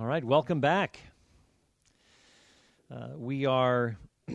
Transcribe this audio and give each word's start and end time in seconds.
All 0.00 0.06
right, 0.06 0.24
welcome 0.24 0.60
back. 0.62 0.98
Uh, 2.90 3.08
we 3.14 3.44
are 3.44 3.98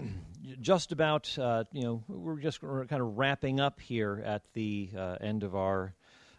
just 0.61 0.91
about, 0.91 1.35
uh, 1.39 1.63
you 1.71 1.81
know, 1.81 2.03
we're 2.07 2.37
just 2.37 2.61
we're 2.61 2.85
kind 2.85 3.01
of 3.01 3.17
wrapping 3.17 3.59
up 3.59 3.79
here 3.79 4.21
at 4.23 4.43
the 4.53 4.91
uh, 4.95 5.15
end 5.19 5.41
of 5.41 5.55
our, 5.55 5.95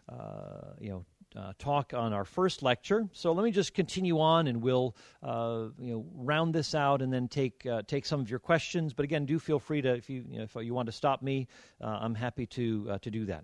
uh, 0.09 0.69
you 0.79 0.91
know, 0.91 1.05
uh, 1.35 1.53
talk 1.59 1.95
on 1.95 2.13
our 2.13 2.25
first 2.25 2.63
lecture. 2.63 3.09
So 3.13 3.33
let 3.33 3.43
me 3.43 3.51
just 3.51 3.75
continue 3.75 4.21
on, 4.21 4.47
and 4.47 4.63
we'll, 4.63 4.95
uh, 5.21 5.65
you 5.81 5.95
know, 5.95 6.07
round 6.15 6.55
this 6.55 6.77
out, 6.77 7.03
and 7.03 7.13
then 7.13 7.27
take 7.27 7.67
take 7.89 8.07
some 8.07 8.21
of 8.21 8.31
your 8.31 8.39
questions. 8.39 8.95
But 8.95 9.03
again, 9.03 9.27
do 9.27 9.41
feel 9.41 9.59
free 9.59 9.83
to, 9.83 9.95
if 9.97 10.09
you, 10.09 10.25
you 10.31 10.39
know, 10.39 10.45
if 10.45 10.55
you 10.55 10.75
want 10.75 10.87
to 10.87 10.93
stop 10.93 11.23
me, 11.23 11.49
I'm 11.81 12.15
happy 12.15 12.47
to 12.47 12.99
to 13.03 13.11
do 13.11 13.25
that. 13.25 13.43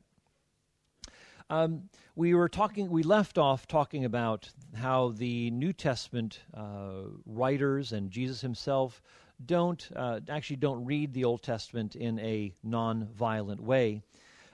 Um, 1.51 1.91
we 2.17 2.35
were 2.35 2.49
talking, 2.49 2.89
we 2.89 3.03
left 3.03 3.37
off 3.37 3.67
talking 3.67 4.05
about 4.05 4.49
how 4.75 5.11
the 5.11 5.51
New 5.51 5.73
Testament 5.73 6.41
uh, 6.55 7.03
writers 7.27 7.93
and 7.93 8.11
Jesus 8.11 8.41
himself 8.41 9.03
don't 9.45 9.87
uh, 9.95 10.21
actually 10.29 10.57
don't 10.57 10.85
read 10.85 11.13
the 11.13 11.25
Old 11.25 11.43
Testament 11.43 11.97
in 11.97 12.19
a 12.21 12.55
non-violent 12.63 13.61
way. 13.63 14.03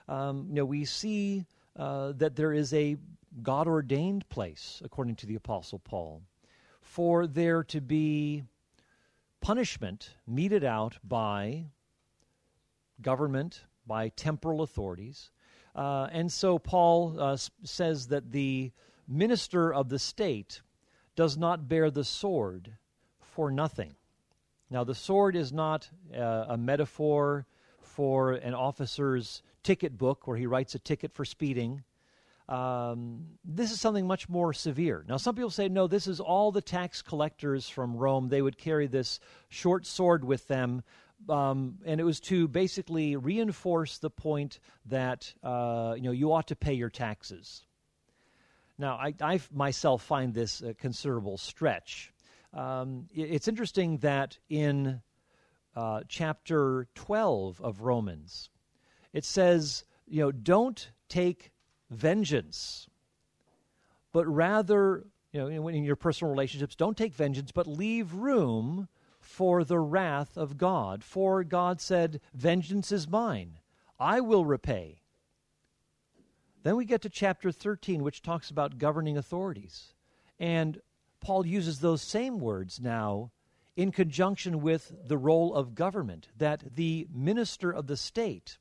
Um, 0.09 0.47
you 0.49 0.55
know, 0.55 0.65
we 0.65 0.83
see 0.83 1.45
uh, 1.77 2.11
that 2.17 2.35
there 2.35 2.51
is 2.51 2.73
a 2.73 2.97
God 3.41 3.67
ordained 3.67 4.27
place, 4.27 4.81
according 4.83 5.15
to 5.17 5.25
the 5.25 5.35
Apostle 5.35 5.79
Paul, 5.79 6.21
for 6.81 7.25
there 7.25 7.63
to 7.65 7.79
be 7.79 8.43
punishment 9.39 10.15
meted 10.27 10.65
out 10.65 10.97
by 11.03 11.67
government, 13.01 13.61
by 13.87 14.09
temporal 14.09 14.61
authorities, 14.61 15.31
uh, 15.75 16.07
and 16.11 16.31
so 16.31 16.59
Paul 16.59 17.15
uh, 17.19 17.37
says 17.63 18.07
that 18.07 18.31
the 18.31 18.71
minister 19.07 19.73
of 19.73 19.89
the 19.89 19.99
state 19.99 20.61
does 21.15 21.37
not 21.37 21.67
bear 21.67 21.91
the 21.91 22.03
sword 22.03 22.71
for 23.19 23.51
nothing. 23.51 23.95
Now, 24.69 24.83
the 24.83 24.95
sword 24.95 25.35
is 25.35 25.51
not 25.51 25.89
uh, 26.15 26.45
a 26.49 26.57
metaphor 26.57 27.45
for 27.81 28.33
an 28.33 28.53
officer's 28.53 29.43
ticket 29.63 29.97
book 29.97 30.27
where 30.27 30.37
he 30.37 30.47
writes 30.47 30.75
a 30.75 30.79
ticket 30.79 31.13
for 31.13 31.25
speeding. 31.25 31.83
Um, 32.47 33.27
this 33.45 33.71
is 33.71 33.79
something 33.79 34.07
much 34.07 34.27
more 34.27 34.53
severe. 34.53 35.05
Now, 35.07 35.17
some 35.17 35.35
people 35.35 35.49
say, 35.51 35.69
no, 35.69 35.87
this 35.87 36.07
is 36.07 36.19
all 36.19 36.51
the 36.51 36.61
tax 36.61 37.01
collectors 37.01 37.69
from 37.69 37.95
Rome. 37.95 38.29
They 38.29 38.41
would 38.41 38.57
carry 38.57 38.87
this 38.87 39.19
short 39.49 39.85
sword 39.85 40.23
with 40.23 40.47
them 40.47 40.83
um, 41.29 41.77
and 41.85 41.99
it 41.99 42.03
was 42.03 42.19
to 42.21 42.47
basically 42.47 43.15
reinforce 43.15 43.97
the 43.97 44.09
point 44.09 44.59
that 44.87 45.33
uh, 45.43 45.93
you 45.95 46.03
know 46.03 46.11
you 46.11 46.31
ought 46.33 46.47
to 46.47 46.55
pay 46.55 46.73
your 46.73 46.89
taxes. 46.89 47.65
Now, 48.77 48.95
I, 48.95 49.13
I 49.21 49.39
myself 49.53 50.01
find 50.01 50.33
this 50.33 50.61
a 50.61 50.73
considerable 50.73 51.37
stretch. 51.37 52.11
Um, 52.53 53.07
it, 53.13 53.29
it's 53.31 53.47
interesting 53.47 53.97
that 53.97 54.39
in 54.49 55.01
uh, 55.75 56.01
chapter 56.07 56.87
12 56.95 57.61
of 57.61 57.81
Romans, 57.81 58.49
it 59.13 59.23
says, 59.23 59.85
you 60.07 60.21
know, 60.21 60.31
don't 60.31 60.89
take 61.09 61.51
vengeance, 61.89 62.87
but 64.11 64.25
rather, 64.25 65.05
you 65.31 65.39
know, 65.39 65.67
in 65.67 65.83
your 65.83 65.95
personal 65.95 66.31
relationships, 66.31 66.75
don't 66.75 66.97
take 66.97 67.13
vengeance, 67.13 67.51
but 67.51 67.67
leave 67.67 68.13
room 68.13 68.87
for 69.31 69.63
the 69.63 69.79
wrath 69.79 70.37
of 70.37 70.57
God. 70.57 71.03
For 71.03 71.43
God 71.43 71.79
said, 71.79 72.19
Vengeance 72.33 72.91
is 72.91 73.07
mine, 73.07 73.59
I 73.99 74.19
will 74.19 74.45
repay. 74.45 75.01
Then 76.63 76.75
we 76.75 76.85
get 76.85 77.01
to 77.01 77.09
chapter 77.09 77.51
13, 77.51 78.03
which 78.03 78.21
talks 78.21 78.51
about 78.51 78.77
governing 78.77 79.17
authorities. 79.17 79.93
And 80.39 80.79
Paul 81.21 81.45
uses 81.45 81.79
those 81.79 82.01
same 82.01 82.39
words 82.39 82.79
now 82.79 83.31
in 83.75 83.91
conjunction 83.91 84.61
with 84.61 84.91
the 85.07 85.17
role 85.17 85.55
of 85.55 85.75
government, 85.75 86.27
that 86.37 86.75
the 86.75 87.07
minister 87.11 87.71
of 87.71 87.87
the 87.87 87.97
state 87.97 88.57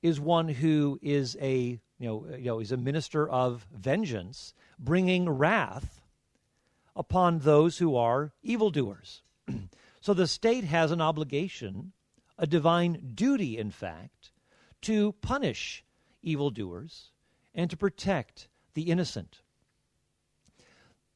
is 0.00 0.20
one 0.20 0.48
who 0.48 0.98
is 1.02 1.36
a 1.40 1.80
you 1.98 2.06
know, 2.06 2.26
you 2.36 2.44
know 2.44 2.60
is 2.60 2.72
a 2.72 2.76
minister 2.76 3.28
of 3.28 3.66
vengeance, 3.74 4.54
bringing 4.78 5.28
wrath 5.28 6.03
upon 6.96 7.40
those 7.40 7.78
who 7.78 7.96
are 7.96 8.32
evildoers. 8.42 9.22
so 10.00 10.14
the 10.14 10.26
state 10.26 10.64
has 10.64 10.90
an 10.90 11.00
obligation, 11.00 11.92
a 12.38 12.46
divine 12.46 13.12
duty, 13.14 13.58
in 13.58 13.70
fact, 13.70 14.32
to 14.82 15.12
punish 15.20 15.84
evildoers 16.22 17.10
and 17.54 17.70
to 17.70 17.76
protect 17.76 18.48
the 18.74 18.90
innocent. 18.90 19.42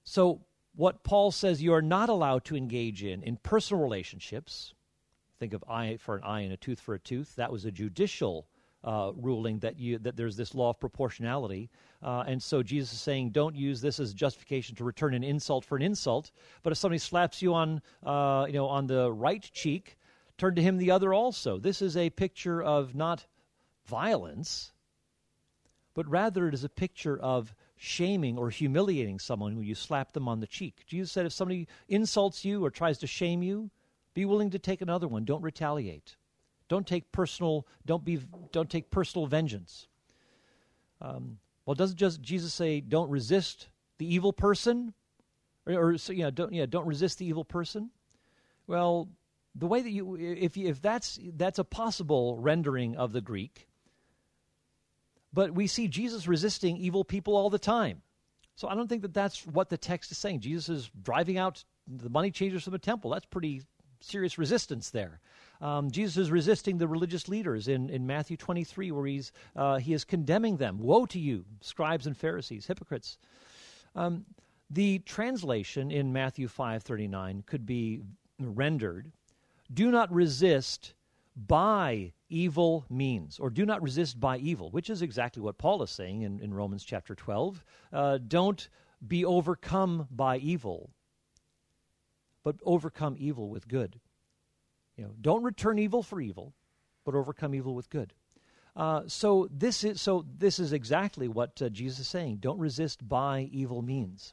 So, 0.04 0.42
what 0.74 1.02
Paul 1.02 1.32
says 1.32 1.60
you 1.60 1.72
are 1.74 1.82
not 1.82 2.08
allowed 2.08 2.44
to 2.46 2.56
engage 2.56 3.02
in 3.02 3.22
in 3.22 3.36
personal 3.36 3.82
relationships, 3.82 4.74
think 5.38 5.52
of 5.52 5.64
eye 5.68 5.98
for 6.00 6.16
an 6.16 6.22
eye 6.22 6.40
and 6.40 6.52
a 6.52 6.56
tooth 6.56 6.80
for 6.80 6.94
a 6.94 7.00
tooth, 7.00 7.34
that 7.36 7.50
was 7.50 7.64
a 7.64 7.72
judicial 7.72 8.46
uh, 8.84 9.12
ruling 9.16 9.58
that 9.60 9.78
you 9.78 9.98
that 9.98 10.16
there's 10.16 10.36
this 10.36 10.54
law 10.54 10.70
of 10.70 10.78
proportionality, 10.80 11.70
uh, 12.02 12.24
and 12.26 12.42
so 12.42 12.62
Jesus 12.62 12.92
is 12.92 13.00
saying, 13.00 13.30
don't 13.30 13.56
use 13.56 13.80
this 13.80 13.98
as 14.00 14.14
justification 14.14 14.76
to 14.76 14.84
return 14.84 15.14
an 15.14 15.24
insult 15.24 15.64
for 15.64 15.76
an 15.76 15.82
insult. 15.82 16.30
But 16.62 16.72
if 16.72 16.78
somebody 16.78 16.98
slaps 16.98 17.42
you 17.42 17.54
on 17.54 17.82
uh, 18.04 18.46
you 18.46 18.54
know 18.54 18.66
on 18.66 18.86
the 18.86 19.12
right 19.12 19.42
cheek, 19.52 19.98
turn 20.36 20.54
to 20.54 20.62
him 20.62 20.78
the 20.78 20.90
other 20.90 21.12
also. 21.12 21.58
This 21.58 21.82
is 21.82 21.96
a 21.96 22.10
picture 22.10 22.62
of 22.62 22.94
not 22.94 23.26
violence, 23.86 24.72
but 25.94 26.08
rather 26.08 26.46
it 26.46 26.54
is 26.54 26.64
a 26.64 26.68
picture 26.68 27.18
of 27.18 27.54
shaming 27.76 28.36
or 28.38 28.50
humiliating 28.50 29.18
someone 29.18 29.56
when 29.56 29.66
you 29.66 29.74
slap 29.74 30.12
them 30.12 30.28
on 30.28 30.40
the 30.40 30.46
cheek. 30.46 30.84
Jesus 30.86 31.12
said, 31.12 31.26
if 31.26 31.32
somebody 31.32 31.68
insults 31.88 32.44
you 32.44 32.64
or 32.64 32.70
tries 32.70 32.98
to 32.98 33.06
shame 33.06 33.42
you, 33.42 33.70
be 34.14 34.24
willing 34.24 34.50
to 34.50 34.58
take 34.58 34.82
another 34.82 35.06
one. 35.06 35.24
Don't 35.24 35.42
retaliate. 35.42 36.16
Don't 36.68 36.86
take 36.86 37.10
personal. 37.12 37.66
Don't 37.86 38.04
be. 38.04 38.20
Don't 38.52 38.68
take 38.68 38.90
personal 38.90 39.26
vengeance. 39.26 39.88
Um, 41.00 41.38
well, 41.64 41.74
doesn't 41.74 41.96
just 41.96 42.20
Jesus 42.20 42.52
say, 42.52 42.80
"Don't 42.80 43.10
resist 43.10 43.68
the 43.98 44.12
evil 44.12 44.32
person," 44.32 44.94
or, 45.66 45.74
or 45.74 45.92
you 45.92 46.22
know, 46.22 46.30
don't 46.30 46.52
yeah, 46.52 46.66
don't 46.66 46.86
resist 46.86 47.18
the 47.18 47.26
evil 47.26 47.44
person? 47.44 47.90
Well, 48.66 49.08
the 49.54 49.66
way 49.66 49.80
that 49.80 49.90
you, 49.90 50.16
if 50.16 50.56
you, 50.56 50.68
if 50.68 50.80
that's 50.80 51.18
that's 51.34 51.58
a 51.58 51.64
possible 51.64 52.36
rendering 52.38 52.96
of 52.96 53.12
the 53.12 53.20
Greek, 53.20 53.68
but 55.32 55.54
we 55.54 55.66
see 55.66 55.88
Jesus 55.88 56.28
resisting 56.28 56.76
evil 56.76 57.04
people 57.04 57.36
all 57.36 57.50
the 57.50 57.58
time. 57.58 58.02
So 58.56 58.68
I 58.68 58.74
don't 58.74 58.88
think 58.88 59.02
that 59.02 59.14
that's 59.14 59.46
what 59.46 59.68
the 59.68 59.78
text 59.78 60.10
is 60.10 60.18
saying. 60.18 60.40
Jesus 60.40 60.68
is 60.68 60.90
driving 61.00 61.38
out 61.38 61.64
the 61.86 62.10
money 62.10 62.30
changers 62.30 62.64
from 62.64 62.72
the 62.72 62.78
temple. 62.78 63.10
That's 63.10 63.26
pretty 63.26 63.62
serious 64.00 64.38
resistance 64.38 64.90
there. 64.90 65.20
Um, 65.60 65.90
Jesus 65.90 66.16
is 66.16 66.30
resisting 66.30 66.78
the 66.78 66.86
religious 66.86 67.28
leaders 67.28 67.68
in, 67.68 67.90
in 67.90 68.06
Matthew 68.06 68.36
23, 68.36 68.92
where 68.92 69.06
he's, 69.06 69.32
uh, 69.56 69.78
he 69.78 69.92
is 69.92 70.04
condemning 70.04 70.56
them. 70.56 70.78
Woe 70.78 71.06
to 71.06 71.18
you, 71.18 71.44
scribes 71.60 72.06
and 72.06 72.16
Pharisees, 72.16 72.66
hypocrites. 72.66 73.18
Um, 73.96 74.24
the 74.70 74.98
translation 75.00 75.90
in 75.90 76.12
Matthew 76.12 76.46
5:39 76.46 77.42
could 77.46 77.64
be 77.64 78.02
rendered, 78.38 79.10
"Do 79.72 79.90
not 79.90 80.12
resist 80.12 80.94
by 81.34 82.12
evil 82.28 82.84
means, 82.90 83.38
or 83.38 83.50
do 83.50 83.64
not 83.64 83.82
resist 83.82 84.20
by 84.20 84.36
evil," 84.38 84.70
which 84.70 84.90
is 84.90 85.00
exactly 85.00 85.42
what 85.42 85.58
Paul 85.58 85.82
is 85.82 85.90
saying 85.90 86.22
in, 86.22 86.38
in 86.40 86.52
Romans 86.52 86.84
chapter 86.84 87.14
12. 87.14 87.64
Uh, 87.92 88.18
don't 88.18 88.68
be 89.06 89.24
overcome 89.24 90.06
by 90.10 90.36
evil, 90.38 90.90
but 92.48 92.56
overcome 92.64 93.14
evil 93.18 93.50
with 93.50 93.68
good. 93.68 94.00
You 94.96 95.04
know, 95.04 95.10
don't 95.20 95.42
return 95.42 95.78
evil 95.78 96.02
for 96.02 96.18
evil, 96.18 96.54
but 97.04 97.14
overcome 97.14 97.54
evil 97.54 97.74
with 97.74 97.90
good. 97.90 98.14
Uh, 98.74 99.02
so 99.06 99.50
this 99.50 99.84
is 99.84 100.00
so 100.00 100.24
this 100.38 100.58
is 100.58 100.72
exactly 100.72 101.28
what 101.28 101.60
uh, 101.60 101.68
Jesus 101.68 101.98
is 101.98 102.08
saying. 102.08 102.38
Don't 102.38 102.58
resist 102.58 103.06
by 103.06 103.50
evil 103.52 103.82
means. 103.82 104.32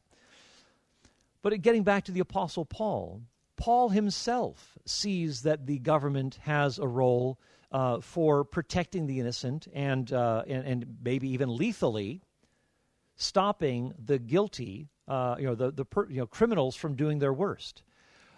But 1.41 1.61
getting 1.61 1.83
back 1.83 2.05
to 2.05 2.13
the 2.13 2.21
apostle 2.21 2.63
Paul, 2.63 3.21
Paul 3.57 3.89
himself 3.89 4.77
sees 4.85 5.41
that 5.41 5.65
the 5.65 5.79
government 5.79 6.39
has 6.43 6.79
a 6.79 6.87
role 6.87 7.37
uh, 7.69 7.99
for 7.99 8.45
protecting 8.45 9.07
the 9.07 9.19
innocent 9.19 9.67
and, 9.73 10.13
uh, 10.13 10.43
and, 10.47 10.65
and 10.65 10.97
maybe 11.03 11.27
even 11.31 11.49
lethally 11.49 12.21
stopping 13.17 13.93
the 13.99 14.19
guilty, 14.19 14.87
uh, 15.05 15.35
you 15.37 15.47
know, 15.47 15.55
the, 15.55 15.71
the 15.71 15.83
per, 15.83 16.07
you 16.09 16.19
know, 16.19 16.27
criminals 16.27 16.77
from 16.77 16.95
doing 16.95 17.19
their 17.19 17.33
worst. 17.33 17.83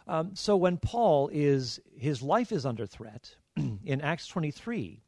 Um, 0.08 0.36
so 0.36 0.56
when 0.56 0.78
Paul 0.78 1.30
is, 1.34 1.80
his 1.98 2.22
life 2.22 2.52
is 2.52 2.66
under 2.66 2.86
threat 2.86 3.36
in 3.56 4.02
Acts 4.02 4.28
23, 4.28 5.02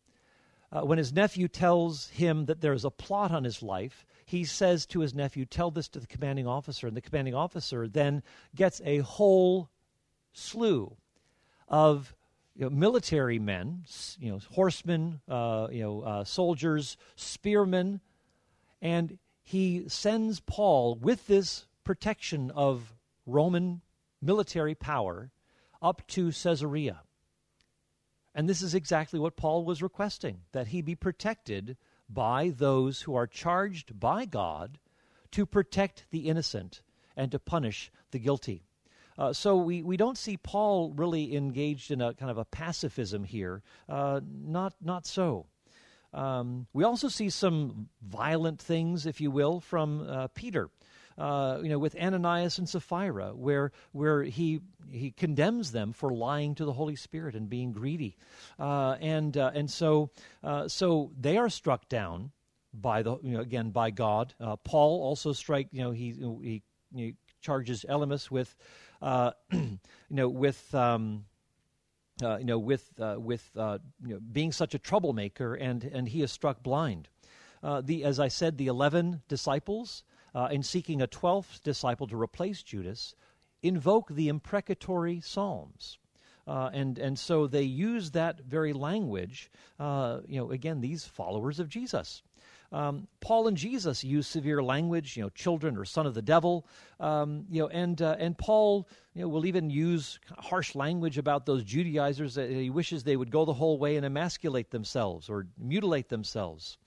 uh, 0.71 0.81
when 0.81 0.97
his 0.97 1.13
nephew 1.13 1.47
tells 1.47 2.09
him 2.09 2.45
that 2.45 2.61
there 2.61 2.73
is 2.73 2.85
a 2.85 2.91
plot 2.91 3.31
on 3.31 3.43
his 3.43 3.63
life, 3.63 4.05
he 4.25 4.43
says 4.43 4.85
to 4.87 4.99
his 4.99 5.15
nephew, 5.15 5.45
Tell 5.45 5.71
this 5.71 5.87
to 5.89 5.99
the 5.99 6.05
commanding 6.05 6.45
officer. 6.45 6.87
And 6.87 6.95
the 6.95 7.01
commanding 7.01 7.33
officer 7.33 7.87
then 7.87 8.21
gets 8.55 8.81
a 8.85 8.99
whole 8.99 9.69
slew 10.33 10.95
of 11.67 12.13
you 12.55 12.65
know, 12.65 12.69
military 12.69 13.39
men, 13.39 13.85
you 14.19 14.31
know, 14.31 14.39
horsemen, 14.51 15.21
uh, 15.27 15.69
you 15.71 15.81
know, 15.81 16.01
uh, 16.01 16.23
soldiers, 16.23 16.97
spearmen, 17.15 18.01
and 18.81 19.17
he 19.41 19.85
sends 19.87 20.39
Paul 20.41 20.95
with 20.95 21.25
this 21.25 21.65
protection 21.83 22.51
of 22.51 22.93
Roman 23.25 23.81
military 24.21 24.75
power 24.75 25.31
up 25.81 26.05
to 26.07 26.31
Caesarea. 26.31 27.01
And 28.35 28.47
this 28.47 28.61
is 28.61 28.75
exactly 28.75 29.19
what 29.19 29.35
Paul 29.35 29.65
was 29.65 29.81
requesting 29.81 30.41
that 30.51 30.67
he 30.67 30.81
be 30.81 30.95
protected 30.95 31.77
by 32.07 32.49
those 32.55 33.01
who 33.01 33.15
are 33.15 33.27
charged 33.27 33.99
by 33.99 34.25
God 34.25 34.79
to 35.31 35.45
protect 35.45 36.05
the 36.11 36.27
innocent 36.27 36.81
and 37.15 37.31
to 37.31 37.39
punish 37.39 37.91
the 38.11 38.19
guilty. 38.19 38.63
Uh, 39.17 39.33
so 39.33 39.57
we, 39.57 39.83
we 39.83 39.97
don't 39.97 40.17
see 40.17 40.37
Paul 40.37 40.93
really 40.95 41.35
engaged 41.35 41.91
in 41.91 42.01
a 42.01 42.13
kind 42.13 42.31
of 42.31 42.37
a 42.37 42.45
pacifism 42.45 43.25
here. 43.25 43.61
Uh, 43.87 44.21
not, 44.23 44.73
not 44.81 45.05
so. 45.05 45.47
Um, 46.13 46.67
we 46.73 46.83
also 46.83 47.09
see 47.09 47.29
some 47.29 47.89
violent 48.01 48.59
things, 48.61 49.05
if 49.05 49.19
you 49.19 49.29
will, 49.29 49.59
from 49.59 50.07
uh, 50.07 50.27
Peter. 50.27 50.69
Uh, 51.19 51.59
you 51.61 51.67
know, 51.67 51.77
with 51.77 51.97
Ananias 51.97 52.59
and 52.59 52.69
Sapphira, 52.69 53.35
where 53.35 53.73
where 53.91 54.23
he 54.23 54.61
he 54.89 55.11
condemns 55.11 55.73
them 55.73 55.91
for 55.91 56.11
lying 56.11 56.55
to 56.55 56.63
the 56.63 56.71
Holy 56.71 56.95
Spirit 56.95 57.35
and 57.35 57.49
being 57.49 57.73
greedy, 57.73 58.15
uh, 58.57 58.95
and 59.01 59.35
uh, 59.35 59.51
and 59.53 59.69
so 59.69 60.11
uh, 60.45 60.69
so 60.69 61.11
they 61.19 61.35
are 61.35 61.49
struck 61.49 61.89
down 61.89 62.31
by 62.73 63.03
the 63.03 63.17
you 63.21 63.33
know, 63.33 63.41
again 63.41 63.71
by 63.71 63.91
God. 63.91 64.33
Uh, 64.39 64.55
Paul 64.55 65.01
also 65.01 65.33
strike 65.33 65.67
you 65.73 65.83
know 65.83 65.91
he 65.91 66.15
he, 66.41 66.63
he 66.95 67.15
charges 67.41 67.85
Elymas 67.89 68.31
with 68.31 68.55
you 69.51 69.79
know 70.09 70.29
with. 70.29 70.73
Um, 70.73 71.25
uh, 72.21 72.35
you 72.35 72.43
know, 72.43 72.59
with 72.59 72.91
uh, 72.99 73.15
with 73.17 73.49
uh, 73.55 73.77
you 74.05 74.15
know, 74.15 74.19
being 74.19 74.51
such 74.51 74.73
a 74.75 74.77
troublemaker, 74.77 75.55
and 75.55 75.85
and 75.85 76.09
he 76.09 76.21
is 76.21 76.33
struck 76.33 76.61
blind. 76.61 77.07
the 77.63 78.03
as 78.03 78.19
I 78.19 78.27
said, 78.27 78.57
the 78.57 78.67
eleven 78.67 79.21
disciples 79.29 80.03
uh, 80.33 80.49
in 80.51 80.63
seeking 80.63 81.01
a 81.01 81.07
12th 81.07 81.61
disciple 81.63 82.07
to 82.07 82.19
replace 82.19 82.63
Judas, 82.63 83.15
invoke 83.61 84.09
the 84.09 84.27
imprecatory 84.27 85.21
Psalms. 85.21 85.97
Uh, 86.49 86.69
and 86.73 86.97
and 86.97 87.19
so 87.19 87.45
they 87.45 87.61
use 87.61 88.11
that 88.11 88.39
very 88.39 88.73
language. 88.73 89.51
Uh, 89.79 90.21
you 90.27 90.39
know, 90.39 90.49
again, 90.49 90.81
these 90.81 91.05
followers 91.05 91.59
of 91.59 91.69
Jesus. 91.69 92.23
Um, 92.71 93.07
Paul 93.19 93.47
and 93.47 93.57
Jesus 93.57 94.03
use 94.03 94.27
severe 94.27 94.63
language. 94.63 95.15
You 95.15 95.23
know, 95.23 95.29
children 95.29 95.77
or 95.77 95.85
son 95.85 96.07
of 96.07 96.15
the 96.15 96.23
devil. 96.23 96.65
Um, 96.99 97.45
you 97.51 97.61
know, 97.61 97.67
and 97.67 98.01
uh, 98.01 98.15
and 98.17 98.35
Paul, 98.35 98.87
you 99.13 99.21
know, 99.21 99.27
will 99.27 99.45
even 99.45 99.69
use 99.69 100.19
harsh 100.39 100.73
language 100.73 101.19
about 101.19 101.45
those 101.45 101.63
Judaizers 101.63 102.33
that 102.33 102.49
he 102.49 102.71
wishes 102.71 103.03
they 103.03 103.17
would 103.17 103.29
go 103.29 103.45
the 103.45 103.53
whole 103.53 103.77
way 103.77 103.95
and 103.95 104.03
emasculate 104.03 104.71
themselves 104.71 105.29
or 105.29 105.45
mutilate 105.55 106.09
themselves. 106.09 106.79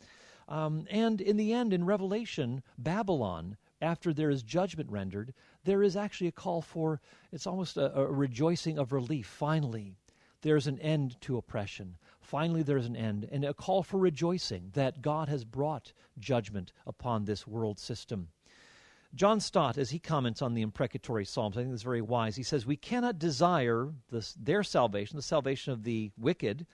Um, 0.49 0.87
and 0.91 1.21
in 1.21 1.37
the 1.37 1.53
end, 1.53 1.73
in 1.73 1.85
Revelation, 1.85 2.63
Babylon, 2.79 3.57
after 3.81 4.13
there 4.13 4.31
is 4.31 4.43
judgment 4.43 4.91
rendered, 4.91 5.35
there 5.65 5.83
is 5.83 5.97
actually 5.97 6.29
a 6.29 6.33
call 6.33 6.63
for, 6.63 7.01
it's 7.33 7.47
almost 7.47 7.77
a, 7.77 7.95
a 7.97 8.07
rejoicing 8.07 8.79
of 8.79 8.93
relief. 8.93 9.27
Finally, 9.27 9.95
there's 10.43 10.67
an 10.67 10.79
end 10.81 11.21
to 11.23 11.37
oppression. 11.37 11.97
Finally, 12.21 12.63
there's 12.63 12.87
an 12.87 12.97
end, 12.97 13.29
and 13.31 13.45
a 13.45 13.55
call 13.55 13.83
for 13.83 13.99
rejoicing 13.99 14.71
that 14.75 15.03
God 15.03 15.29
has 15.29 15.45
brought 15.45 15.93
judgment 16.19 16.73
upon 16.87 17.25
this 17.25 17.47
world 17.47 17.79
system. 17.79 18.29
John 19.15 19.41
Stott, 19.41 19.77
as 19.77 19.91
he 19.91 19.99
comments 19.99 20.41
on 20.41 20.55
the 20.55 20.63
imprecatory 20.63 21.27
Psalms, 21.27 21.57
I 21.57 21.61
think 21.61 21.71
that's 21.71 21.83
very 21.83 22.01
wise. 22.01 22.37
He 22.37 22.43
says, 22.43 22.65
We 22.65 22.77
cannot 22.77 23.19
desire 23.19 23.91
this, 24.11 24.33
their 24.41 24.63
salvation, 24.63 25.17
the 25.17 25.23
salvation 25.23 25.73
of 25.73 25.83
the 25.83 26.11
wicked, 26.17 26.67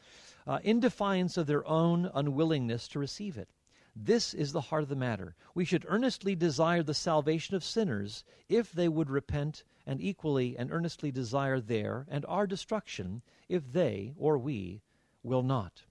uh, 0.47 0.61
in 0.63 0.79
defiance 0.79 1.37
of 1.37 1.47
their 1.47 1.67
own 1.67 2.09
unwillingness 2.15 2.87
to 2.89 3.01
receive 3.01 3.37
it. 3.37 3.49
This 3.97 4.35
is 4.35 4.53
the 4.53 4.61
heart 4.61 4.83
of 4.83 4.89
the 4.89 4.97
matter. 4.97 5.35
We 5.55 5.65
should 5.65 5.85
earnestly 5.89 6.35
desire 6.35 6.83
the 6.83 6.95
salvation 6.95 7.57
of 7.57 7.65
sinners 7.65 8.25
if 8.49 8.73
they 8.73 8.89
would 8.89 9.11
repent, 9.11 9.65
and 9.87 10.01
equally 10.01 10.57
and 10.57 10.71
earnestly 10.71 11.11
desire 11.11 11.61
their 11.61 12.07
and 12.09 12.25
our 12.27 12.47
destruction 12.47 13.23
if 13.49 13.73
they 13.73 14.13
or 14.17 14.39
we 14.39 14.83
will 15.23 15.43
not. 15.43 15.83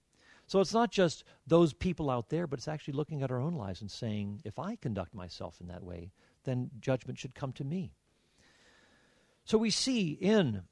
So 0.46 0.60
it's 0.60 0.72
not 0.72 0.90
just 0.90 1.24
those 1.46 1.74
people 1.74 2.08
out 2.08 2.30
there, 2.30 2.46
but 2.46 2.58
it's 2.58 2.68
actually 2.68 2.94
looking 2.94 3.22
at 3.22 3.30
our 3.30 3.40
own 3.40 3.54
lives 3.54 3.82
and 3.82 3.90
saying, 3.90 4.40
if 4.44 4.58
I 4.58 4.76
conduct 4.76 5.14
myself 5.14 5.60
in 5.60 5.66
that 5.68 5.84
way, 5.84 6.12
then 6.44 6.70
judgment 6.80 7.18
should 7.18 7.34
come 7.34 7.52
to 7.52 7.64
me. 7.64 7.92
So 9.44 9.58
we 9.58 9.70
see 9.70 10.12
in 10.12 10.62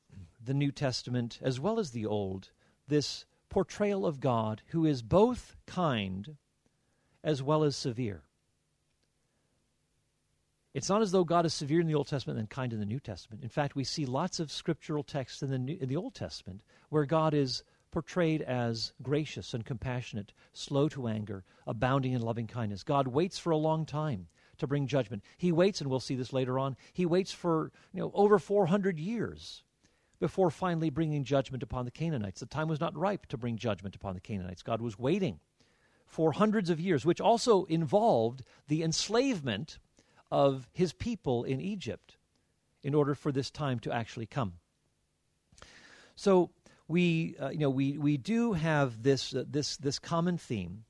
the 0.42 0.54
New 0.54 0.70
Testament, 0.70 1.38
as 1.42 1.60
well 1.60 1.78
as 1.78 1.90
the 1.90 2.06
Old, 2.06 2.50
this 2.88 3.26
portrayal 3.50 4.06
of 4.06 4.20
God 4.20 4.62
who 4.68 4.86
is 4.86 5.02
both 5.02 5.56
kind 5.66 6.36
as 7.26 7.42
well 7.42 7.64
as 7.64 7.74
severe. 7.76 8.22
It's 10.72 10.88
not 10.88 11.02
as 11.02 11.10
though 11.10 11.24
God 11.24 11.44
is 11.44 11.52
severe 11.52 11.80
in 11.80 11.88
the 11.88 11.94
Old 11.94 12.06
Testament 12.06 12.38
and 12.38 12.48
kind 12.48 12.72
in 12.72 12.78
the 12.78 12.86
New 12.86 13.00
Testament. 13.00 13.42
In 13.42 13.48
fact, 13.48 13.74
we 13.74 13.82
see 13.82 14.06
lots 14.06 14.38
of 14.38 14.52
scriptural 14.52 15.02
texts 15.02 15.42
in 15.42 15.50
the, 15.50 15.58
New, 15.58 15.76
in 15.80 15.88
the 15.88 15.96
Old 15.96 16.14
Testament 16.14 16.62
where 16.88 17.04
God 17.04 17.34
is 17.34 17.64
portrayed 17.90 18.42
as 18.42 18.92
gracious 19.02 19.54
and 19.54 19.64
compassionate, 19.64 20.32
slow 20.52 20.88
to 20.90 21.08
anger, 21.08 21.44
abounding 21.66 22.12
in 22.12 22.22
loving 22.22 22.46
kindness. 22.46 22.84
God 22.84 23.08
waits 23.08 23.38
for 23.38 23.50
a 23.50 23.56
long 23.56 23.86
time 23.86 24.28
to 24.58 24.66
bring 24.66 24.86
judgment. 24.86 25.24
He 25.36 25.50
waits, 25.50 25.80
and 25.80 25.90
we'll 25.90 25.98
see 25.98 26.14
this 26.14 26.32
later 26.32 26.58
on, 26.58 26.76
he 26.92 27.06
waits 27.06 27.32
for 27.32 27.72
you 27.92 28.00
know, 28.00 28.12
over 28.14 28.38
400 28.38 29.00
years 29.00 29.64
before 30.20 30.50
finally 30.50 30.90
bringing 30.90 31.24
judgment 31.24 31.62
upon 31.62 31.86
the 31.86 31.90
Canaanites. 31.90 32.40
The 32.40 32.46
time 32.46 32.68
was 32.68 32.80
not 32.80 32.96
ripe 32.96 33.26
to 33.26 33.36
bring 33.36 33.56
judgment 33.56 33.96
upon 33.96 34.14
the 34.14 34.20
Canaanites. 34.20 34.62
God 34.62 34.80
was 34.80 34.98
waiting 34.98 35.40
for 36.06 36.32
hundreds 36.32 36.70
of 36.70 36.80
years, 36.80 37.04
which 37.04 37.20
also 37.20 37.64
involved 37.64 38.42
the 38.68 38.82
enslavement 38.82 39.78
of 40.30 40.68
his 40.72 40.92
people 40.92 41.44
in 41.44 41.60
Egypt 41.60 42.16
in 42.82 42.94
order 42.94 43.14
for 43.14 43.32
this 43.32 43.50
time 43.50 43.78
to 43.80 43.92
actually 43.92 44.26
come. 44.26 44.54
So 46.14 46.50
we, 46.88 47.36
uh, 47.40 47.50
you 47.50 47.58
know, 47.58 47.70
we, 47.70 47.98
we 47.98 48.16
do 48.16 48.54
have 48.54 49.02
this, 49.02 49.34
uh, 49.34 49.44
this, 49.46 49.76
this 49.76 49.98
common 49.98 50.38
theme 50.38 50.85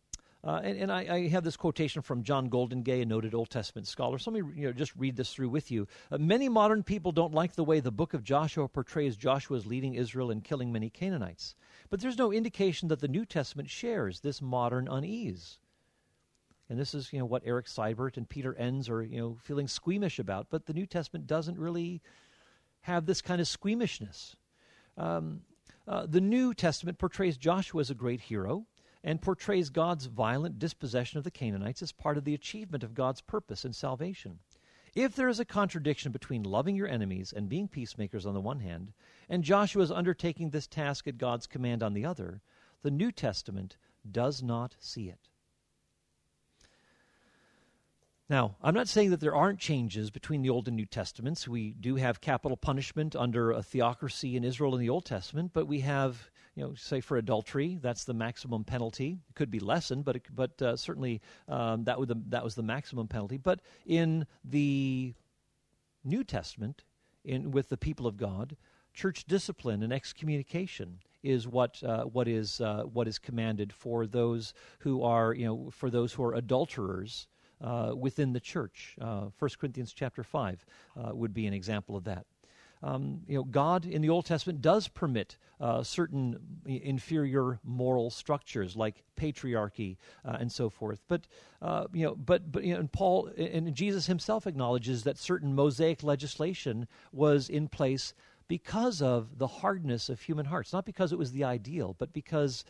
uh, 0.47 0.61
and, 0.63 0.79
and 0.79 0.93
I, 0.93 1.01
I, 1.13 1.29
have 1.29 1.43
this 1.43 1.57
quotation 1.57 2.03
from 2.03 2.23
John 2.23 2.49
Goldingay, 2.49 3.03
a 3.03 3.05
noted 3.05 3.35
Old 3.35 3.51
Testament 3.51 3.89
scholar. 3.89 4.17
So 4.17 4.31
let 4.31 4.45
me 4.45 4.61
you 4.61 4.67
know, 4.69 4.73
just 4.73 4.95
read 4.95 5.17
this 5.17 5.35
through 5.35 5.49
with 5.49 5.73
you. 5.73 5.89
Uh, 6.09 6.19
many 6.19 6.49
modern 6.49 6.85
people 6.85 7.11
don't 7.11 7.35
like 7.35 7.57
the 7.57 7.65
way 7.65 7.81
the 7.81 7.91
book 7.91 8.15
of 8.15 8.23
Joshua 8.23 8.69
portrays 8.69 9.17
Joshua 9.17 9.57
as 9.57 9.67
leading 9.67 9.95
Israel 9.95 10.31
and 10.31 10.45
killing 10.45 10.71
many 10.71 10.89
Canaanites. 10.89 11.57
But 11.91 12.01
there's 12.01 12.17
no 12.17 12.33
indication 12.33 12.87
that 12.89 13.01
the 13.01 13.09
New 13.09 13.25
Testament 13.25 13.69
shares 13.69 14.21
this 14.21 14.41
modern 14.41 14.87
unease. 14.87 15.59
And 16.71 16.79
this 16.79 16.95
is, 16.95 17.13
you 17.13 17.19
know, 17.19 17.27
what 17.27 17.43
Eric 17.45 17.67
Seibert 17.67 18.17
and 18.17 18.29
Peter 18.29 18.55
Enns 18.55 18.89
are, 18.89 19.03
you 19.03 19.19
know, 19.19 19.37
feeling 19.43 19.67
squeamish 19.67 20.21
about. 20.21 20.47
But 20.49 20.67
the 20.67 20.75
New 20.75 20.87
Testament 20.87 21.27
doesn't 21.27 21.59
really 21.59 22.03
have 22.83 23.05
this 23.05 23.21
kind 23.21 23.41
of 23.41 23.49
squeamishness. 23.49 24.37
Um, 24.97 25.41
uh, 25.89 26.07
the 26.07 26.21
New 26.21 26.55
Testament 26.55 26.99
portrays 26.99 27.37
Joshua 27.37 27.81
as 27.81 27.91
a 27.91 27.95
great 27.95 28.21
hero 28.21 28.67
and 29.07 29.23
portrays 29.23 29.71
God's 29.71 30.07
violent 30.07 30.59
dispossession 30.59 31.17
of 31.17 31.23
the 31.23 31.31
Canaanites 31.31 31.81
as 31.81 31.93
part 31.93 32.19
of 32.19 32.25
the 32.25 32.35
achievement 32.35 32.83
of 32.83 32.93
God's 32.93 33.21
purpose 33.21 33.65
in 33.65 33.73
salvation. 33.73 34.41
If 34.97 35.15
there 35.15 35.29
is 35.29 35.39
a 35.39 35.45
contradiction 35.45 36.11
between 36.11 36.43
loving 36.43 36.75
your 36.75 36.89
enemies 36.89 37.33
and 37.33 37.49
being 37.49 37.69
peacemakers 37.69 38.27
on 38.27 38.35
the 38.35 38.41
one 38.41 38.59
hand, 38.59 38.93
and 39.29 39.45
Joshua's 39.45 39.93
undertaking 39.93 40.51
this 40.51 40.67
task 40.67 41.07
at 41.07 41.19
God's 41.19 41.47
command 41.47 41.85
on 41.85 41.95
the 41.95 42.05
other, 42.05 42.41
the 42.83 42.91
New 42.91 43.13
Testament 43.13 43.77
does 44.11 44.43
not 44.43 44.75
see 44.81 45.09
it. 45.09 45.29
Now, 48.29 48.57
I'm 48.61 48.75
not 48.75 48.89
saying 48.89 49.11
that 49.11 49.21
there 49.21 49.37
aren't 49.37 49.61
changes 49.61 50.11
between 50.11 50.43
the 50.43 50.51
Old 50.51 50.67
and 50.67 50.77
New 50.77 50.85
Testaments. 50.85 51.47
We 51.47 51.75
do 51.75 51.95
have 51.95 52.21
capital 52.21 52.57
punishment 52.57 53.15
under 53.15 53.53
a 53.53 53.63
theocracy 53.63 54.37
in 54.37 54.43
Israel 54.43 54.75
in 54.75 54.81
the 54.81 54.91
Old 54.91 55.05
Testament, 55.05 55.53
but 55.53 55.69
we 55.69 55.81
have 55.81 56.29
you 56.57 56.65
know, 56.65 56.75
say 56.75 57.01
for 57.01 57.19
adultery, 57.19 57.79
that's 57.83 58.05
the 58.05 58.15
maximum 58.15 58.65
penalty. 58.65 59.19
It 59.29 59.35
could 59.35 59.51
be 59.51 59.61
lessened, 59.61 60.05
but 60.05 60.17
it, 60.17 60.23
but 60.35 60.61
uh, 60.63 60.77
certainly 60.77 61.21
um, 61.49 61.85
that 61.85 61.99
would 61.99 62.09
the, 62.09 62.21
that 62.29 62.43
was 62.43 62.55
the 62.55 62.63
maximum 62.63 63.07
penalty. 63.07 63.37
But 63.37 63.61
in 63.85 64.27
the 64.43 65.13
New 66.03 66.25
Testament, 66.25 66.85
in 67.25 67.51
with 67.51 67.69
the 67.69 67.77
people 67.77 68.07
of 68.07 68.17
God, 68.17 68.57
church 68.95 69.27
discipline 69.27 69.83
and 69.83 69.93
excommunication 69.93 70.99
is 71.23 71.47
what 71.47 71.83
uh, 71.83 72.05
what 72.05 72.27
is 72.27 72.61
uh, 72.63 72.85
what 72.85 73.07
is 73.07 73.19
commanded 73.19 73.71
for 73.71 74.07
those 74.07 74.55
who 74.79 75.03
are 75.03 75.35
you 75.35 75.45
know 75.45 75.71
for 75.71 75.91
those 75.91 76.15
who 76.15 76.25
are 76.25 76.35
adulterers 76.35 77.29
uh, 77.61 77.93
within 77.95 78.33
the 78.33 78.41
church. 78.41 78.97
Uh, 78.99 79.27
First 79.37 79.59
Corinthians 79.59 79.93
chapter 79.93 80.23
five 80.23 80.65
uh, 80.97 81.15
would 81.15 81.35
be 81.35 81.47
an 81.47 81.53
example 81.53 81.97
of 81.97 82.05
that 82.05 82.25
um, 82.83 83.23
you 83.27 83.37
know, 83.37 83.45
God 83.45 83.87
in 83.87 84.03
the 84.03 84.11
Old 84.11 84.27
Testament 84.27 84.61
does 84.61 84.89
permit 84.89 85.37
uh, 85.61 85.83
certain 85.83 86.39
inferior 86.67 87.59
moral 87.65 88.11
structures 88.11 88.77
like 88.77 89.03
patriarchy 89.17 89.97
uh, 90.25 90.37
and 90.39 90.53
so 90.53 90.69
forth. 90.69 91.01
But 91.09 91.27
uh, 91.63 91.87
you 91.93 92.05
know, 92.05 92.15
but 92.15 92.53
but 92.53 92.65
you 92.65 92.75
know, 92.75 92.81
and 92.81 92.93
Paul 92.93 93.31
and 93.37 93.75
Jesus 93.75 94.07
himself 94.07 94.47
acknowledges 94.47 95.05
that 95.05 95.19
certain 95.19 95.55
Mosaic 95.55 96.03
legislation 96.03 96.87
was 97.13 97.49
in 97.49 97.69
place 97.69 98.13
because 98.49 99.03
of 99.03 99.39
the 99.39 99.47
hardness 99.47 100.09
of 100.09 100.21
human 100.21 100.47
hearts, 100.47 100.73
not 100.73 100.85
because 100.85 101.13
it 101.13 101.19
was 101.19 101.33
the 101.33 101.45
ideal, 101.45 101.97
but 101.99 102.13
because 102.13 102.65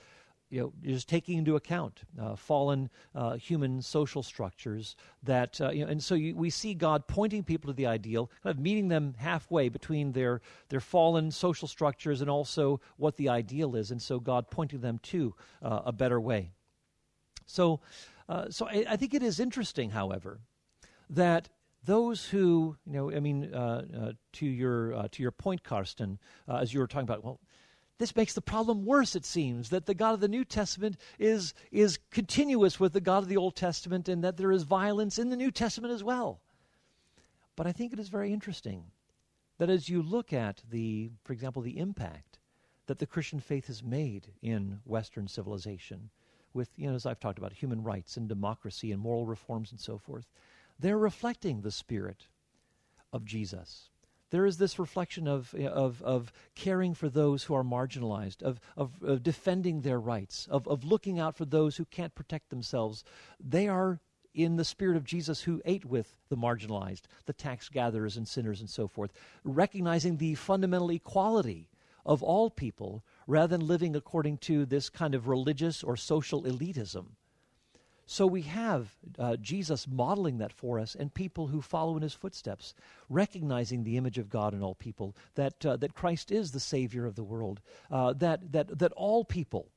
you 0.50 0.61
know, 0.61 0.73
just 0.85 1.09
taking 1.09 1.38
into 1.38 1.57
account 1.57 2.03
uh, 2.21 2.37
fallen 2.37 2.88
uh, 3.15 3.35
human 3.35 3.83
social 3.83 4.23
structures 4.23 4.95
that, 5.23 5.61
uh, 5.61 5.71
you 5.71 5.85
know, 5.85 5.91
and 5.91 6.03
so 6.03 6.15
you, 6.15 6.37
we 6.37 6.50
see 6.50 6.73
God 6.73 7.07
pointing 7.09 7.43
people 7.43 7.69
to 7.69 7.75
the 7.75 7.87
ideal, 7.87 8.31
kind 8.43 8.57
of 8.57 8.62
meeting 8.62 8.88
them 8.88 9.15
halfway 9.19 9.69
between 9.69 10.12
their, 10.12 10.41
their 10.69 10.81
fallen 10.81 11.31
social 11.31 11.67
structures 11.67 12.21
and 12.21 12.31
also 12.31 12.81
what 12.97 13.17
the 13.17 13.29
ideal 13.29 13.75
is, 13.75 13.91
and 13.91 14.00
so 14.00 14.21
God 14.21 14.50
pointing 14.50 14.81
them 14.81 14.99
to 15.05 15.35
uh, 15.62 15.83
a 15.87 15.93
better 15.93 16.21
way. 16.21 16.53
So, 17.47 17.81
uh, 18.29 18.50
so 18.50 18.67
I, 18.67 18.85
I, 18.91 18.97
think 18.97 19.15
it 19.15 19.23
is 19.23 19.41
interesting, 19.41 19.91
however, 19.91 20.41
that 21.11 21.49
those 21.85 22.26
who, 22.26 22.76
you 22.87 22.93
know, 22.93 23.12
I 23.12 23.21
mean, 23.21 23.53
uh, 23.53 24.12
to 24.35 24.47
your 24.47 25.09
to 25.09 25.23
your 25.23 25.31
point, 25.31 25.62
Karsten, 25.62 26.19
as 26.49 26.75
you 26.75 26.81
were 26.81 26.88
talking 26.88 27.05
about, 27.05 27.25
well, 27.25 27.38
this 27.99 28.15
makes 28.15 28.35
the 28.35 28.43
problem 28.43 28.85
worse, 28.85 29.17
it 29.17 29.25
seems, 29.25 29.71
that 29.71 29.87
the 29.87 29.95
God 29.95 30.15
of 30.15 30.21
the 30.21 30.29
New 30.29 30.45
Testament 30.45 30.97
is, 31.19 31.55
is 31.71 31.99
continuous 32.11 32.79
with 32.79 32.93
the 32.93 33.00
God 33.00 33.23
of 33.23 33.29
the 33.29 33.38
Old 33.38 33.57
Testament 33.57 34.09
and 34.09 34.23
that 34.23 34.37
there 34.37 34.53
is 34.53 34.65
violence 34.65 35.19
in 35.19 35.31
the 35.31 35.37
New 35.37 35.50
Testament 35.50 35.95
as 35.95 36.05
well. 36.05 36.41
But 37.57 37.67
I 37.67 37.73
think 37.73 37.93
it 37.93 37.99
is 37.99 38.09
very 38.09 38.33
interesting 38.33 38.85
that 39.59 39.71
as 39.71 39.88
you 39.88 40.03
look 40.03 40.33
at 40.33 40.62
the, 40.71 41.11
for 41.25 41.33
example, 41.33 41.62
the 41.62 41.79
impact 41.79 42.38
that 42.87 42.99
the 42.99 43.07
Christian 43.07 43.41
faith 43.41 43.67
has 43.69 43.83
made 43.83 44.29
in 44.43 44.81
Western 44.85 45.26
civilization, 45.26 46.11
with, 46.53 46.71
you 46.76 46.88
know, 46.88 46.95
as 46.95 47.07
I've 47.07 47.21
talked 47.21 47.38
about, 47.38 47.53
human 47.53 47.83
rights 47.83 48.17
and 48.17 48.29
democracy 48.29 48.93
and 48.93 49.00
moral 49.00 49.26
reforms 49.26 49.71
and 49.71 49.81
so 49.81 49.97
forth, 49.99 50.26
they're 50.79 50.99
reflecting 50.99 51.62
the 51.62 51.71
spirit 51.71 52.26
of 53.12 53.25
Jesus 53.25 53.88
there 54.30 54.47
is 54.47 54.59
this 54.59 54.78
reflection 54.78 55.28
of, 55.28 55.54
of, 55.54 56.02
of 56.02 56.33
caring 56.54 56.95
for 56.95 57.09
those 57.09 57.45
who 57.45 57.54
are 57.54 57.62
marginalized, 57.62 58.42
of, 58.42 58.61
of, 58.76 59.02
of, 59.02 59.23
defending 59.23 59.80
their 59.80 60.00
rights, 60.00 60.49
of, 60.50 60.66
of 60.66 60.85
looking 60.85 61.18
out 61.18 61.37
for 61.37 61.45
those 61.45 61.76
who 61.76 61.85
can't 61.85 62.14
protect 62.14 62.50
themselves. 62.50 63.04
They 63.38 63.68
are 63.68 64.00
in 64.35 64.56
the 64.56 64.64
spirit 64.64 64.97
of 64.97 65.04
Jesus 65.04 65.42
who 65.42 65.62
ate 65.64 65.85
with 65.85 66.16
the 66.28 66.37
marginalized, 66.37 67.02
the 67.25 67.33
tax 67.33 67.68
gatherers 67.68 68.16
and 68.16 68.28
sinners 68.28 68.61
and 68.61 68.68
so 68.68 68.87
forth, 68.87 69.12
recognizing 69.45 70.16
the 70.16 70.35
fundamental 70.35 70.90
equality 70.90 71.71
of 72.04 72.23
all 72.23 72.50
people 72.50 73.04
rather 73.26 73.56
than 73.56 73.66
living 73.66 73.97
according 73.97 74.38
to 74.38 74.66
this 74.66 74.90
kind 74.90 75.14
of 75.14 75.28
religious 75.28 75.83
or 75.83 75.97
social 75.97 76.42
elitism. 76.42 77.06
So 78.07 78.27
we 78.27 78.43
have 78.43 78.95
uh, 79.19 79.37
Jesus 79.37 79.89
modeling 79.89 80.39
that 80.39 80.53
for 80.53 80.79
us 80.79 80.95
and 80.95 81.13
people 81.13 81.49
who 81.49 81.61
follow 81.61 81.97
in 81.97 82.03
his 82.03 82.15
footsteps, 82.15 82.73
recognizing 83.09 83.83
the 83.83 83.97
image 83.97 84.17
of 84.17 84.31
God 84.31 84.55
in 84.55 84.63
all 84.63 84.77
people, 84.77 85.17
that, 85.35 85.67
uh, 85.67 85.77
that 85.77 85.95
Christ 85.95 86.31
is 86.31 86.53
the 86.53 86.61
Savior 86.61 87.05
of 87.05 87.17
the 87.17 87.25
world, 87.25 87.61
uh, 87.91 88.13
that, 88.15 88.53
that, 88.53 88.79
that 88.79 88.93
all 88.93 89.25
people 89.25 89.69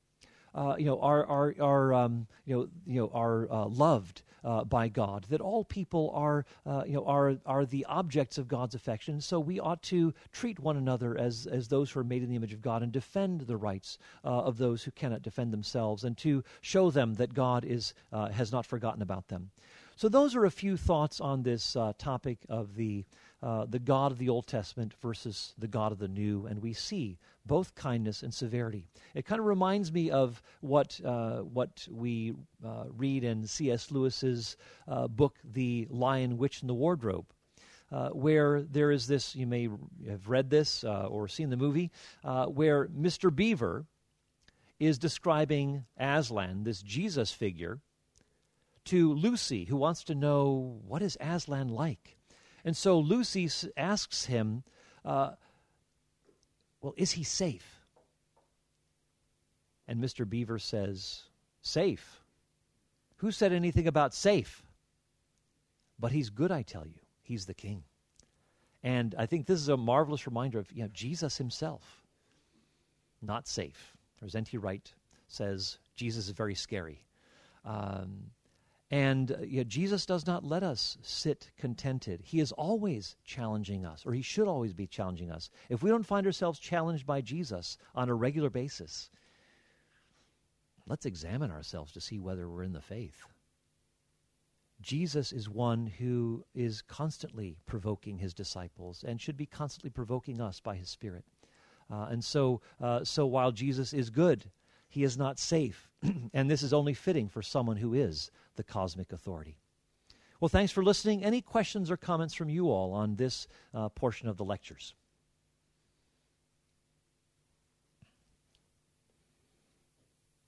uh, 0.53 0.75
you 0.77 0.85
know, 0.85 0.99
are, 0.99 1.25
are, 1.25 1.55
are, 1.59 1.93
um, 1.93 2.27
you 2.45 2.55
know, 2.55 2.67
you 2.85 3.01
know, 3.01 3.11
are 3.13 3.51
uh, 3.51 3.65
loved 3.67 4.21
uh, 4.43 4.63
by 4.63 4.87
God, 4.87 5.25
that 5.29 5.41
all 5.41 5.63
people 5.63 6.11
are, 6.13 6.45
uh, 6.65 6.83
you 6.85 6.93
know, 6.93 7.05
are, 7.05 7.37
are 7.45 7.65
the 7.65 7.85
objects 7.85 8.37
of 8.37 8.47
God's 8.47 8.75
affection. 8.75 9.21
So 9.21 9.39
we 9.39 9.59
ought 9.59 9.81
to 9.83 10.13
treat 10.31 10.59
one 10.59 10.77
another 10.77 11.17
as, 11.17 11.47
as 11.47 11.67
those 11.67 11.91
who 11.91 11.99
are 11.99 12.03
made 12.03 12.23
in 12.23 12.29
the 12.29 12.35
image 12.35 12.53
of 12.53 12.61
God 12.61 12.83
and 12.83 12.91
defend 12.91 13.41
the 13.41 13.57
rights 13.57 13.97
uh, 14.23 14.27
of 14.27 14.57
those 14.57 14.83
who 14.83 14.91
cannot 14.91 15.21
defend 15.21 15.51
themselves 15.53 16.03
and 16.03 16.17
to 16.17 16.43
show 16.61 16.91
them 16.91 17.15
that 17.15 17.33
God 17.33 17.65
is, 17.65 17.93
uh, 18.11 18.29
has 18.29 18.51
not 18.51 18.65
forgotten 18.65 19.01
about 19.01 19.27
them. 19.27 19.51
So 19.95 20.07
those 20.07 20.33
are 20.35 20.45
a 20.45 20.51
few 20.51 20.77
thoughts 20.77 21.19
on 21.19 21.43
this 21.43 21.75
topic 21.97 22.37
of 22.47 22.75
the 22.75 23.03
uh, 23.41 23.65
the 23.65 23.79
God 23.79 24.11
of 24.11 24.17
the 24.17 24.29
Old 24.29 24.47
Testament 24.47 24.93
versus 25.01 25.53
the 25.57 25.67
God 25.67 25.91
of 25.91 25.99
the 25.99 26.07
New, 26.07 26.45
and 26.45 26.61
we 26.61 26.73
see 26.73 27.17
both 27.45 27.73
kindness 27.73 28.21
and 28.21 28.33
severity. 28.33 28.85
It 29.15 29.25
kind 29.25 29.39
of 29.39 29.45
reminds 29.45 29.91
me 29.91 30.11
of 30.11 30.41
what, 30.61 30.99
uh, 31.03 31.37
what 31.39 31.87
we 31.89 32.33
uh, 32.65 32.85
read 32.95 33.23
in 33.23 33.47
C.S. 33.47 33.91
Lewis's 33.91 34.57
uh, 34.87 35.07
book, 35.07 35.37
The 35.43 35.87
Lion, 35.89 36.37
Witch, 36.37 36.61
and 36.61 36.69
the 36.69 36.73
Wardrobe. 36.73 37.25
Uh, 37.91 38.09
where 38.09 38.61
there 38.61 38.91
is 38.91 39.07
this, 39.07 39.35
you 39.35 39.47
may 39.47 39.67
have 40.07 40.29
read 40.29 40.51
this 40.51 40.83
or 40.83 41.27
seen 41.27 41.49
the 41.49 41.57
movie, 41.57 41.89
where 42.23 42.87
Mr. 42.87 43.35
Beaver 43.35 43.85
is 44.79 44.99
describing 44.99 45.85
Aslan, 45.97 46.63
this 46.65 46.83
Jesus 46.83 47.31
figure, 47.31 47.79
to 48.85 49.13
Lucy, 49.13 49.65
who 49.65 49.75
wants 49.75 50.03
to 50.03 50.15
know 50.15 50.79
what 50.87 51.01
is 51.01 51.17
Aslan 51.19 51.69
like. 51.69 52.18
And 52.63 52.75
so 52.75 52.99
Lucy 52.99 53.49
asks 53.77 54.25
him, 54.25 54.63
uh, 55.05 55.31
Well, 56.81 56.93
is 56.97 57.11
he 57.11 57.23
safe? 57.23 57.85
And 59.87 60.03
Mr. 60.03 60.29
Beaver 60.29 60.59
says, 60.59 61.23
Safe? 61.61 62.21
Who 63.17 63.31
said 63.31 63.51
anything 63.51 63.87
about 63.87 64.13
safe? 64.13 64.63
But 65.99 66.11
he's 66.11 66.29
good, 66.29 66.51
I 66.51 66.61
tell 66.61 66.85
you. 66.85 67.01
He's 67.21 67.45
the 67.45 67.53
king. 67.53 67.83
And 68.81 69.13
I 69.17 69.25
think 69.25 69.45
this 69.45 69.59
is 69.59 69.67
a 69.67 69.75
marvelous 69.75 70.25
reminder 70.25 70.59
of 70.59 70.71
you 70.71 70.83
know, 70.83 70.89
Jesus 70.93 71.37
himself. 71.37 72.03
Not 73.21 73.47
safe. 73.47 73.97
As 74.23 74.35
N.T. 74.35 74.57
Wright 74.57 74.93
says, 75.27 75.79
Jesus 75.95 76.27
is 76.27 76.31
very 76.31 76.55
scary. 76.55 77.03
Um, 77.65 78.31
and 78.91 79.31
uh, 79.31 79.63
Jesus 79.65 80.05
does 80.05 80.25
not 80.25 80.43
let 80.43 80.63
us 80.63 80.97
sit 81.01 81.51
contented. 81.57 82.21
He 82.23 82.39
is 82.39 82.51
always 82.51 83.15
challenging 83.23 83.85
us, 83.85 84.05
or 84.05 84.13
he 84.13 84.21
should 84.21 84.47
always 84.47 84.73
be 84.73 84.87
challenging 84.87 85.31
us. 85.31 85.51
If 85.69 85.83
we 85.83 85.89
don't 85.89 86.05
find 86.05 86.25
ourselves 86.25 86.59
challenged 86.59 87.05
by 87.05 87.21
Jesus 87.21 87.77
on 87.93 88.09
a 88.09 88.15
regular 88.15 88.49
basis, 88.49 89.11
let's 90.87 91.05
examine 91.05 91.51
ourselves 91.51 91.91
to 91.93 92.01
see 92.01 92.19
whether 92.19 92.49
we're 92.49 92.63
in 92.63 92.73
the 92.73 92.81
faith. 92.81 93.23
Jesus 94.81 95.31
is 95.33 95.49
one 95.49 95.85
who 95.85 96.45
is 96.55 96.81
constantly 96.81 97.57
provoking 97.65 98.17
his 98.17 98.33
disciples 98.33 99.03
and 99.05 99.19
should 99.19 99.37
be 99.37 99.45
constantly 99.45 99.89
provoking 99.89 100.39
us 100.39 100.59
by 100.61 100.75
his 100.75 100.89
Spirit. 100.89 101.25
Uh, 101.91 102.07
and 102.09 102.23
so, 102.23 102.61
uh, 102.81 103.03
so 103.03 103.25
while 103.25 103.51
Jesus 103.51 103.93
is 103.93 104.09
good, 104.09 104.45
he 104.89 105.03
is 105.03 105.17
not 105.17 105.39
safe. 105.39 105.87
and 106.33 106.49
this 106.49 106.63
is 106.63 106.73
only 106.73 106.93
fitting 106.93 107.29
for 107.29 107.41
someone 107.41 107.77
who 107.77 107.93
is 107.93 108.31
the 108.55 108.63
cosmic 108.63 109.13
authority. 109.13 109.55
Well, 110.39 110.49
thanks 110.49 110.71
for 110.71 110.83
listening. 110.83 111.23
Any 111.23 111.41
questions 111.41 111.91
or 111.91 111.97
comments 111.97 112.33
from 112.33 112.49
you 112.49 112.69
all 112.69 112.93
on 112.93 113.15
this 113.15 113.47
uh, 113.73 113.89
portion 113.89 114.27
of 114.27 114.37
the 114.37 114.45
lectures? 114.45 114.95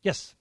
Yes. 0.02 0.36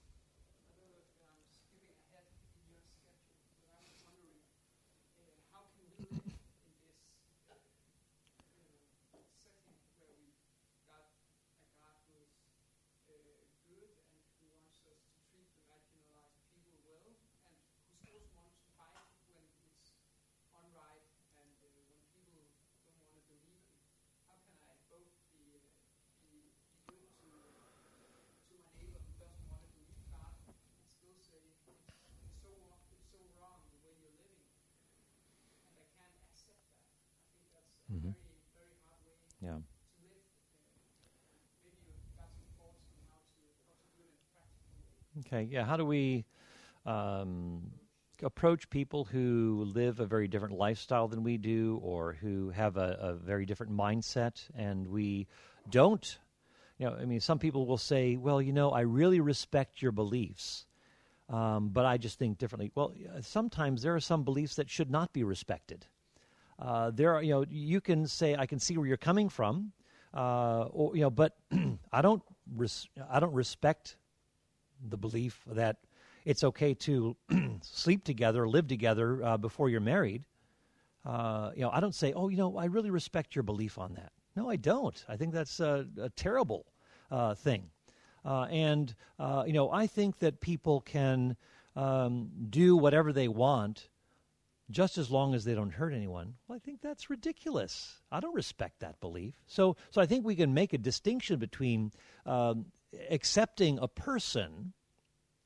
Yeah. 39.41 39.57
Okay, 45.27 45.47
yeah. 45.51 45.65
How 45.65 45.77
do 45.77 45.85
we 45.85 46.25
um, 46.85 47.61
approach 48.23 48.69
people 48.69 49.05
who 49.05 49.65
live 49.73 49.99
a 49.99 50.05
very 50.05 50.27
different 50.27 50.57
lifestyle 50.57 51.07
than 51.07 51.23
we 51.23 51.37
do 51.37 51.79
or 51.83 52.13
who 52.13 52.49
have 52.49 52.77
a, 52.77 52.97
a, 52.99 53.13
very 53.13 53.45
different 53.45 53.71
mindset 53.71 54.41
and 54.55 54.87
we 54.87 55.27
don't? 55.69 56.17
You 56.79 56.87
know, 56.87 56.95
I 56.99 57.05
mean, 57.05 57.19
some 57.19 57.37
people 57.37 57.67
will 57.67 57.77
say, 57.77 58.15
well, 58.15 58.41
you 58.41 58.51
know, 58.51 58.71
I 58.71 58.81
really 58.81 59.19
respect 59.19 59.81
your 59.81 59.91
beliefs, 59.91 60.65
um, 61.29 61.69
but 61.69 61.85
I 61.85 61.97
just 61.97 62.17
think 62.17 62.39
differently. 62.39 62.71
Well, 62.73 62.93
sometimes 63.21 63.83
there 63.83 63.95
are 63.95 63.99
some 63.99 64.23
beliefs 64.23 64.55
that 64.55 64.69
should 64.69 64.89
not 64.89 65.13
be 65.13 65.23
respected. 65.23 65.85
Uh, 66.57 66.89
there 66.89 67.13
are, 67.13 67.21
you 67.21 67.33
know, 67.33 67.45
you 67.49 67.79
can 67.79 68.07
say, 68.07 68.35
I 68.35 68.47
can 68.47 68.59
see 68.59 68.75
where 68.77 68.87
you're 68.87 68.97
coming 68.97 69.29
from, 69.29 69.71
uh, 70.15 70.65
or, 70.71 70.95
you 70.95 71.01
know, 71.01 71.11
but 71.11 71.35
I 71.91 72.01
don't, 72.01 72.23
res- 72.55 72.87
I 73.09 73.19
don't 73.19 73.33
respect 73.33 73.97
the 74.89 74.97
belief 74.97 75.41
that 75.47 75.77
it's 76.25 76.43
okay 76.43 76.73
to 76.73 77.15
sleep 77.61 78.03
together, 78.03 78.47
live 78.47 78.67
together 78.67 79.23
uh, 79.23 79.37
before 79.37 79.69
you're 79.69 79.79
married. 79.79 80.23
Uh, 81.05 81.51
you 81.55 81.61
know, 81.61 81.71
I 81.71 81.79
don't 81.79 81.95
say, 81.95 82.13
oh, 82.13 82.29
you 82.29 82.37
know, 82.37 82.57
I 82.57 82.65
really 82.65 82.91
respect 82.91 83.35
your 83.35 83.43
belief 83.43 83.77
on 83.77 83.93
that. 83.95 84.11
No, 84.35 84.49
I 84.49 84.55
don't. 84.55 85.03
I 85.09 85.17
think 85.17 85.33
that's 85.33 85.59
a, 85.59 85.87
a 85.99 86.09
terrible 86.09 86.65
uh, 87.09 87.33
thing. 87.33 87.69
Uh, 88.23 88.43
and, 88.43 88.93
uh, 89.19 89.43
you 89.47 89.53
know, 89.53 89.71
I 89.71 89.87
think 89.87 90.19
that 90.19 90.41
people 90.41 90.81
can 90.81 91.35
um, 91.75 92.29
do 92.49 92.77
whatever 92.77 93.11
they 93.11 93.27
want 93.27 93.89
just 94.69 94.97
as 94.97 95.11
long 95.11 95.33
as 95.33 95.43
they 95.43 95.53
don't 95.53 95.71
hurt 95.71 95.93
anyone. 95.93 96.35
Well, 96.47 96.55
I 96.55 96.59
think 96.59 96.81
that's 96.81 97.09
ridiculous. 97.09 97.99
I 98.11 98.19
don't 98.19 98.35
respect 98.35 98.79
that 98.79 98.99
belief. 99.01 99.33
So, 99.47 99.75
so 99.89 100.01
I 100.01 100.05
think 100.05 100.25
we 100.25 100.35
can 100.35 100.53
make 100.53 100.71
a 100.73 100.77
distinction 100.77 101.39
between 101.39 101.91
um, 102.25 102.67
accepting 103.09 103.79
a 103.79 103.87
person 103.87 104.73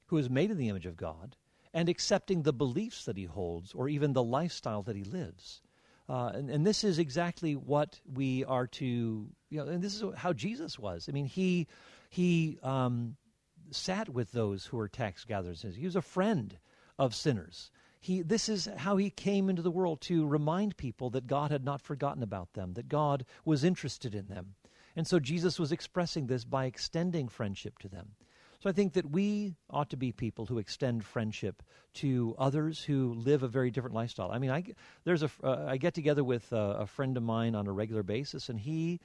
who 0.08 0.18
is 0.18 0.30
made 0.30 0.52
in 0.52 0.58
the 0.58 0.70
image 0.70 0.86
of 0.86 0.98
God 0.98 1.36
and 1.74 1.90
accepting 1.90 2.44
the 2.44 2.54
beliefs 2.54 3.06
that 3.06 3.18
he 3.18 3.26
holds 3.26 3.74
or 3.74 3.90
even 3.90 4.14
the 4.14 4.24
lifestyle 4.24 4.82
that 4.84 4.96
he 4.96 5.04
lives. 5.04 5.62
Uh, 6.08 6.32
and, 6.34 6.50
and, 6.50 6.66
this 6.66 6.84
is 6.84 7.00
exactly 7.00 7.56
what 7.56 8.00
we 8.14 8.46
are 8.46 8.68
to, 8.68 9.28
you 9.50 9.58
know, 9.58 9.66
and 9.66 9.84
this 9.84 9.96
is 9.96 10.04
how 10.16 10.32
Jesus 10.32 10.78
was. 10.78 11.08
I 11.10 11.12
mean, 11.12 11.26
he, 11.26 11.68
he 12.12 12.60
um, 12.62 13.16
sat 13.72 14.10
with 14.10 14.32
those 14.32 14.66
who 14.66 14.78
were 14.78 14.88
tax 14.88 15.26
gatherers. 15.26 15.66
He 15.76 15.86
was 15.86 15.96
a 15.96 16.04
friend 16.04 16.56
of 17.00 17.16
sinners. 17.16 17.72
He, 18.00 18.22
this 18.22 18.50
is 18.50 18.70
how 18.78 18.98
he 18.98 19.10
came 19.10 19.50
into 19.50 19.64
the 19.64 19.72
world 19.72 20.00
to 20.02 20.28
remind 20.28 20.78
people 20.78 21.10
that 21.10 21.26
God 21.26 21.50
had 21.50 21.66
not 21.66 21.82
forgotten 21.82 22.22
about 22.22 22.54
them, 22.54 22.74
that 22.74 22.88
God 22.88 23.26
was 23.44 23.64
interested 23.64 24.14
in 24.14 24.28
them. 24.28 24.54
And 24.96 25.06
so 25.06 25.20
Jesus 25.20 25.60
was 25.60 25.72
expressing 25.72 26.28
this 26.28 26.46
by 26.46 26.66
extending 26.66 27.28
friendship 27.28 27.80
to 27.80 27.90
them. 27.90 28.16
So 28.66 28.70
I 28.70 28.74
think 28.74 28.94
that 28.94 29.12
we 29.12 29.56
ought 29.70 29.92
to 29.92 29.98
be 29.98 30.12
people 30.12 30.46
who 30.46 30.58
extend 30.58 31.06
friendship 31.06 31.62
to 31.96 32.36
others 32.40 32.82
who 32.82 33.14
live 33.14 33.44
a 33.44 33.48
very 33.48 33.70
different 33.70 33.96
lifestyle. 33.96 34.32
I 34.32 34.40
mean, 34.40 34.50
I, 34.50 34.64
there's 35.04 35.22
a, 35.22 35.30
uh, 35.44 35.66
I 35.68 35.78
get 35.78 35.94
together 35.94 36.24
with 36.24 36.52
a, 36.52 36.78
a, 36.80 36.88
friend 36.88 37.16
of 37.16 37.22
mine 37.22 37.54
on 37.54 37.68
a 37.68 37.72
regular 37.72 38.02
basis, 38.02 38.50
and 38.50 38.60
he, 38.60 39.02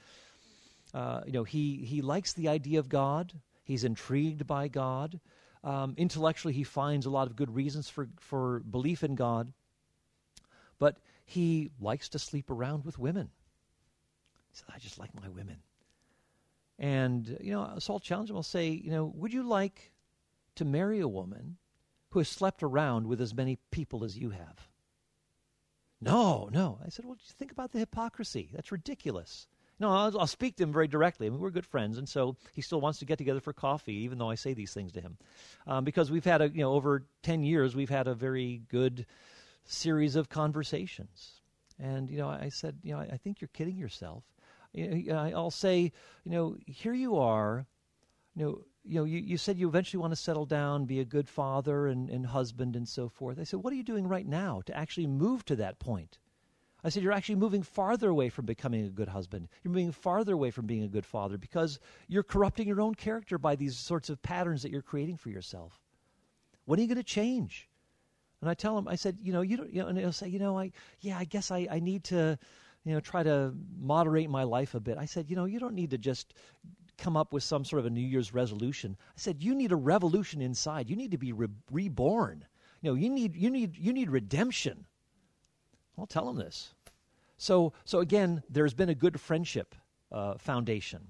uh, 0.93 1.21
you 1.27 1.33
know, 1.33 1.43
he, 1.43 1.77
he 1.85 2.01
likes 2.01 2.33
the 2.33 2.47
idea 2.47 2.79
of 2.79 2.89
God. 2.89 3.33
He's 3.63 3.83
intrigued 3.83 4.47
by 4.47 4.67
God. 4.67 5.19
Um, 5.63 5.93
intellectually, 5.95 6.55
he 6.55 6.63
finds 6.63 7.05
a 7.05 7.11
lot 7.11 7.27
of 7.27 7.35
good 7.35 7.53
reasons 7.53 7.87
for, 7.87 8.09
for 8.19 8.61
belief 8.61 9.03
in 9.03 9.13
God, 9.13 9.53
but 10.79 10.97
he 11.25 11.69
likes 11.79 12.09
to 12.09 12.19
sleep 12.19 12.49
around 12.49 12.83
with 12.83 12.97
women. 12.97 13.29
He 14.49 14.57
said, 14.57 14.73
I 14.73 14.79
just 14.79 14.97
like 14.97 15.13
my 15.13 15.29
women. 15.29 15.57
And, 16.81 17.37
you 17.39 17.51
know, 17.51 17.75
so 17.77 17.93
I'll 17.93 17.99
challenge 17.99 18.31
him. 18.31 18.35
I'll 18.35 18.43
say, 18.43 18.69
you 18.69 18.89
know, 18.89 19.13
would 19.15 19.31
you 19.31 19.43
like 19.43 19.91
to 20.55 20.65
marry 20.65 20.99
a 20.99 21.07
woman 21.07 21.57
who 22.09 22.19
has 22.19 22.27
slept 22.27 22.63
around 22.63 23.05
with 23.05 23.21
as 23.21 23.35
many 23.35 23.59
people 23.69 24.03
as 24.03 24.17
you 24.17 24.31
have? 24.31 24.67
No, 26.01 26.49
no. 26.51 26.79
I 26.83 26.89
said, 26.89 27.05
well, 27.05 27.17
think 27.37 27.51
about 27.51 27.71
the 27.71 27.77
hypocrisy. 27.77 28.49
That's 28.51 28.71
ridiculous. 28.71 29.45
No, 29.79 29.91
I'll, 29.91 30.19
I'll, 30.21 30.27
speak 30.27 30.55
to 30.55 30.63
him 30.63 30.73
very 30.73 30.87
directly. 30.87 31.27
I 31.27 31.29
mean, 31.29 31.39
we're 31.39 31.51
good 31.51 31.67
friends, 31.67 31.99
and 31.99 32.09
so 32.09 32.35
he 32.53 32.61
still 32.61 32.81
wants 32.81 32.97
to 32.99 33.05
get 33.05 33.19
together 33.19 33.39
for 33.39 33.53
coffee, 33.53 33.93
even 33.93 34.17
though 34.17 34.29
I 34.29 34.35
say 34.35 34.53
these 34.53 34.73
things 34.73 34.91
to 34.93 35.01
him, 35.01 35.17
um, 35.65 35.83
because 35.83 36.11
we've 36.11 36.25
had 36.25 36.41
a 36.41 36.49
you 36.49 36.61
know 36.61 36.73
over 36.73 37.03
ten 37.23 37.43
years 37.43 37.75
we've 37.75 37.89
had 37.89 38.07
a 38.07 38.13
very 38.13 38.61
good 38.69 39.07
series 39.65 40.15
of 40.15 40.29
conversations, 40.29 41.41
and 41.79 42.11
you 42.11 42.19
know 42.19 42.27
I 42.27 42.49
said 42.49 42.77
you 42.83 42.93
know 42.93 42.99
I, 42.99 43.09
I 43.13 43.17
think 43.17 43.41
you're 43.41 43.49
kidding 43.53 43.75
yourself. 43.75 44.23
Know, 44.73 45.15
uh, 45.15 45.31
I'll 45.35 45.51
say 45.51 45.91
you 46.23 46.31
know 46.31 46.57
here 46.65 46.93
you 46.93 47.17
are, 47.17 47.65
you 48.35 48.45
know 48.45 48.61
you 48.83 48.95
know, 48.95 49.03
you, 49.03 49.19
you 49.19 49.37
said 49.37 49.59
you 49.59 49.67
eventually 49.67 50.01
want 50.01 50.11
to 50.11 50.15
settle 50.15 50.47
down, 50.47 50.85
be 50.85 50.99
a 50.99 51.05
good 51.05 51.29
father 51.29 51.85
and, 51.85 52.09
and 52.09 52.25
husband 52.25 52.75
and 52.75 52.89
so 52.89 53.09
forth. 53.09 53.39
I 53.39 53.43
said, 53.43 53.61
what 53.61 53.71
are 53.71 53.75
you 53.75 53.83
doing 53.83 54.07
right 54.07 54.25
now 54.25 54.63
to 54.65 54.75
actually 54.75 55.05
move 55.05 55.45
to 55.45 55.55
that 55.57 55.77
point? 55.77 56.17
I 56.83 56.89
said, 56.89 57.03
You're 57.03 57.11
actually 57.11 57.35
moving 57.35 57.61
farther 57.61 58.09
away 58.09 58.29
from 58.29 58.45
becoming 58.45 58.85
a 58.85 58.89
good 58.89 59.09
husband. 59.09 59.49
You're 59.63 59.73
moving 59.73 59.91
farther 59.91 60.33
away 60.33 60.51
from 60.51 60.65
being 60.65 60.83
a 60.83 60.87
good 60.87 61.05
father 61.05 61.37
because 61.37 61.79
you're 62.07 62.23
corrupting 62.23 62.67
your 62.67 62.81
own 62.81 62.95
character 62.95 63.37
by 63.37 63.55
these 63.55 63.77
sorts 63.77 64.09
of 64.09 64.21
patterns 64.21 64.63
that 64.63 64.71
you're 64.71 64.81
creating 64.81 65.17
for 65.17 65.29
yourself. 65.29 65.79
When 66.65 66.79
are 66.79 66.81
you 66.81 66.87
going 66.87 66.97
to 66.97 67.03
change? 67.03 67.69
And 68.41 68.49
I 68.49 68.55
tell 68.55 68.77
him, 68.77 68.87
I 68.87 68.95
said, 68.95 69.19
You 69.21 69.31
know, 69.31 69.41
you 69.41 69.57
don't, 69.57 69.71
you 69.71 69.83
know, 69.83 69.89
and 69.89 69.97
he'll 69.97 70.11
say, 70.11 70.27
You 70.27 70.39
know, 70.39 70.57
I, 70.57 70.71
yeah, 71.01 71.19
I 71.19 71.25
guess 71.25 71.51
I, 71.51 71.67
I 71.69 71.79
need 71.79 72.03
to, 72.05 72.39
you 72.85 72.93
know, 72.93 72.99
try 72.99 73.23
to 73.23 73.53
moderate 73.79 74.29
my 74.29 74.43
life 74.43 74.73
a 74.73 74.79
bit. 74.79 74.97
I 74.97 75.05
said, 75.05 75.29
You 75.29 75.35
know, 75.35 75.45
you 75.45 75.59
don't 75.59 75.75
need 75.75 75.91
to 75.91 75.97
just 75.97 76.33
come 76.97 77.17
up 77.17 77.33
with 77.33 77.43
some 77.43 77.65
sort 77.65 77.79
of 77.79 77.85
a 77.85 77.89
New 77.89 78.05
Year's 78.05 78.33
resolution. 78.33 78.97
I 79.09 79.13
said, 79.17 79.41
You 79.41 79.55
need 79.55 79.71
a 79.71 79.75
revolution 79.75 80.41
inside. 80.41 80.89
You 80.89 80.95
need 80.95 81.11
to 81.11 81.17
be 81.17 81.33
re- 81.33 81.47
reborn. 81.71 82.45
You 82.81 82.91
know, 82.91 82.95
you 82.95 83.09
need, 83.09 83.35
you 83.35 83.49
need, 83.49 83.77
you 83.77 83.93
need 83.93 84.09
redemption. 84.09 84.85
I'll 85.97 86.07
tell 86.07 86.29
him 86.29 86.37
this. 86.37 86.73
So, 87.37 87.73
so 87.85 87.99
again, 87.99 88.43
there's 88.49 88.73
been 88.73 88.89
a 88.89 88.95
good 88.95 89.19
friendship 89.19 89.75
uh, 90.11 90.35
foundation. 90.37 91.07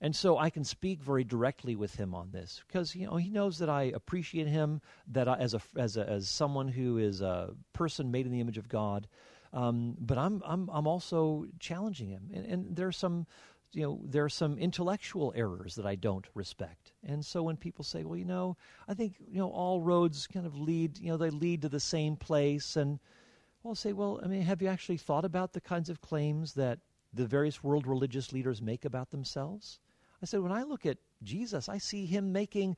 And 0.00 0.14
so 0.14 0.36
I 0.36 0.50
can 0.50 0.64
speak 0.64 1.02
very 1.02 1.24
directly 1.24 1.76
with 1.76 1.94
him 1.94 2.14
on 2.14 2.30
this 2.30 2.62
because 2.66 2.94
you 2.94 3.06
know 3.06 3.16
he 3.16 3.30
knows 3.30 3.58
that 3.58 3.70
I 3.70 3.84
appreciate 3.84 4.46
him 4.46 4.82
that 5.06 5.28
I, 5.28 5.36
as 5.36 5.54
a 5.54 5.62
as 5.76 5.96
a, 5.96 6.06
as 6.06 6.28
someone 6.28 6.68
who 6.68 6.98
is 6.98 7.22
a 7.22 7.54
person 7.72 8.10
made 8.10 8.26
in 8.26 8.32
the 8.32 8.40
image 8.40 8.58
of 8.58 8.68
God, 8.68 9.08
um, 9.54 9.96
but 10.00 10.18
I'm 10.18 10.42
I'm 10.44 10.68
I'm 10.70 10.86
also 10.86 11.46
challenging 11.60 12.08
him, 12.08 12.30
and, 12.34 12.44
and 12.44 12.76
there 12.76 12.88
are 12.88 12.92
some 12.92 13.26
you 13.72 13.82
know 13.82 14.00
there 14.04 14.24
are 14.24 14.28
some 14.28 14.58
intellectual 14.58 15.32
errors 15.36 15.76
that 15.76 15.86
I 15.86 15.94
don't 15.94 16.26
respect, 16.34 16.92
and 17.06 17.24
so 17.24 17.44
when 17.44 17.56
people 17.56 17.84
say, 17.84 18.02
well, 18.02 18.18
you 18.18 18.24
know, 18.24 18.56
I 18.88 18.94
think 18.94 19.14
you 19.30 19.38
know 19.38 19.50
all 19.50 19.80
roads 19.80 20.26
kind 20.26 20.44
of 20.44 20.58
lead 20.58 20.98
you 20.98 21.08
know 21.08 21.16
they 21.16 21.30
lead 21.30 21.62
to 21.62 21.68
the 21.68 21.80
same 21.80 22.16
place, 22.16 22.74
and 22.76 22.98
I'll 23.64 23.76
say, 23.76 23.92
well, 23.92 24.20
I 24.22 24.26
mean, 24.26 24.42
have 24.42 24.60
you 24.60 24.68
actually 24.68 24.98
thought 24.98 25.24
about 25.24 25.52
the 25.52 25.60
kinds 25.60 25.88
of 25.88 26.00
claims 26.00 26.54
that 26.54 26.80
the 27.12 27.24
various 27.24 27.62
world 27.62 27.86
religious 27.86 28.32
leaders 28.32 28.60
make 28.60 28.84
about 28.84 29.10
themselves? 29.10 29.78
I 30.20 30.26
said, 30.26 30.40
when 30.40 30.52
I 30.52 30.64
look 30.64 30.84
at 30.84 30.98
Jesus, 31.22 31.68
I 31.68 31.78
see 31.78 32.06
him 32.06 32.32
making, 32.32 32.76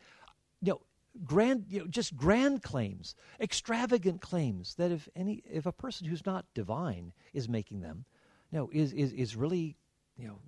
you 0.61 0.73
know, 0.75 0.81
grand, 1.25 1.67
you 1.69 1.81
know, 1.81 1.87
just 1.87 2.17
grand 2.17 2.63
claims, 2.63 3.15
extravagant 3.41 4.21
claims 4.21 4.75
that 4.77 4.91
if 4.91 5.09
any, 5.17 5.43
if 5.51 5.67
a 5.67 5.73
person 5.73 6.07
who's 6.07 6.25
not 6.27 6.47
divine 6.55 7.13
is 7.33 7.49
making 7.49 7.81
them, 7.81 8.05
you 8.51 8.59
know, 8.59 8.71
is 8.73 8.93
is 8.93 9.13
is 9.13 9.37
really, 9.37 9.77
you 10.17 10.29
know, 10.29 10.39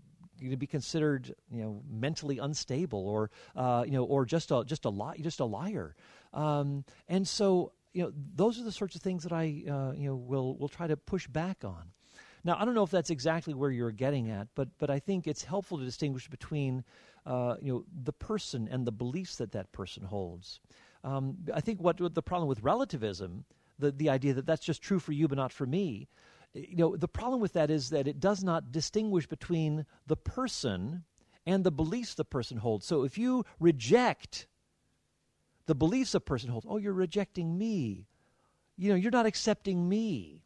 to 0.50 0.56
be 0.56 0.66
considered, 0.66 1.34
you 1.50 1.62
know, 1.62 1.82
mentally 1.90 2.38
unstable 2.38 3.06
or, 3.08 3.30
uh, 3.56 3.84
you 3.84 3.92
know, 3.92 4.04
or 4.04 4.24
just 4.24 4.50
a 4.50 4.64
just 4.64 4.84
a 4.84 4.90
li- 4.90 5.20
just 5.20 5.40
a 5.40 5.44
liar. 5.44 5.94
Um, 6.32 6.84
and 7.08 7.26
so 7.26 7.72
you 7.92 8.02
know, 8.02 8.12
those 8.34 8.60
are 8.60 8.64
the 8.64 8.72
sorts 8.72 8.94
of 8.94 9.02
things 9.02 9.22
that 9.24 9.32
I, 9.32 9.64
uh, 9.68 9.92
you 9.96 10.08
know, 10.08 10.16
will 10.16 10.56
will 10.56 10.68
try 10.68 10.86
to 10.86 10.96
push 10.96 11.26
back 11.26 11.64
on. 11.64 11.92
Now, 12.44 12.56
I 12.58 12.64
don't 12.64 12.74
know 12.74 12.84
if 12.84 12.90
that's 12.90 13.10
exactly 13.10 13.54
where 13.54 13.70
you're 13.70 13.90
getting 13.90 14.30
at, 14.30 14.48
but 14.54 14.68
but 14.78 14.90
I 14.90 14.98
think 14.98 15.26
it's 15.26 15.44
helpful 15.44 15.78
to 15.78 15.84
distinguish 15.84 16.28
between, 16.28 16.84
uh, 17.28 17.56
you 17.60 17.72
know, 17.72 17.84
the 18.04 18.12
person 18.12 18.68
and 18.70 18.86
the 18.86 18.92
beliefs 18.92 19.36
that 19.36 19.52
that 19.52 19.70
person 19.72 20.02
holds. 20.02 20.60
Um, 21.04 21.36
I 21.54 21.60
think 21.60 21.80
what, 21.80 22.00
what 22.00 22.14
the 22.14 22.22
problem 22.22 22.48
with 22.48 22.62
relativism, 22.62 23.44
the 23.78 23.92
the 23.92 24.10
idea 24.10 24.34
that 24.34 24.46
that's 24.46 24.64
just 24.64 24.82
true 24.82 24.98
for 24.98 25.12
you 25.12 25.28
but 25.28 25.38
not 25.38 25.52
for 25.52 25.66
me, 25.66 26.08
you 26.54 26.76
know, 26.76 26.96
the 26.96 27.06
problem 27.06 27.40
with 27.40 27.52
that 27.52 27.70
is 27.70 27.90
that 27.90 28.08
it 28.08 28.18
does 28.18 28.42
not 28.42 28.72
distinguish 28.72 29.26
between 29.26 29.86
the 30.06 30.16
person 30.16 31.04
and 31.46 31.62
the 31.62 31.70
beliefs 31.70 32.14
the 32.14 32.24
person 32.24 32.58
holds. 32.58 32.86
So 32.86 33.04
if 33.04 33.16
you 33.16 33.44
reject 33.60 34.48
the 35.68 35.74
beliefs 35.74 36.14
a 36.14 36.20
person 36.20 36.48
holds. 36.48 36.66
Oh, 36.68 36.78
you're 36.78 36.94
rejecting 36.94 37.56
me. 37.56 38.06
You 38.78 38.88
know, 38.88 38.96
you're 38.96 39.12
not 39.12 39.26
accepting 39.26 39.86
me. 39.86 40.42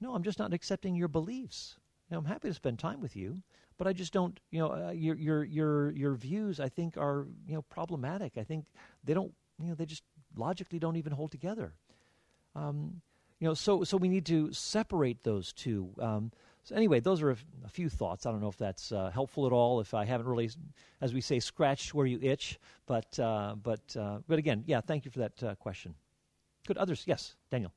No, 0.00 0.14
I'm 0.14 0.22
just 0.22 0.38
not 0.38 0.54
accepting 0.54 0.94
your 0.94 1.08
beliefs. 1.08 1.76
Know, 2.12 2.18
I'm 2.18 2.26
happy 2.26 2.48
to 2.48 2.54
spend 2.54 2.78
time 2.78 3.00
with 3.00 3.16
you, 3.16 3.42
but 3.78 3.86
I 3.86 3.94
just 3.94 4.12
don't. 4.12 4.38
You 4.50 4.58
know, 4.58 4.88
uh, 4.88 4.90
your 4.90 5.16
your 5.16 5.44
your 5.44 5.90
your 5.92 6.14
views 6.14 6.60
I 6.60 6.68
think 6.68 6.98
are 6.98 7.26
you 7.46 7.54
know 7.54 7.62
problematic. 7.62 8.36
I 8.36 8.44
think 8.44 8.66
they 9.02 9.14
don't. 9.14 9.32
You 9.58 9.70
know, 9.70 9.74
they 9.74 9.86
just 9.86 10.02
logically 10.36 10.78
don't 10.78 10.96
even 10.96 11.12
hold 11.14 11.30
together. 11.30 11.72
Um, 12.54 13.00
you 13.40 13.48
know, 13.48 13.54
so 13.54 13.82
so 13.82 13.96
we 13.96 14.10
need 14.10 14.26
to 14.26 14.52
separate 14.52 15.24
those 15.24 15.54
two. 15.54 15.88
Um, 15.98 16.32
so 16.64 16.76
anyway, 16.76 17.00
those 17.00 17.22
are 17.22 17.30
a, 17.30 17.36
a, 17.64 17.68
few 17.70 17.88
thoughts. 17.88 18.26
I 18.26 18.30
don't 18.30 18.42
know 18.42 18.48
if 18.48 18.58
that's 18.58 18.92
uh, 18.92 19.10
helpful 19.10 19.46
at 19.46 19.52
all. 19.52 19.80
If 19.80 19.94
I 19.94 20.04
haven't 20.04 20.26
really, 20.26 20.50
as 21.00 21.14
we 21.14 21.22
say, 21.22 21.40
scratched 21.40 21.94
where 21.94 22.04
you 22.04 22.18
itch, 22.20 22.60
but 22.84 23.18
uh, 23.18 23.54
but 23.62 23.96
uh, 23.96 24.18
but 24.28 24.38
again, 24.38 24.64
yeah. 24.66 24.82
Thank 24.82 25.06
you 25.06 25.10
for 25.10 25.20
that 25.20 25.42
uh, 25.42 25.54
question. 25.54 25.94
Good. 26.66 26.76
Others? 26.76 27.04
Yes, 27.06 27.36
Daniel. 27.50 27.72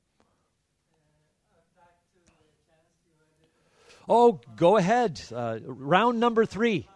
Oh, 4.07 4.39
go 4.55 4.77
ahead. 4.77 5.19
Uh, 5.33 5.59
round 5.65 6.19
number 6.19 6.45
three. 6.45 6.87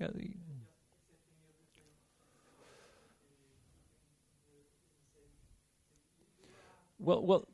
Yeah, 0.00 0.08
Well, 6.98 7.24
well. 7.24 7.53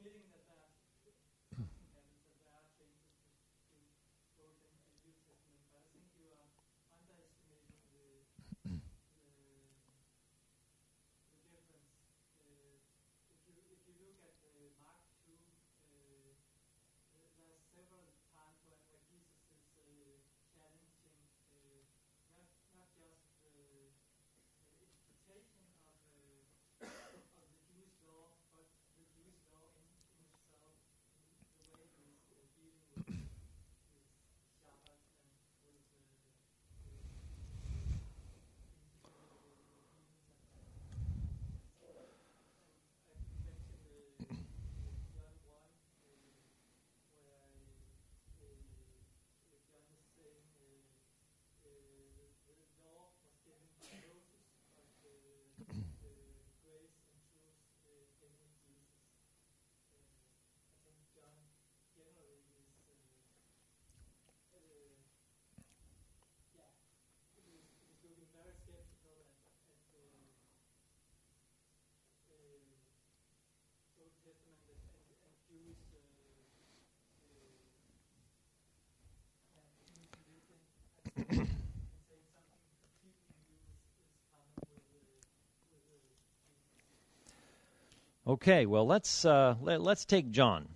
Okay, 88.31 88.65
well 88.65 88.87
let's 88.87 89.25
uh, 89.25 89.57
let, 89.61 89.81
us 89.81 90.05
take 90.05 90.31
John. 90.31 90.69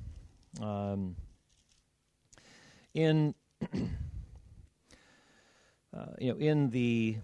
Um, 0.60 1.14
in 2.92 3.32
uh, 3.62 3.66
you 6.18 6.32
know 6.32 6.38
in 6.40 6.70
the 6.70 7.16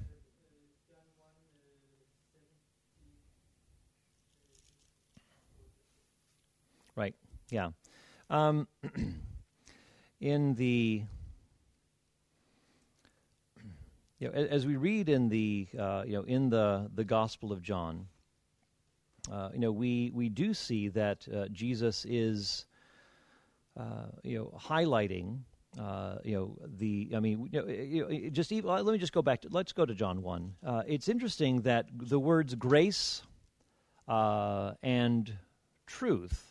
right 6.94 7.16
yeah 7.50 7.70
um, 8.30 8.68
in 10.20 10.54
the 10.54 11.02
you 14.20 14.28
know, 14.28 14.32
as 14.32 14.64
we 14.64 14.76
read 14.76 15.08
in 15.08 15.28
the 15.28 15.66
uh, 15.76 16.04
you 16.06 16.12
know 16.12 16.22
in 16.22 16.50
the 16.50 16.88
the 16.94 17.02
Gospel 17.02 17.50
of 17.50 17.62
John, 17.62 18.06
you 19.52 19.58
know 19.58 19.72
we 19.72 20.10
we 20.14 20.28
do 20.28 20.54
see 20.54 20.88
that 20.88 21.26
uh, 21.34 21.46
Jesus 21.48 22.06
is 22.08 22.66
uh, 23.78 24.06
you 24.22 24.38
know 24.38 24.58
highlighting 24.58 25.40
uh, 25.80 26.16
you 26.24 26.34
know 26.34 26.56
the 26.78 27.10
I 27.14 27.20
mean 27.20 27.48
you 27.52 28.06
know, 28.08 28.30
just 28.30 28.52
even, 28.52 28.70
let 28.70 28.86
me 28.86 28.98
just 28.98 29.12
go 29.12 29.22
back 29.22 29.42
to 29.42 29.48
let's 29.50 29.72
go 29.72 29.86
to 29.86 29.94
John 29.94 30.22
one. 30.22 30.54
Uh, 30.64 30.82
it's 30.86 31.08
interesting 31.08 31.62
that 31.62 31.86
the 31.92 32.18
words 32.18 32.54
grace 32.54 33.22
and 34.08 35.32
truth 35.86 36.50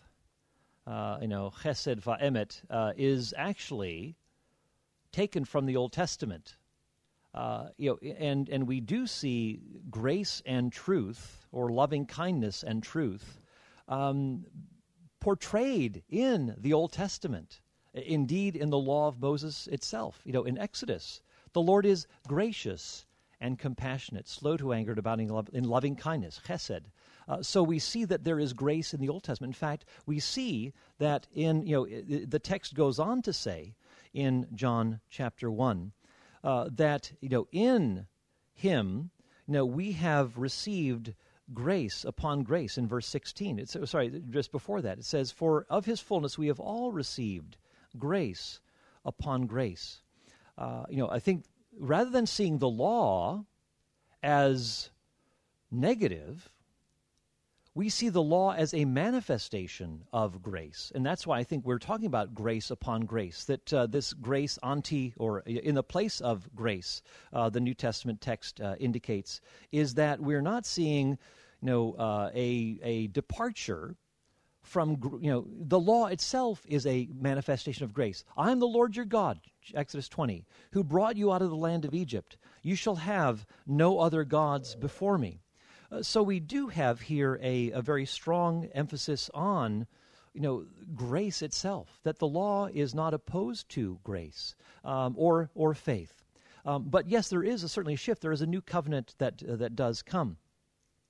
uh, 0.89 1.19
you 1.21 1.27
know, 1.27 1.51
chesed 1.61 2.01
va'emet, 2.01 2.61
uh, 2.69 2.93
is 2.97 3.33
actually 3.37 4.15
taken 5.11 5.45
from 5.45 5.67
the 5.67 5.75
Old 5.75 5.93
Testament. 5.93 6.57
Uh, 7.33 7.67
you 7.77 7.91
know, 7.91 8.09
and, 8.17 8.49
and 8.49 8.67
we 8.67 8.81
do 8.81 9.05
see 9.05 9.61
grace 9.91 10.41
and 10.47 10.73
truth, 10.73 11.38
or 11.51 11.71
loving 11.71 12.05
kindness 12.05 12.63
and 12.63 12.83
truth, 12.83 13.39
um, 13.87 14.45
portrayed 15.19 16.03
in 16.09 16.55
the 16.57 16.73
Old 16.73 16.91
Testament. 16.91 17.61
Indeed, 17.93 18.55
in 18.55 18.69
the 18.69 18.77
law 18.77 19.07
of 19.07 19.19
Moses 19.19 19.67
itself, 19.67 20.21
you 20.23 20.31
know, 20.31 20.43
in 20.43 20.57
Exodus, 20.57 21.21
the 21.53 21.61
Lord 21.61 21.85
is 21.85 22.07
gracious 22.27 23.05
and 23.41 23.57
compassionate, 23.57 24.27
slow 24.27 24.57
to 24.57 24.73
anger, 24.73 24.91
and 24.91 24.99
abounding 24.99 25.31
in 25.53 25.63
loving 25.63 25.95
kindness, 25.95 26.39
chesed, 26.45 26.83
uh, 27.29 27.43
so 27.43 27.61
we 27.61 27.77
see 27.77 28.05
that 28.05 28.23
there 28.23 28.39
is 28.39 28.53
grace 28.53 28.91
in 28.91 28.99
the 28.99 29.07
Old 29.07 29.23
Testament. 29.23 29.51
In 29.51 29.59
fact, 29.59 29.85
we 30.07 30.19
see 30.19 30.73
that 30.97 31.27
in, 31.31 31.65
you 31.65 31.75
know, 31.75 32.25
the 32.25 32.39
text 32.39 32.73
goes 32.73 32.97
on 32.97 33.21
to 33.21 33.31
say 33.31 33.75
in 34.13 34.47
John 34.55 34.99
chapter 35.11 35.51
1 35.51 35.91
uh, 36.43 36.69
that, 36.71 37.11
you 37.21 37.29
know, 37.29 37.47
in 37.51 38.07
him, 38.51 39.11
you 39.45 39.53
know, 39.53 39.65
we 39.65 39.91
have 39.91 40.39
received 40.39 41.13
grace 41.53 42.05
upon 42.05 42.43
grace 42.43 42.77
in 42.77 42.87
verse 42.87 43.07
16. 43.07 43.59
It's, 43.59 43.75
sorry, 43.85 44.21
just 44.29 44.51
before 44.51 44.81
that, 44.81 44.99
it 44.99 45.05
says, 45.05 45.31
For 45.31 45.65
of 45.69 45.85
his 45.85 45.99
fullness 45.99 46.37
we 46.37 46.47
have 46.47 46.59
all 46.59 46.91
received 46.91 47.57
grace 47.97 48.59
upon 49.05 49.47
grace. 49.47 50.01
Uh, 50.57 50.83
you 50.89 50.97
know, 50.97 51.09
I 51.09 51.19
think 51.19 51.45
rather 51.77 52.09
than 52.09 52.25
seeing 52.25 52.57
the 52.57 52.69
law 52.69 53.45
as 54.21 54.89
negative, 55.71 56.49
we 57.75 57.89
see 57.89 58.09
the 58.09 58.21
law 58.21 58.51
as 58.53 58.73
a 58.73 58.83
manifestation 58.85 60.03
of 60.11 60.41
grace. 60.41 60.91
And 60.95 61.05
that's 61.05 61.27
why 61.27 61.37
I 61.37 61.43
think 61.43 61.65
we're 61.65 61.77
talking 61.77 62.07
about 62.07 62.33
grace 62.33 62.71
upon 62.71 63.01
grace, 63.05 63.43
that 63.45 63.73
uh, 63.73 63.85
this 63.85 64.13
grace 64.13 64.57
anti, 64.63 65.13
or 65.17 65.41
in 65.41 65.75
the 65.75 65.83
place 65.83 66.19
of 66.19 66.49
grace, 66.55 67.01
uh, 67.31 67.49
the 67.49 67.59
New 67.59 67.75
Testament 67.75 68.21
text 68.21 68.59
uh, 68.59 68.75
indicates, 68.79 69.39
is 69.71 69.93
that 69.93 70.19
we're 70.19 70.41
not 70.41 70.65
seeing 70.65 71.17
you 71.61 71.67
know, 71.67 71.93
uh, 71.93 72.31
a, 72.33 72.79
a 72.81 73.07
departure 73.07 73.95
from, 74.63 75.19
you 75.21 75.31
know, 75.31 75.45
the 75.47 75.79
law 75.79 76.07
itself 76.07 76.63
is 76.67 76.85
a 76.85 77.07
manifestation 77.13 77.83
of 77.83 77.93
grace. 77.93 78.23
I 78.35 78.51
am 78.51 78.59
the 78.59 78.67
Lord 78.67 78.95
your 78.95 79.05
God, 79.05 79.39
Exodus 79.73 80.09
20, 80.09 80.45
who 80.71 80.83
brought 80.83 81.17
you 81.17 81.31
out 81.31 81.41
of 81.41 81.49
the 81.49 81.55
land 81.55 81.85
of 81.85 81.93
Egypt. 81.93 82.37
You 82.61 82.75
shall 82.75 82.95
have 82.95 83.45
no 83.65 83.99
other 83.99 84.23
gods 84.23 84.75
before 84.75 85.17
me. 85.17 85.41
Uh, 85.91 86.03
so 86.03 86.21
we 86.21 86.39
do 86.39 86.67
have 86.67 87.01
here 87.01 87.39
a, 87.41 87.71
a 87.71 87.81
very 87.81 88.05
strong 88.05 88.65
emphasis 88.73 89.29
on 89.33 89.87
you 90.33 90.41
know 90.41 90.65
grace 90.95 91.41
itself 91.41 91.99
that 92.03 92.19
the 92.19 92.27
law 92.27 92.67
is 92.67 92.93
not 92.93 93.13
opposed 93.13 93.67
to 93.69 93.99
grace 94.03 94.55
um, 94.85 95.15
or 95.17 95.49
or 95.55 95.73
faith. 95.73 96.23
Um, 96.65 96.83
but 96.87 97.07
yes 97.07 97.29
there 97.29 97.43
is 97.43 97.63
a, 97.63 97.69
certainly 97.69 97.95
a 97.95 97.97
shift. 97.97 98.21
There 98.21 98.31
is 98.31 98.41
a 98.41 98.47
new 98.47 98.61
covenant 98.61 99.15
that 99.17 99.41
uh, 99.43 99.55
that 99.55 99.75
does 99.75 100.01
come. 100.01 100.37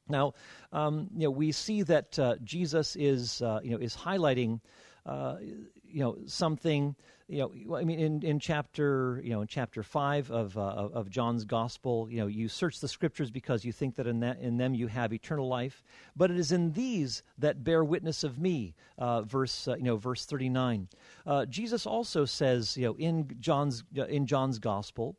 Now 0.07 0.33
um, 0.71 1.09
you 1.13 1.23
know 1.23 1.31
we 1.31 1.51
see 1.51 1.83
that 1.83 2.17
uh, 2.17 2.35
jesus 2.43 2.95
is 2.95 3.41
uh, 3.41 3.59
you 3.63 3.71
know 3.71 3.77
is 3.77 3.95
highlighting 3.95 4.61
uh, 5.05 5.37
you 5.41 5.99
know 5.99 6.17
something 6.25 6.95
you 7.29 7.39
know 7.67 7.75
i 7.75 7.83
mean 7.83 7.99
in, 7.99 8.23
in 8.23 8.39
chapter 8.39 9.21
you 9.23 9.29
know 9.29 9.41
in 9.41 9.47
chapter 9.47 9.83
5 9.83 10.31
of, 10.31 10.57
uh, 10.57 10.61
of 10.61 11.09
john's 11.09 11.45
gospel 11.45 12.07
you 12.09 12.17
know 12.17 12.27
you 12.27 12.47
search 12.47 12.79
the 12.79 12.87
scriptures 12.87 13.29
because 13.29 13.63
you 13.63 13.71
think 13.71 13.95
that 13.95 14.07
in, 14.07 14.19
that 14.19 14.39
in 14.39 14.57
them 14.57 14.73
you 14.73 14.87
have 14.87 15.13
eternal 15.13 15.47
life. 15.47 15.83
But 16.15 16.31
it 16.31 16.37
is 16.37 16.51
in 16.51 16.73
these 16.73 17.23
that 17.37 17.63
bear 17.63 17.83
witness 17.83 18.23
of 18.23 18.39
me 18.39 18.75
uh, 18.97 19.21
verse 19.21 19.67
uh, 19.67 19.75
you 19.75 19.83
know 19.83 19.97
verse 19.97 20.25
39 20.25 20.87
uh, 21.25 21.45
jesus 21.45 21.85
also 21.85 22.25
says 22.25 22.75
you 22.75 22.85
know 22.85 22.95
in 22.97 23.29
john's 23.39 23.83
uh, 23.97 24.05
in 24.05 24.25
john's 24.25 24.59
gospel 24.59 25.15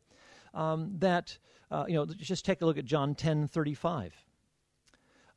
um, 0.53 0.91
that 0.99 1.37
you 1.87 1.93
know 1.93 2.05
just 2.05 2.43
take 2.43 2.61
a 2.61 2.65
look 2.65 2.77
at 2.77 2.85
john 2.85 3.15
10 3.15 3.47
35 3.47 4.13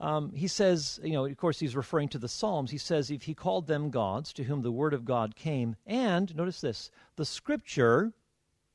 um, 0.04 0.34
he 0.34 0.48
says, 0.48 1.00
you 1.02 1.14
know, 1.14 1.24
of 1.24 1.36
course, 1.38 1.58
he's 1.58 1.74
referring 1.74 2.08
to 2.10 2.18
the 2.18 2.28
Psalms. 2.28 2.70
He 2.70 2.76
says, 2.76 3.10
if 3.10 3.22
he 3.22 3.32
called 3.32 3.66
them 3.66 3.88
gods 3.88 4.34
to 4.34 4.44
whom 4.44 4.60
the 4.60 4.70
word 4.70 4.92
of 4.92 5.06
God 5.06 5.34
came, 5.34 5.76
and, 5.86 6.36
notice 6.36 6.60
this, 6.60 6.90
the 7.16 7.24
scripture, 7.24 8.12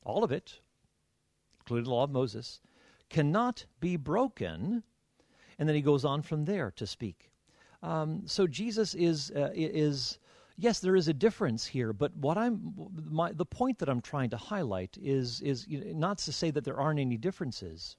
all 0.02 0.24
of 0.24 0.32
it, 0.32 0.58
including 1.60 1.84
the 1.84 1.90
law 1.90 2.02
of 2.02 2.10
Moses, 2.10 2.60
cannot 3.10 3.64
be 3.78 3.96
broken. 3.96 4.82
And 5.56 5.68
then 5.68 5.76
he 5.76 5.82
goes 5.82 6.04
on 6.04 6.22
from 6.22 6.46
there 6.46 6.72
to 6.72 6.84
speak. 6.84 7.30
Um, 7.80 8.22
so 8.26 8.48
Jesus 8.48 8.94
is, 8.94 9.30
uh, 9.30 9.50
is, 9.54 10.18
yes, 10.56 10.80
there 10.80 10.96
is 10.96 11.06
a 11.06 11.14
difference 11.14 11.64
here, 11.64 11.92
but 11.92 12.12
what 12.16 12.38
I'm, 12.38 12.74
my, 13.08 13.30
the 13.30 13.46
point 13.46 13.78
that 13.78 13.88
I'm 13.88 14.00
trying 14.00 14.30
to 14.30 14.36
highlight 14.36 14.98
is, 15.00 15.40
is 15.42 15.68
you 15.68 15.78
know, 15.78 15.92
not 15.92 16.18
to 16.18 16.32
say 16.32 16.50
that 16.50 16.64
there 16.64 16.80
aren't 16.80 16.98
any 16.98 17.16
differences 17.16 17.96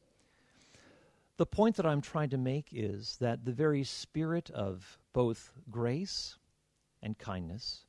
the 1.41 1.45
point 1.47 1.75
that 1.75 1.87
I'm 1.87 2.01
trying 2.01 2.29
to 2.29 2.37
make 2.37 2.67
is 2.71 3.17
that 3.19 3.45
the 3.45 3.51
very 3.51 3.83
spirit 3.83 4.51
of 4.51 4.99
both 5.11 5.51
grace 5.71 6.37
and 7.01 7.17
kindness, 7.17 7.87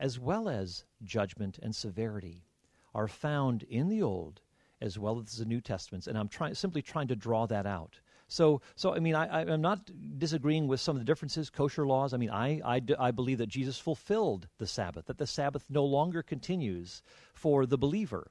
as 0.00 0.18
well 0.18 0.48
as 0.48 0.84
judgment 1.02 1.58
and 1.62 1.76
severity, 1.76 2.46
are 2.94 3.06
found 3.06 3.62
in 3.64 3.90
the 3.90 4.00
Old 4.00 4.40
as 4.80 4.98
well 4.98 5.20
as 5.20 5.36
the 5.36 5.44
New 5.44 5.60
Testaments, 5.60 6.06
and 6.06 6.16
I'm 6.16 6.28
trying 6.28 6.54
simply 6.54 6.80
trying 6.80 7.08
to 7.08 7.14
draw 7.14 7.44
that 7.44 7.66
out. 7.66 8.00
So, 8.26 8.62
so 8.74 8.94
I 8.94 9.00
mean, 9.00 9.14
I, 9.14 9.52
am 9.52 9.60
not 9.60 9.90
disagreeing 10.18 10.66
with 10.66 10.80
some 10.80 10.96
of 10.96 11.00
the 11.00 11.04
differences, 11.04 11.50
kosher 11.50 11.86
laws. 11.86 12.14
I 12.14 12.16
mean, 12.16 12.30
I, 12.30 12.62
I, 12.64 12.80
I 12.98 13.10
believe 13.10 13.36
that 13.36 13.50
Jesus 13.50 13.78
fulfilled 13.78 14.48
the 14.56 14.66
Sabbath, 14.66 15.04
that 15.08 15.18
the 15.18 15.26
Sabbath 15.26 15.66
no 15.68 15.84
longer 15.84 16.22
continues 16.22 17.02
for 17.34 17.66
the 17.66 17.76
believer. 17.76 18.30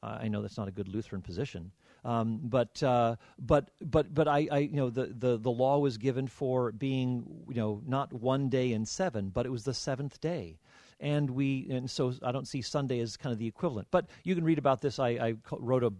Uh, 0.00 0.18
I 0.20 0.28
know 0.28 0.42
that's 0.42 0.58
not 0.58 0.68
a 0.68 0.72
good 0.78 0.86
Lutheran 0.86 1.22
position, 1.22 1.72
um, 2.06 2.40
but 2.42 2.82
uh, 2.82 3.16
but 3.38 3.70
but 3.80 4.14
but 4.14 4.28
I, 4.28 4.48
I, 4.50 4.58
you 4.58 4.76
know 4.76 4.90
the, 4.90 5.06
the 5.06 5.36
the 5.36 5.50
law 5.50 5.78
was 5.78 5.98
given 5.98 6.28
for 6.28 6.72
being 6.72 7.44
you 7.48 7.56
know 7.56 7.82
not 7.86 8.12
one 8.12 8.48
day 8.48 8.72
in 8.72 8.86
seven, 8.86 9.30
but 9.30 9.44
it 9.44 9.50
was 9.50 9.64
the 9.64 9.74
seventh 9.74 10.20
day 10.20 10.58
and 11.00 11.30
we 11.30 11.66
and 11.70 11.90
so 11.90 12.14
I 12.22 12.32
don't 12.32 12.48
see 12.48 12.62
Sunday 12.62 13.00
as 13.00 13.16
kind 13.16 13.32
of 13.32 13.38
the 13.38 13.46
equivalent. 13.46 13.88
But 13.90 14.06
you 14.24 14.34
can 14.34 14.44
read 14.44 14.58
about 14.58 14.80
this. 14.80 14.98
I, 14.98 15.08
I 15.08 15.34
wrote 15.50 15.84
a 15.84 15.92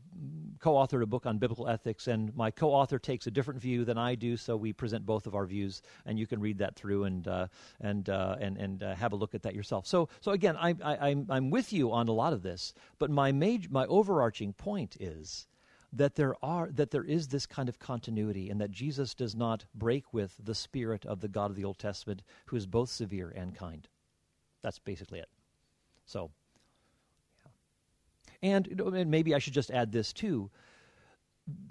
co-authored 0.59 1.03
a 1.03 1.07
book 1.07 1.27
on 1.27 1.39
biblical 1.39 1.69
ethics, 1.69 2.07
and 2.07 2.35
my 2.35 2.51
co-author 2.51 2.99
takes 2.99 3.27
a 3.27 3.31
different 3.31 3.61
view 3.61 3.85
than 3.85 3.99
I 3.99 4.15
do. 4.15 4.37
So 4.37 4.57
we 4.57 4.73
present 4.73 5.05
both 5.05 5.27
of 5.27 5.35
our 5.35 5.45
views, 5.45 5.83
and 6.07 6.19
you 6.19 6.27
can 6.27 6.41
read 6.41 6.59
that 6.59 6.77
through 6.77 7.05
and 7.05 7.29
uh, 7.29 7.49
and 7.81 8.09
uh, 8.09 8.37
and 8.41 8.57
and 8.57 8.83
uh, 8.83 8.95
have 8.95 9.13
a 9.13 9.17
look 9.17 9.35
at 9.35 9.43
that 9.43 9.55
yourself. 9.55 9.87
So 9.87 10.09
so 10.21 10.33
again, 10.33 10.57
I, 10.57 10.75
I, 10.83 11.09
I'm 11.09 11.27
I'm 11.29 11.51
with 11.51 11.73
you 11.73 11.93
on 11.93 12.09
a 12.09 12.13
lot 12.13 12.33
of 12.33 12.43
this, 12.43 12.73
but 12.99 13.11
my 13.11 13.33
major 13.33 13.69
my 13.71 13.85
overarching 13.87 14.55
point 14.55 14.97
is 14.99 15.47
that 15.93 16.15
there 16.17 16.35
are 16.45 16.71
that 16.73 16.91
there 16.91 17.05
is 17.05 17.29
this 17.29 17.47
kind 17.47 17.69
of 17.69 17.79
continuity 17.79 18.51
and 18.51 18.61
that 18.61 18.71
Jesus 18.71 19.15
does 19.15 19.35
not 19.35 19.65
break 19.75 20.13
with 20.13 20.35
the 20.43 20.55
spirit 20.55 21.07
of 21.07 21.21
the 21.21 21.29
God 21.29 21.51
of 21.51 21.57
the 21.57 21.65
Old 21.65 21.79
Testament 21.79 22.23
who 22.47 22.57
is 22.57 22.67
both 22.67 22.91
severe 22.91 23.33
and 23.35 23.55
kind. 23.55 23.89
That's 24.63 24.79
basically 24.79 25.21
it. 25.21 25.29
So, 26.07 26.31
yeah. 28.43 28.51
and, 28.51 28.81
and 28.81 29.11
maybe 29.11 29.35
I 29.35 29.39
should 29.39 29.55
just 29.55 29.71
add 29.71 29.93
this 29.93 30.13
too. 30.13 30.51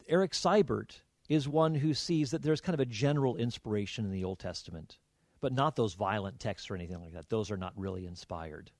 Eric 0.07 0.31
Seibert 0.31 0.99
is 1.27 1.47
one 1.47 1.75
who 1.75 1.93
sees 1.93 2.31
that 2.31 2.41
there's 2.41 2.61
kind 2.61 2.73
of 2.73 2.79
a 2.79 2.85
general 2.85 3.35
inspiration 3.35 4.05
in 4.05 4.11
the 4.11 4.23
Old 4.23 4.39
Testament, 4.39 4.97
but 5.41 5.53
not 5.53 5.75
those 5.75 5.93
violent 5.93 6.39
texts 6.39 6.69
or 6.69 6.75
anything 6.75 7.01
like 7.01 7.13
that. 7.13 7.29
Those 7.29 7.51
are 7.51 7.57
not 7.57 7.73
really 7.75 8.05
inspired. 8.05 8.71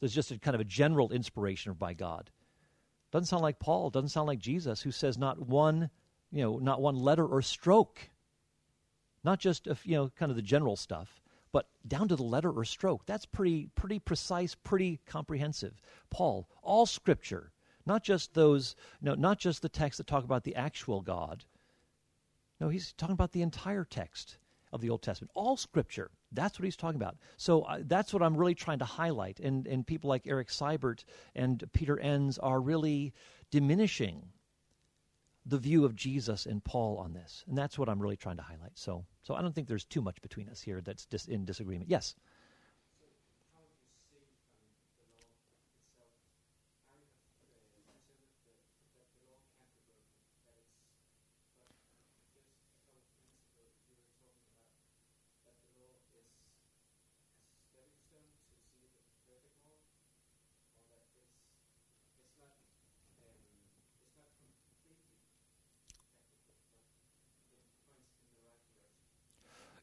There's 0.00 0.14
just 0.14 0.30
a 0.30 0.38
kind 0.38 0.54
of 0.54 0.60
a 0.60 0.64
general 0.64 1.10
inspiration 1.10 1.72
by 1.72 1.94
God. 1.94 2.30
Doesn't 3.10 3.26
sound 3.26 3.42
like 3.42 3.58
Paul, 3.58 3.90
doesn't 3.90 4.10
sound 4.10 4.26
like 4.26 4.38
Jesus, 4.38 4.82
who 4.82 4.90
says 4.90 5.16
not 5.16 5.38
one, 5.40 5.90
you 6.30 6.42
know, 6.42 6.58
not 6.58 6.80
one 6.80 6.96
letter 6.96 7.26
or 7.26 7.42
stroke 7.42 8.10
not 9.24 9.40
just 9.40 9.66
if, 9.66 9.86
you 9.86 9.94
know 9.94 10.10
kind 10.18 10.30
of 10.30 10.36
the 10.36 10.42
general 10.42 10.76
stuff, 10.76 11.20
but 11.52 11.68
down 11.86 12.08
to 12.08 12.16
the 12.16 12.22
letter 12.22 12.50
or 12.50 12.64
stroke. 12.64 13.04
That's 13.06 13.26
pretty 13.26 13.68
pretty 13.74 13.98
precise, 13.98 14.54
pretty 14.54 15.00
comprehensive. 15.06 15.80
Paul, 16.10 16.48
all 16.62 16.86
Scripture, 16.86 17.52
not 17.86 18.02
just 18.02 18.34
those, 18.34 18.76
no, 19.00 19.14
not 19.14 19.38
just 19.38 19.62
the 19.62 19.68
texts 19.68 19.98
that 19.98 20.06
talk 20.06 20.24
about 20.24 20.44
the 20.44 20.56
actual 20.56 21.00
God. 21.00 21.44
No, 22.60 22.68
he's 22.68 22.92
talking 22.92 23.12
about 23.12 23.32
the 23.32 23.42
entire 23.42 23.84
text 23.84 24.38
of 24.72 24.80
the 24.80 24.90
Old 24.90 25.02
Testament, 25.02 25.30
all 25.34 25.56
Scripture. 25.56 26.10
That's 26.32 26.58
what 26.58 26.64
he's 26.64 26.76
talking 26.76 27.00
about. 27.00 27.16
So 27.36 27.62
uh, 27.62 27.78
that's 27.84 28.12
what 28.12 28.22
I'm 28.22 28.36
really 28.36 28.54
trying 28.54 28.80
to 28.80 28.84
highlight. 28.84 29.40
And, 29.40 29.66
and 29.66 29.86
people 29.86 30.08
like 30.08 30.26
Eric 30.26 30.48
Seibert 30.48 31.04
and 31.34 31.64
Peter 31.72 31.98
Enns 31.98 32.38
are 32.38 32.60
really 32.60 33.14
diminishing 33.50 34.28
the 35.46 35.58
view 35.58 35.86
of 35.86 35.96
Jesus 35.96 36.44
and 36.44 36.62
Paul 36.62 36.98
on 36.98 37.14
this. 37.14 37.44
And 37.48 37.56
that's 37.56 37.78
what 37.78 37.88
I'm 37.88 38.00
really 38.00 38.18
trying 38.18 38.36
to 38.36 38.42
highlight. 38.42 38.76
So, 38.76 39.06
so 39.22 39.34
I 39.34 39.40
don't 39.40 39.54
think 39.54 39.66
there's 39.66 39.86
too 39.86 40.02
much 40.02 40.20
between 40.20 40.48
us 40.50 40.60
here 40.60 40.82
that's 40.82 41.06
dis- 41.06 41.26
in 41.26 41.46
disagreement. 41.46 41.90
Yes? 41.90 42.14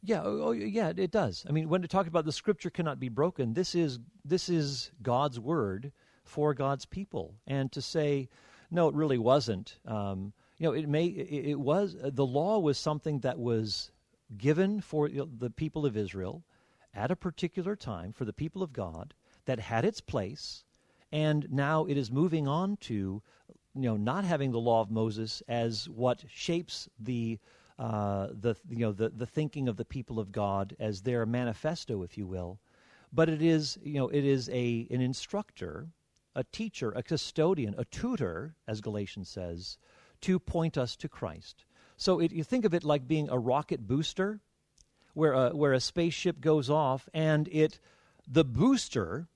Yeah, 0.08 0.22
oh, 0.24 0.41
oh, 0.44 0.52
yeah, 0.52 0.94
it 0.96 1.10
does. 1.10 1.44
I 1.50 1.52
mean, 1.52 1.68
when 1.68 1.84
it 1.84 1.89
talks 1.89 2.08
about 2.08 2.26
the 2.26 2.32
scripture 2.32 2.70
cannot 2.70 3.00
be 3.00 3.10
broken, 3.10 3.56
this 3.56 3.74
is 3.74 3.98
this 4.24 4.50
is 4.50 4.91
God's 5.02 5.39
word 5.39 5.91
for 6.24 6.54
God's 6.54 6.86
people, 6.86 7.34
and 7.48 7.72
to 7.72 7.82
say 7.82 8.30
no, 8.70 8.88
it 8.88 8.94
really 8.94 9.18
wasn't. 9.18 9.80
Um, 9.88 10.34
you 10.60 10.68
know, 10.68 10.74
it 10.74 10.88
may 10.88 11.06
it, 11.06 11.50
it 11.50 11.60
was 11.60 11.96
uh, 11.96 12.12
the 12.13 12.26
law 12.26 12.60
was 12.60 12.78
something 12.78 13.20
that 13.22 13.39
was 13.39 13.91
given 14.38 14.80
for 14.80 15.10
the 15.10 15.50
people 15.50 15.88
of 15.88 15.98
Israel 15.98 16.44
at 16.94 17.10
a 17.10 17.15
particular 17.15 17.76
time 17.76 18.13
for 18.13 18.26
the 18.26 18.34
people 18.34 18.62
of 18.62 18.74
God 18.74 19.15
that 19.46 19.60
had 19.60 19.86
its 19.86 20.02
place, 20.02 20.65
and 21.12 21.48
now 21.52 21.86
it 21.86 21.98
is 21.98 22.12
moving 22.12 22.48
on 22.48 22.78
to 22.78 23.24
you 23.74 23.82
know 23.82 23.98
not 23.98 24.24
having 24.24 24.52
the 24.52 24.60
law 24.60 24.82
of 24.82 24.91
Moses 24.91 25.41
as 25.48 25.89
what 25.89 26.26
shapes 26.30 26.88
the 27.00 27.39
uh, 27.77 28.27
the 28.31 28.55
you 28.69 28.79
know 28.79 28.91
the 28.91 29.09
the 29.09 29.25
thinking 29.25 29.67
of 29.67 29.77
the 29.77 29.85
people 29.85 30.19
of 30.19 30.31
God 30.31 30.75
as 30.79 31.01
their 31.01 31.25
manifesto, 31.25 32.03
if 32.03 32.17
you 32.17 32.25
will. 32.25 32.59
But 33.11 33.29
it 33.29 33.41
is 33.41 33.77
you 33.83 33.95
know 33.95 34.07
it 34.07 34.23
is 34.23 34.49
a 34.49 34.88
an 34.89 35.01
instructor, 35.01 35.88
a 36.35 36.43
teacher, 36.43 36.91
a 36.91 37.03
custodian, 37.03 37.75
a 37.77 37.85
tutor, 37.85 38.55
as 38.67 38.81
Galatians 38.81 39.29
says, 39.29 39.77
to 40.21 40.39
point 40.39 40.77
us 40.77 40.95
to 40.97 41.09
Christ. 41.09 41.65
So 41.97 42.19
it, 42.19 42.31
you 42.31 42.43
think 42.43 42.65
of 42.65 42.73
it 42.73 42.83
like 42.83 43.07
being 43.07 43.29
a 43.29 43.39
rocket 43.39 43.88
booster, 43.88 44.39
where 45.13 45.33
a, 45.33 45.49
where 45.49 45.73
a 45.73 45.79
spaceship 45.79 46.39
goes 46.39 46.69
off 46.69 47.09
and 47.13 47.47
it 47.49 47.79
the 48.27 48.45
booster 48.45 49.27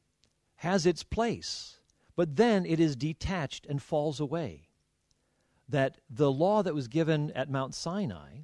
has 0.56 0.86
its 0.86 1.04
place, 1.04 1.80
but 2.16 2.38
then 2.38 2.66
it 2.66 2.80
is 2.80 2.96
detached 2.96 3.66
and 3.66 3.82
falls 3.82 4.20
away 4.20 4.69
that 5.70 5.98
the 6.10 6.32
law 6.32 6.64
that 6.64 6.74
was 6.74 6.88
given 6.88 7.32
at 7.32 7.50
Mount 7.50 7.74
Sinai, 7.74 8.40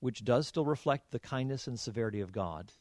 which 0.00 0.24
does 0.24 0.46
still 0.46 0.64
reflect 0.64 1.10
the 1.10 1.18
kindness 1.18 1.66
and 1.66 1.78
severity 1.78 2.20
of 2.20 2.32
God, 2.32 2.72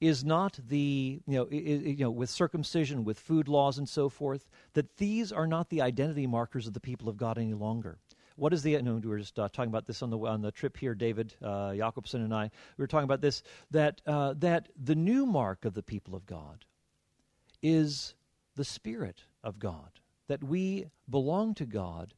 is 0.00 0.24
not 0.24 0.58
the, 0.68 1.20
you 1.26 1.34
know, 1.34 1.48
you 1.50 1.96
know, 1.96 2.10
with 2.10 2.30
circumcision, 2.30 3.04
with 3.04 3.18
food 3.18 3.48
laws 3.48 3.78
and 3.78 3.88
so 3.88 4.08
forth, 4.08 4.48
that 4.74 4.96
these 4.96 5.32
are 5.32 5.46
not 5.46 5.68
the 5.70 5.80
identity 5.82 6.26
markers 6.26 6.66
of 6.66 6.74
the 6.74 6.80
people 6.80 7.08
of 7.08 7.16
God 7.16 7.38
any 7.38 7.54
longer. 7.54 7.98
What 8.36 8.52
is 8.52 8.62
the, 8.62 8.80
no, 8.82 8.94
we 8.94 9.08
were 9.08 9.18
just 9.18 9.38
uh, 9.38 9.48
talking 9.52 9.70
about 9.70 9.86
this 9.86 10.02
on 10.02 10.10
the, 10.10 10.18
on 10.18 10.42
the 10.42 10.50
trip 10.50 10.76
here, 10.76 10.94
David 10.94 11.34
uh, 11.42 11.74
Jacobson 11.74 12.22
and 12.22 12.34
I, 12.34 12.50
we 12.76 12.82
were 12.82 12.88
talking 12.88 13.04
about 13.04 13.20
this, 13.20 13.42
that, 13.70 14.00
uh, 14.06 14.34
that 14.38 14.68
the 14.82 14.96
new 14.96 15.24
mark 15.24 15.64
of 15.64 15.74
the 15.74 15.82
people 15.82 16.14
of 16.16 16.26
God 16.26 16.64
is 17.62 18.14
the 18.56 18.64
Spirit 18.64 19.22
of 19.44 19.58
God 19.58 20.00
that 20.28 20.42
we 20.42 20.86
belong 21.08 21.54
to 21.54 21.66
God. 21.66 22.14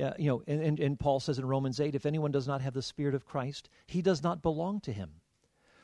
Uh, 0.00 0.12
you 0.18 0.28
know, 0.28 0.42
and, 0.46 0.62
and, 0.62 0.80
and 0.80 1.00
Paul 1.00 1.20
says 1.20 1.38
in 1.38 1.46
Romans 1.46 1.80
8, 1.80 1.94
if 1.94 2.06
anyone 2.06 2.30
does 2.30 2.46
not 2.46 2.62
have 2.62 2.74
the 2.74 2.82
Spirit 2.82 3.14
of 3.14 3.26
Christ, 3.26 3.68
he 3.86 4.00
does 4.00 4.22
not 4.22 4.42
belong 4.42 4.80
to 4.80 4.92
him. 4.92 5.20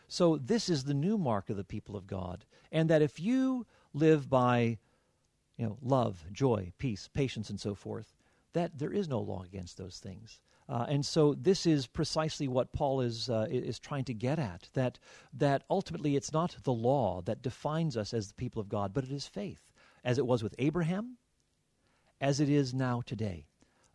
So 0.09 0.37
this 0.37 0.69
is 0.69 0.85
the 0.85 0.95
new 0.95 1.19
mark 1.19 1.51
of 1.51 1.57
the 1.57 1.65
people 1.65 1.97
of 1.97 2.07
God. 2.07 2.45
And 2.71 2.89
that 2.89 3.03
if 3.03 3.19
you 3.19 3.67
live 3.93 4.31
by, 4.31 4.79
you 5.57 5.67
know, 5.67 5.79
love, 5.83 6.25
joy, 6.33 6.73
peace, 6.79 7.09
patience, 7.13 7.51
and 7.51 7.61
so 7.61 7.75
forth, 7.75 8.15
that 8.53 8.79
there 8.79 8.93
is 8.93 9.09
no 9.09 9.21
law 9.21 9.43
against 9.43 9.77
those 9.77 9.99
things. 9.99 10.41
Uh, 10.69 10.87
and 10.89 11.05
so 11.05 11.35
this 11.35 11.67
is 11.67 11.87
precisely 11.87 12.49
what 12.49 12.73
Paul 12.73 13.01
is 13.01 13.31
uh, 13.31 13.47
is 13.49 13.79
trying 13.79 14.05
to 14.05 14.15
get 14.15 14.39
at 14.39 14.69
that 14.75 14.99
that 15.33 15.63
ultimately 15.71 16.17
it's 16.17 16.33
not 16.33 16.57
the 16.65 16.73
law 16.73 17.23
that 17.23 17.43
defines 17.43 17.97
us 17.97 18.13
as 18.13 18.29
the 18.29 18.35
people 18.35 18.61
of 18.61 18.69
God, 18.69 18.93
but 18.93 19.05
it 19.05 19.13
is 19.13 19.29
faith, 19.29 19.71
as 20.05 20.19
it 20.19 20.27
was 20.27 20.43
with 20.43 20.57
Abraham, 20.59 21.19
as 22.21 22.41
it 22.41 22.49
is 22.49 22.75
now 22.75 23.03
today. 23.05 23.47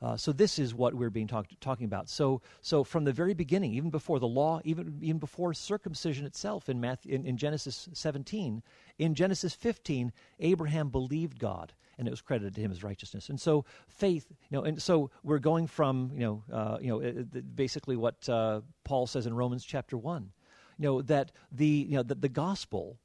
Uh, 0.01 0.17
so 0.17 0.31
this 0.31 0.57
is 0.57 0.73
what 0.73 0.95
we're 0.95 1.11
being 1.11 1.27
talk- 1.27 1.47
talking 1.59 1.85
about. 1.85 2.09
So, 2.09 2.41
so 2.61 2.83
from 2.83 3.03
the 3.03 3.13
very 3.13 3.35
beginning, 3.35 3.73
even 3.73 3.91
before 3.91 4.19
the 4.19 4.27
law, 4.27 4.59
even 4.63 4.97
even 5.01 5.19
before 5.19 5.53
circumcision 5.53 6.25
itself, 6.25 6.69
in, 6.69 6.81
Matthew, 6.81 7.13
in, 7.13 7.25
in 7.25 7.37
Genesis 7.37 7.87
17, 7.93 8.63
in 8.97 9.15
Genesis 9.15 9.53
15, 9.53 10.11
Abraham 10.39 10.89
believed 10.89 11.37
God, 11.37 11.73
and 11.99 12.07
it 12.07 12.11
was 12.11 12.21
credited 12.21 12.55
to 12.55 12.61
him 12.61 12.71
as 12.71 12.83
righteousness. 12.83 13.29
And 13.29 13.39
so 13.39 13.63
faith, 13.87 14.25
you 14.49 14.57
know, 14.57 14.63
and 14.63 14.81
so 14.81 15.11
we're 15.23 15.39
going 15.39 15.67
from 15.67 16.09
you 16.15 16.21
know, 16.21 16.43
uh, 16.51 16.77
you 16.81 16.87
know, 16.87 17.23
basically 17.53 17.95
what 17.95 18.27
uh, 18.27 18.61
Paul 18.83 19.05
says 19.05 19.27
in 19.27 19.35
Romans 19.35 19.63
chapter 19.63 19.99
one, 19.99 20.31
you 20.79 20.85
know, 20.85 21.01
that 21.03 21.31
the 21.51 21.67
you 21.67 21.95
know 21.97 22.03
that 22.03 22.21
the 22.21 22.29
gospel, 22.29 22.97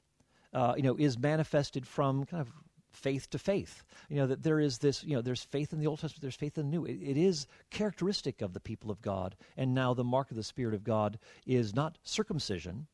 uh, 0.54 0.72
you 0.78 0.82
know, 0.82 0.96
is 0.96 1.18
manifested 1.18 1.86
from 1.86 2.24
kind 2.24 2.40
of 2.40 2.50
faith 2.96 3.30
to 3.30 3.38
faith. 3.38 3.84
You 4.08 4.16
know, 4.16 4.26
that 4.26 4.42
there 4.42 4.58
is 4.58 4.78
this, 4.78 5.04
you 5.04 5.14
know, 5.14 5.22
there's 5.22 5.44
faith 5.44 5.72
in 5.72 5.78
the 5.78 5.86
Old 5.86 6.00
Testament, 6.00 6.22
there's 6.22 6.34
faith 6.34 6.58
in 6.58 6.70
the 6.70 6.76
New. 6.76 6.84
It, 6.84 6.98
it 7.02 7.16
is 7.16 7.46
characteristic 7.70 8.42
of 8.42 8.52
the 8.52 8.60
people 8.60 8.90
of 8.90 9.02
God. 9.02 9.36
And 9.56 9.74
now 9.74 9.94
the 9.94 10.04
mark 10.04 10.30
of 10.30 10.36
the 10.36 10.42
Spirit 10.42 10.74
of 10.74 10.82
God 10.82 11.18
is 11.46 11.74
not 11.74 11.98
circumcision, 12.02 12.86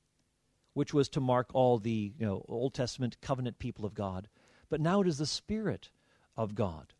which 0.75 0.93
was 0.93 1.09
to 1.11 1.21
mark 1.21 1.51
all 1.55 1.79
the, 1.79 2.13
you 2.19 2.27
know, 2.27 2.45
Old 2.49 2.75
Testament 2.75 3.17
covenant 3.23 3.59
people 3.59 3.85
of 3.85 3.95
God, 3.95 4.29
but 4.69 4.81
now 4.81 5.01
it 5.01 5.09
is 5.09 5.19
the 5.19 5.27
Spirit 5.27 5.91
of 6.37 6.55
God. 6.55 6.95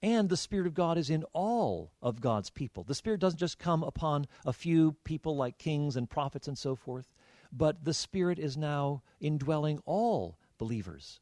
And 0.00 0.28
the 0.28 0.36
Spirit 0.36 0.68
of 0.68 0.74
God 0.74 0.96
is 0.96 1.10
in 1.10 1.24
all 1.32 1.90
of 2.00 2.20
God's 2.20 2.50
people. 2.50 2.84
The 2.84 2.94
Spirit 2.94 3.20
doesn't 3.20 3.40
just 3.40 3.58
come 3.58 3.82
upon 3.82 4.26
a 4.46 4.52
few 4.52 4.92
people 5.04 5.36
like 5.36 5.58
kings 5.58 5.96
and 5.96 6.08
prophets 6.08 6.46
and 6.46 6.56
so 6.56 6.76
forth, 6.76 7.12
but 7.52 7.84
the 7.84 7.94
Spirit 7.94 8.38
is 8.38 8.56
now 8.56 9.02
indwelling 9.20 9.80
all 9.84 10.38
believers. 10.56 11.18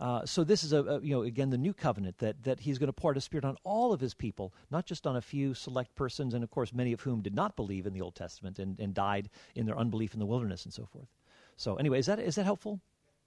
Uh, 0.00 0.24
so 0.24 0.42
this 0.42 0.64
is 0.64 0.72
a, 0.72 0.82
a, 0.82 1.00
you 1.00 1.14
know 1.14 1.22
again 1.22 1.50
the 1.50 1.58
new 1.58 1.74
covenant 1.74 2.16
that 2.18 2.42
that 2.42 2.60
he's 2.60 2.78
going 2.78 2.86
to 2.86 2.92
pour 2.92 3.10
out 3.10 3.16
his 3.16 3.24
spirit 3.24 3.44
on 3.44 3.56
all 3.64 3.92
of 3.92 4.00
his 4.00 4.14
people, 4.14 4.54
not 4.70 4.86
just 4.86 5.06
on 5.06 5.16
a 5.16 5.20
few 5.20 5.52
select 5.52 5.94
persons, 5.94 6.32
and 6.32 6.42
of 6.42 6.50
course 6.50 6.72
many 6.72 6.92
of 6.92 7.02
whom 7.02 7.20
did 7.20 7.34
not 7.34 7.54
believe 7.54 7.86
in 7.86 7.92
the 7.92 8.00
Old 8.00 8.14
Testament 8.14 8.58
and, 8.58 8.80
and 8.80 8.94
died 8.94 9.28
in 9.54 9.66
their 9.66 9.78
unbelief 9.78 10.14
in 10.14 10.18
the 10.18 10.26
wilderness 10.26 10.64
and 10.64 10.72
so 10.72 10.86
forth. 10.86 11.08
So 11.56 11.76
anyway, 11.76 11.98
is 11.98 12.06
that 12.06 12.18
is 12.18 12.36
that 12.36 12.44
helpful? 12.44 12.80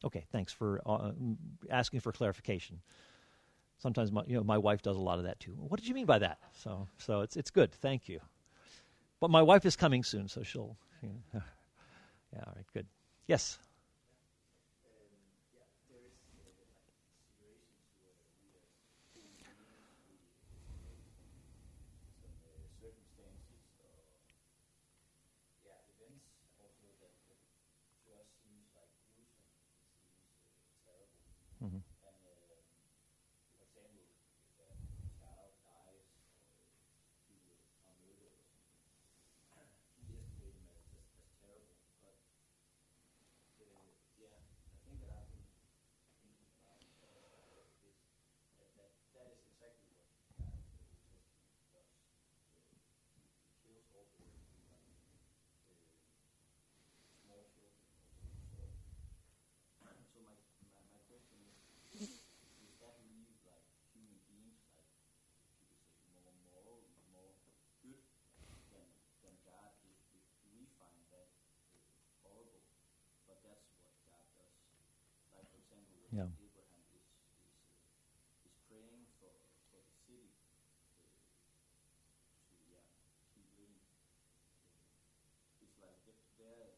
Okay, 0.04 0.26
thanks 0.32 0.52
for 0.52 0.82
uh, 0.86 1.12
asking 1.70 2.00
for 2.00 2.12
clarification. 2.12 2.82
Sometimes 3.78 4.12
my 4.12 4.24
you 4.26 4.36
know 4.36 4.44
my 4.44 4.58
wife 4.58 4.82
does 4.82 4.98
a 4.98 5.02
lot 5.02 5.20
of 5.20 5.26
that 5.26 5.40
too. 5.40 5.52
What 5.52 5.80
did 5.80 5.88
you 5.88 5.94
mean 5.94 6.08
by 6.08 6.18
that? 6.20 6.40
So 6.54 6.88
so 6.98 7.22
it's 7.22 7.38
it's 7.38 7.52
good. 7.52 7.72
Thank 7.72 8.10
you. 8.10 8.20
But 9.20 9.30
my 9.30 9.44
wife 9.44 9.66
is 9.66 9.76
coming 9.76 10.04
soon, 10.04 10.28
so 10.28 10.42
she'll. 10.42 10.76
You 11.04 11.10
know, 11.10 11.16
yeah, 12.34 12.40
all 12.48 12.54
right, 12.56 12.66
good. 12.74 12.88
Yes. 13.28 13.60
Uh, 76.20 76.30
to 76.30 76.30
yeah, 82.70 82.84
keep 83.34 83.48
living. 83.58 83.82
Uh, 84.66 85.64
it's 85.64 85.78
like 85.82 85.98
th- 86.06 86.18
their, 86.38 86.76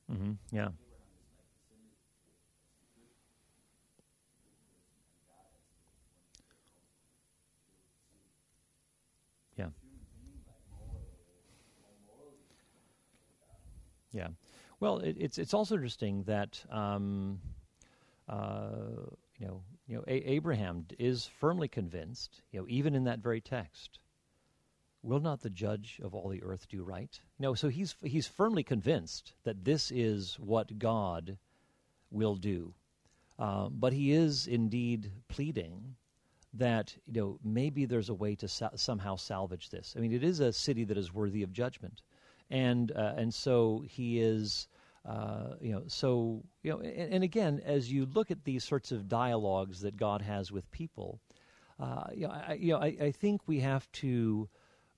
hmm 0.08 0.34
Yeah. 0.52 0.70
Abraham 0.70 1.06
is 1.16 1.26
like 1.28 1.46
presented 1.54 1.96
as 2.68 2.76
a 2.82 2.88
good, 2.94 3.14
good 3.86 3.92
person, 4.36 4.68
and 4.92 5.08
God 5.24 5.48
as 5.54 5.64
the 5.70 5.78
one 5.80 5.94
who 5.94 6.12
wants 6.18 6.36
to 6.36 7.52
kill 7.64 7.76
the 7.80 7.92
city. 8.08 8.30
Yeah. 9.56 9.70
Human 9.80 10.04
being 10.14 10.40
like 10.46 10.64
more, 10.70 11.02
uh, 11.42 11.54
more 11.78 11.94
morally. 12.06 12.48
Yeah. 14.12 14.28
Well, 14.80 14.98
it, 14.98 15.16
it's 15.18 15.38
it's 15.38 15.54
also 15.54 15.74
interesting 15.74 16.22
that 16.24 16.64
um, 16.70 17.40
uh, 18.28 19.06
you 19.38 19.46
know 19.46 19.62
you 19.86 19.96
know 19.96 20.04
A- 20.06 20.30
Abraham 20.30 20.86
is 20.98 21.26
firmly 21.26 21.68
convinced, 21.68 22.42
you 22.50 22.60
know, 22.60 22.66
even 22.68 22.94
in 22.94 23.04
that 23.04 23.20
very 23.20 23.40
text, 23.40 23.98
will 25.02 25.20
not 25.20 25.40
the 25.40 25.50
judge 25.50 26.00
of 26.02 26.14
all 26.14 26.28
the 26.28 26.42
earth 26.42 26.66
do 26.68 26.82
right? 26.82 27.20
No, 27.38 27.54
so 27.54 27.68
he's 27.68 27.94
he's 28.02 28.26
firmly 28.26 28.62
convinced 28.62 29.34
that 29.44 29.64
this 29.64 29.90
is 29.90 30.38
what 30.40 30.78
God 30.78 31.36
will 32.10 32.36
do, 32.36 32.74
uh, 33.38 33.68
but 33.68 33.92
he 33.92 34.12
is 34.12 34.46
indeed 34.46 35.10
pleading 35.28 35.96
that 36.54 36.96
you 37.06 37.20
know 37.20 37.38
maybe 37.44 37.84
there's 37.84 38.08
a 38.08 38.14
way 38.14 38.34
to 38.34 38.48
sa- 38.48 38.70
somehow 38.74 39.14
salvage 39.14 39.70
this. 39.70 39.94
I 39.96 40.00
mean, 40.00 40.12
it 40.12 40.24
is 40.24 40.40
a 40.40 40.52
city 40.52 40.84
that 40.84 40.98
is 40.98 41.14
worthy 41.14 41.42
of 41.42 41.52
judgment, 41.52 42.02
and 42.50 42.92
uh, 42.92 43.14
and 43.16 43.32
so 43.32 43.84
he 43.86 44.20
is. 44.20 44.68
Uh, 45.08 45.54
you 45.62 45.72
know, 45.72 45.82
so 45.86 46.42
you 46.62 46.70
know, 46.70 46.80
and, 46.80 47.14
and 47.14 47.24
again, 47.24 47.62
as 47.64 47.90
you 47.90 48.04
look 48.04 48.30
at 48.30 48.44
these 48.44 48.62
sorts 48.62 48.92
of 48.92 49.08
dialogues 49.08 49.80
that 49.80 49.96
God 49.96 50.20
has 50.20 50.52
with 50.52 50.70
people, 50.72 51.18
uh, 51.78 52.04
you 52.12 52.28
know, 52.28 52.34
I, 52.34 52.52
you 52.52 52.72
know, 52.72 52.78
I, 52.78 52.96
I 53.00 53.10
think 53.10 53.40
we 53.46 53.60
have 53.60 53.90
to 53.92 54.46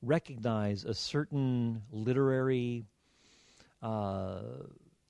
recognize 0.03 0.85
a 0.85 0.93
certain 0.93 1.83
literary 1.93 2.85
uh, 3.81 4.41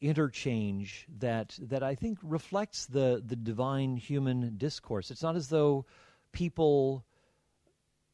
interchange 0.02 1.06
that 1.18 1.56
that 1.62 1.82
I 1.82 1.94
think 1.94 2.18
reflects 2.22 2.86
the 2.86 3.22
the 3.24 3.36
divine 3.36 3.96
human 3.96 4.56
discourse. 4.58 5.10
It's 5.10 5.22
not 5.22 5.36
as 5.36 5.48
though 5.48 5.86
people, 6.32 7.04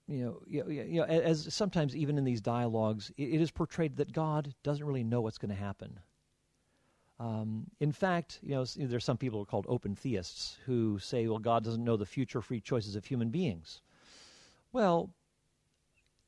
you 0.09 0.25
know, 0.25 0.41
you 0.47 0.65
know, 0.65 0.71
you 0.71 1.01
know 1.01 1.05
as 1.05 1.53
sometimes 1.55 1.95
even 1.95 2.17
in 2.17 2.25
these 2.25 2.41
dialogues, 2.41 3.13
it, 3.17 3.41
is 3.41 3.51
portrayed 3.51 3.97
that 3.97 4.13
God 4.13 4.55
doesn't 4.63 4.85
really 4.85 5.05
know 5.05 5.21
what's 5.21 5.39
going 5.39 5.55
to 5.55 5.61
happen. 5.61 6.01
Um, 7.21 7.67
in 7.81 7.93
fact, 7.93 8.39
you 8.43 8.55
know, 8.55 8.65
there's 8.65 9.05
some 9.05 9.19
people 9.19 9.39
who 9.39 9.43
are 9.43 9.47
called 9.47 9.67
open 9.69 9.95
theists 9.95 10.57
who 10.67 10.99
say, 10.99 11.27
well, 11.27 11.39
God 11.39 11.65
doesn't 11.65 11.85
know 11.85 11.97
the 11.97 12.07
future 12.07 12.41
free 12.41 12.61
choices 12.61 12.97
of 12.97 13.05
human 13.05 13.31
beings. 13.31 13.83
Well, 14.73 15.11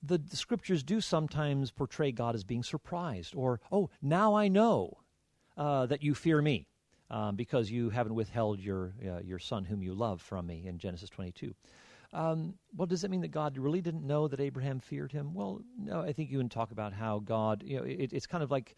the, 0.02 0.18
the 0.18 0.36
scriptures 0.36 0.82
do 0.82 1.00
sometimes 1.00 1.70
portray 1.70 2.10
God 2.12 2.34
as 2.34 2.44
being 2.44 2.62
surprised, 2.62 3.34
or, 3.36 3.60
oh, 3.70 3.88
now 4.02 4.34
I 4.34 4.48
know 4.48 4.98
uh, 5.56 5.86
that 5.86 6.02
you 6.02 6.14
fear 6.14 6.42
me 6.42 6.66
um, 7.10 7.36
because 7.36 7.70
you 7.70 7.90
haven't 7.90 8.14
withheld 8.14 8.60
your, 8.60 8.94
uh, 9.06 9.20
your 9.20 9.38
son 9.38 9.64
whom 9.64 9.82
you 9.82 9.94
love 9.94 10.20
from 10.20 10.46
me 10.46 10.64
in 10.66 10.78
Genesis 10.78 11.10
22. 11.10 11.54
Um, 12.12 12.54
well, 12.76 12.86
does 12.86 13.02
that 13.02 13.10
mean 13.10 13.20
that 13.20 13.28
God 13.28 13.56
really 13.56 13.80
didn't 13.80 14.06
know 14.06 14.26
that 14.28 14.40
Abraham 14.40 14.80
feared 14.80 15.12
him? 15.12 15.32
Well, 15.34 15.60
no, 15.78 16.00
I 16.00 16.12
think 16.12 16.30
you 16.30 16.38
can 16.38 16.48
talk 16.48 16.72
about 16.72 16.92
how 16.92 17.20
God, 17.20 17.62
you 17.64 17.76
know, 17.78 17.84
it, 17.84 18.12
it's 18.12 18.26
kind 18.26 18.42
of 18.42 18.50
like 18.50 18.74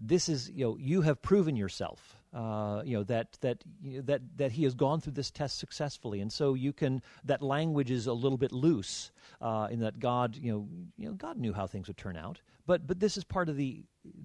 this 0.00 0.28
is 0.28 0.50
you 0.50 0.64
know 0.64 0.76
you 0.78 1.02
have 1.02 1.20
proven 1.20 1.56
yourself 1.56 2.16
uh, 2.34 2.82
you 2.84 2.96
know 2.96 3.04
that 3.04 3.38
that 3.40 3.58
you 3.82 3.98
know, 3.98 4.02
that 4.02 4.20
that 4.36 4.52
he 4.52 4.64
has 4.64 4.74
gone 4.74 5.00
through 5.00 5.14
this 5.14 5.30
test 5.30 5.58
successfully. 5.58 6.20
And 6.20 6.32
so 6.32 6.54
you 6.54 6.72
can 6.72 7.02
that 7.24 7.42
language 7.42 7.90
is 7.90 8.06
a 8.06 8.12
little 8.12 8.38
bit 8.38 8.52
loose 8.52 9.10
uh, 9.40 9.68
in 9.70 9.80
that 9.80 9.98
God 9.98 10.36
you 10.36 10.52
know 10.52 10.68
you 10.96 11.08
know 11.08 11.14
God 11.14 11.38
knew 11.38 11.52
how 11.52 11.66
things 11.66 11.88
would 11.88 11.96
turn 11.96 12.16
out. 12.16 12.40
But 12.66 12.86
but 12.86 13.00
this 13.00 13.16
is 13.16 13.24
part 13.24 13.48
of 13.48 13.56
the 13.56 13.82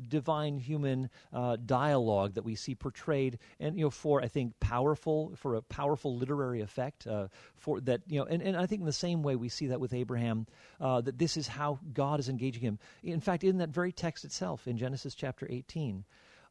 divine 0.09 0.57
human 0.57 1.09
uh, 1.31 1.57
dialogue 1.65 2.33
that 2.35 2.43
we 2.43 2.55
see 2.55 2.75
portrayed 2.75 3.39
and 3.59 3.77
you 3.77 3.85
know 3.85 3.89
for 3.89 4.21
I 4.21 4.27
think 4.27 4.59
powerful 4.59 5.33
for 5.35 5.55
a 5.55 5.61
powerful 5.61 6.15
literary 6.17 6.61
effect 6.61 7.07
uh, 7.07 7.29
for 7.55 7.79
that 7.81 8.01
you 8.07 8.19
know 8.19 8.25
and, 8.25 8.41
and 8.41 8.57
I 8.57 8.65
think 8.65 8.81
in 8.81 8.85
the 8.85 8.93
same 8.93 9.23
way 9.23 9.35
we 9.37 9.49
see 9.49 9.67
that 9.67 9.79
with 9.79 9.93
Abraham 9.93 10.45
uh, 10.81 10.99
that 11.01 11.17
this 11.17 11.37
is 11.37 11.47
how 11.47 11.79
God 11.93 12.19
is 12.19 12.27
engaging 12.27 12.63
him. 12.63 12.79
In 13.01 13.21
fact 13.21 13.45
in 13.45 13.59
that 13.59 13.69
very 13.69 13.93
text 13.93 14.25
itself 14.25 14.67
in 14.67 14.77
Genesis 14.77 15.15
chapter 15.15 15.47
18 15.49 16.03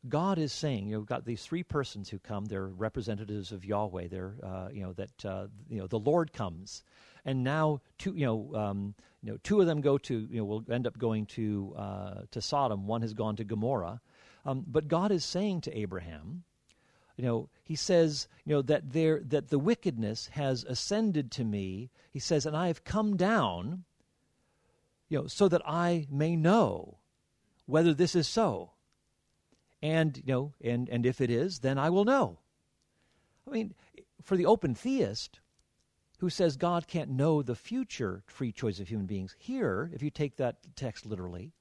God 0.08 0.38
is 0.38 0.52
saying, 0.52 0.88
you 0.88 0.92
know, 0.92 0.98
we've 0.98 1.06
got 1.06 1.24
these 1.24 1.44
three 1.44 1.62
persons 1.62 2.08
who 2.08 2.18
come. 2.18 2.46
They're 2.46 2.66
representatives 2.66 3.52
of 3.52 3.64
Yahweh. 3.64 4.08
They're, 4.08 4.34
uh, 4.42 4.68
you 4.72 4.82
know, 4.82 4.92
that 4.94 5.24
uh, 5.24 5.46
you 5.68 5.78
know 5.78 5.86
the 5.86 5.98
Lord 5.98 6.32
comes, 6.32 6.82
and 7.24 7.44
now 7.44 7.80
two, 7.98 8.12
you 8.12 8.27
know, 8.27 8.54
um, 8.54 8.94
you 9.22 9.31
know, 9.31 9.38
two 9.44 9.60
of 9.60 9.68
them 9.68 9.81
go 9.81 9.98
to, 9.98 10.27
you 10.29 10.38
know, 10.38 10.44
will 10.44 10.64
end 10.68 10.88
up 10.88 10.98
going 10.98 11.27
to 11.27 11.72
uh, 11.79 12.14
to 12.33 12.42
Sodom. 12.42 12.88
One 12.88 13.02
has 13.02 13.14
gone 13.14 13.37
to 13.37 13.44
Gomorrah, 13.44 14.00
um, 14.44 14.64
but 14.66 14.88
God 14.88 15.12
is 15.12 15.24
saying 15.24 15.60
to 15.62 15.79
Abraham, 15.79 16.42
you 17.16 17.24
know, 17.24 17.48
He 17.62 17.77
says, 17.77 18.27
you 18.44 18.56
know, 18.56 18.62
that 18.62 18.92
there 18.92 19.20
that 19.27 19.50
the 19.50 19.58
wickedness 19.58 20.31
has 20.33 20.64
ascended 20.64 21.31
to 21.33 21.44
me. 21.44 21.90
He 22.10 22.18
says, 22.18 22.44
and 22.44 22.56
I 22.56 22.66
have 22.66 22.83
come 22.83 23.16
down, 23.16 23.85
you 25.08 25.20
know, 25.20 25.27
so 25.29 25.46
that 25.46 25.62
I 25.64 26.08
may 26.10 26.35
know 26.35 26.98
whether 27.66 27.94
this 27.94 28.16
is 28.16 28.27
so 28.27 28.71
and 29.83 30.18
you 30.18 30.33
know 30.33 30.52
and 30.62 30.88
and 30.88 31.04
if 31.04 31.20
it 31.20 31.30
is 31.30 31.58
then 31.58 31.78
i 31.78 31.90
will 31.90 32.04
know. 32.04 32.38
I 33.46 33.50
mean 33.50 33.74
for 34.22 34.37
the 34.37 34.46
open 34.46 34.74
theist 34.74 35.40
who 36.18 36.30
says 36.30 36.56
god 36.56 36.87
can't 36.87 37.10
know 37.10 37.42
the 37.42 37.56
future 37.56 38.22
free 38.26 38.52
choice 38.52 38.78
of 38.78 38.88
human 38.88 39.06
beings 39.06 39.35
here 39.38 39.90
if 39.92 40.02
you 40.02 40.10
take 40.10 40.37
that 40.37 40.56
text 40.76 41.04
literally 41.04 41.52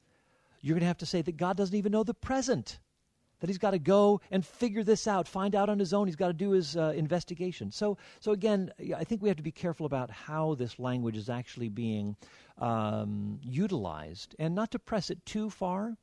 you're 0.61 0.75
going 0.75 0.81
to 0.81 0.87
have 0.87 0.97
to 0.99 1.05
say 1.05 1.21
that 1.23 1.37
god 1.37 1.57
doesn't 1.57 1.75
even 1.75 1.91
know 1.91 2.03
the 2.03 2.13
present 2.13 2.79
that 3.41 3.49
he's 3.49 3.57
got 3.57 3.71
to 3.71 3.79
go 3.79 4.21
and 4.29 4.45
figure 4.45 4.83
this 4.83 5.07
out 5.07 5.27
find 5.27 5.55
out 5.55 5.67
on 5.67 5.79
his 5.79 5.93
own 5.93 6.07
he's 6.07 6.15
got 6.15 6.27
to 6.27 6.33
do 6.33 6.51
his 6.51 6.77
uh, 6.77 6.93
investigation. 6.95 7.71
So 7.71 7.97
so 8.19 8.31
again 8.31 8.71
i 8.95 9.03
think 9.03 9.21
we 9.21 9.29
have 9.29 9.37
to 9.37 9.43
be 9.43 9.51
careful 9.51 9.85
about 9.85 10.09
how 10.09 10.55
this 10.55 10.79
language 10.79 11.17
is 11.17 11.29
actually 11.29 11.69
being 11.69 12.15
um, 12.59 13.39
utilized 13.41 14.35
and 14.39 14.55
not 14.55 14.71
to 14.71 14.79
press 14.79 15.09
it 15.09 15.25
too 15.25 15.49
far 15.49 15.97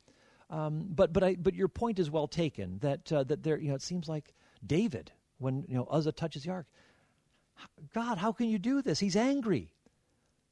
um, 0.51 0.87
but 0.89 1.13
but 1.13 1.23
I 1.23 1.37
but 1.37 1.55
your 1.55 1.69
point 1.69 1.99
is 1.99 2.11
well 2.11 2.27
taken 2.27 2.79
that 2.79 3.13
uh, 3.13 3.25
that 3.25 3.43
there 3.43 3.59
you 3.59 3.69
know 3.69 3.75
it 3.75 3.83
seems 3.83 4.09
like 4.09 4.35
David 4.67 5.13
when 5.39 5.65
you 5.69 5.77
know 5.77 5.87
Uzzah 5.91 6.13
touches 6.13 6.45
the 6.45 6.51
ark. 6.51 6.67
God, 7.93 8.19
how 8.19 8.33
can 8.33 8.49
you 8.49 8.59
do 8.59 8.83
this? 8.83 9.01
He's 9.01 9.17
angry. 9.17 9.73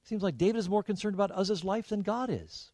Seems 0.03 0.23
like 0.23 0.37
David 0.37 0.59
is 0.59 0.69
more 0.69 0.83
concerned 0.83 1.15
about 1.15 1.31
Uzzah's 1.33 1.65
life 1.65 1.89
than 1.89 2.03
God 2.03 2.31
is. 2.31 2.73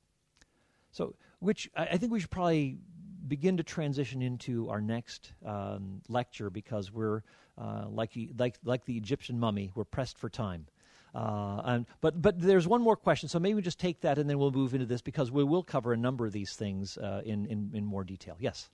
So, 0.90 1.14
which 1.38 1.70
I, 1.76 1.84
I 1.86 1.96
think 1.96 2.12
we 2.12 2.20
should 2.20 2.30
probably 2.30 2.78
begin 3.26 3.56
to 3.56 3.62
transition 3.62 4.20
into 4.20 4.68
our 4.68 4.80
next 4.80 5.32
um, 5.44 6.02
lecture 6.08 6.50
because 6.50 6.92
we're 6.92 7.22
uh, 7.56 7.86
like 7.88 8.12
like 8.36 8.58
like 8.64 8.84
the 8.84 8.96
Egyptian 8.96 9.38
mummy. 9.38 9.70
We're 9.74 9.84
pressed 9.84 10.18
for 10.18 10.28
time. 10.28 10.66
Uh, 11.14 11.60
and, 11.64 11.86
but 12.00 12.20
but 12.22 12.40
there's 12.40 12.66
one 12.66 12.80
more 12.80 12.96
question, 12.96 13.28
so 13.28 13.38
maybe 13.38 13.54
we 13.54 13.62
just 13.62 13.78
take 13.78 14.00
that 14.00 14.18
and 14.18 14.30
then 14.30 14.38
we'll 14.38 14.50
move 14.50 14.72
into 14.72 14.86
this 14.86 15.02
because 15.02 15.30
we 15.30 15.44
will 15.44 15.62
cover 15.62 15.92
a 15.92 15.96
number 15.96 16.24
of 16.24 16.32
these 16.32 16.54
things 16.56 16.96
uh, 16.96 17.20
in, 17.24 17.44
in 17.46 17.70
in 17.74 17.84
more 17.84 18.02
detail. 18.02 18.36
Yes. 18.40 18.70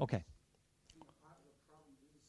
Okay. 0.00 0.22
Part 1.24 1.36
of 1.40 1.44
the 1.48 1.56
problem 1.68 1.96
is 2.12 2.20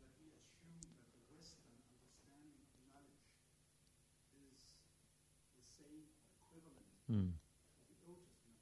that 0.00 0.12
we 0.20 0.28
assume 0.36 0.80
that 0.84 1.00
the 1.16 1.20
Western 1.32 1.72
understanding 1.80 2.56
of 2.60 2.68
knowledge 2.92 3.28
is 4.36 4.56
the 5.56 5.64
same 5.80 6.04
or 6.12 6.36
equivalent 6.44 6.92
Mm. 7.08 7.32
to 7.32 7.80
the 7.88 7.96
Old 8.08 8.20
Testament 8.36 8.60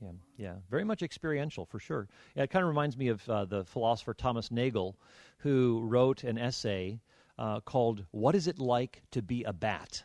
Yeah, 0.00 0.12
yeah, 0.38 0.54
very 0.70 0.84
much 0.84 1.02
experiential 1.02 1.66
for 1.66 1.78
sure. 1.78 2.08
Yeah, 2.34 2.44
it 2.44 2.50
kind 2.50 2.62
of 2.62 2.68
reminds 2.68 2.96
me 2.96 3.08
of 3.08 3.28
uh, 3.28 3.44
the 3.44 3.64
philosopher 3.64 4.14
Thomas 4.14 4.50
Nagel, 4.50 4.96
who 5.38 5.82
wrote 5.84 6.24
an 6.24 6.38
essay 6.38 7.00
uh, 7.38 7.60
called 7.60 8.06
"What 8.10 8.34
Is 8.34 8.46
It 8.46 8.58
Like 8.58 9.02
to 9.10 9.20
Be 9.20 9.44
a 9.44 9.52
Bat?" 9.52 10.04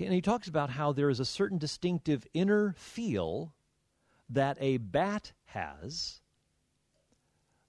And 0.00 0.12
he 0.12 0.20
talks 0.20 0.48
about 0.48 0.70
how 0.70 0.92
there 0.92 1.10
is 1.10 1.20
a 1.20 1.24
certain 1.24 1.58
distinctive 1.58 2.26
inner 2.34 2.72
feel 2.76 3.54
that 4.28 4.56
a 4.60 4.78
bat 4.78 5.32
has 5.46 6.20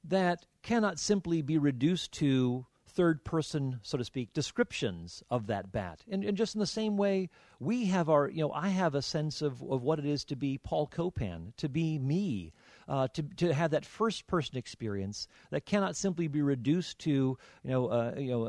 that 0.03 0.45
cannot 0.61 0.99
simply 0.99 1.41
be 1.41 1.57
reduced 1.57 2.11
to 2.13 2.65
third 2.99 3.23
person, 3.23 3.79
so 3.81 3.97
to 3.97 4.03
speak, 4.03 4.33
descriptions 4.33 5.23
of 5.29 5.47
that 5.47 5.71
bat. 5.71 6.03
And, 6.11 6.25
and, 6.25 6.35
just 6.35 6.53
in 6.53 6.59
the 6.59 6.67
same 6.67 6.97
way, 6.97 7.29
we 7.57 7.85
have 7.85 8.09
our, 8.09 8.27
you 8.27 8.41
know, 8.41 8.51
I 8.51 8.67
have 8.67 8.93
a 8.93 9.01
sense 9.01 9.41
of, 9.41 9.63
of 9.63 9.83
what 9.83 9.99
it 9.99 10.05
is 10.05 10.25
to 10.25 10.35
be 10.35 10.57
Paul 10.57 10.85
Copan, 10.85 11.53
to 11.55 11.69
be 11.69 11.97
me, 11.97 12.51
uh, 12.89 13.07
to, 13.13 13.23
to 13.37 13.53
have 13.53 13.71
that 13.71 13.85
first 13.85 14.27
person 14.27 14.57
experience 14.57 15.29
that 15.49 15.65
cannot 15.65 15.95
simply 15.95 16.27
be 16.27 16.41
reduced 16.41 16.99
to, 16.99 17.37
you 17.63 17.71
know, 17.71 17.87
uh, 17.87 18.15
you 18.17 18.31
know 18.31 18.47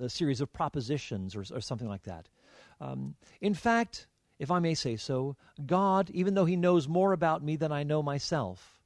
a, 0.00 0.04
a, 0.04 0.08
series 0.08 0.40
of 0.40 0.52
propositions 0.52 1.36
or, 1.36 1.44
or 1.54 1.60
something 1.60 1.88
like 1.88 2.02
that. 2.02 2.28
Um, 2.80 3.14
in 3.40 3.54
fact, 3.54 4.08
if 4.40 4.50
I 4.50 4.58
may 4.58 4.74
say 4.74 4.96
so, 4.96 5.36
God, 5.64 6.10
even 6.10 6.34
though 6.34 6.44
He 6.44 6.56
knows 6.56 6.88
more 6.88 7.12
about 7.12 7.40
me 7.40 7.54
than 7.54 7.70
I 7.70 7.84
know 7.84 8.02
myself, 8.02 8.80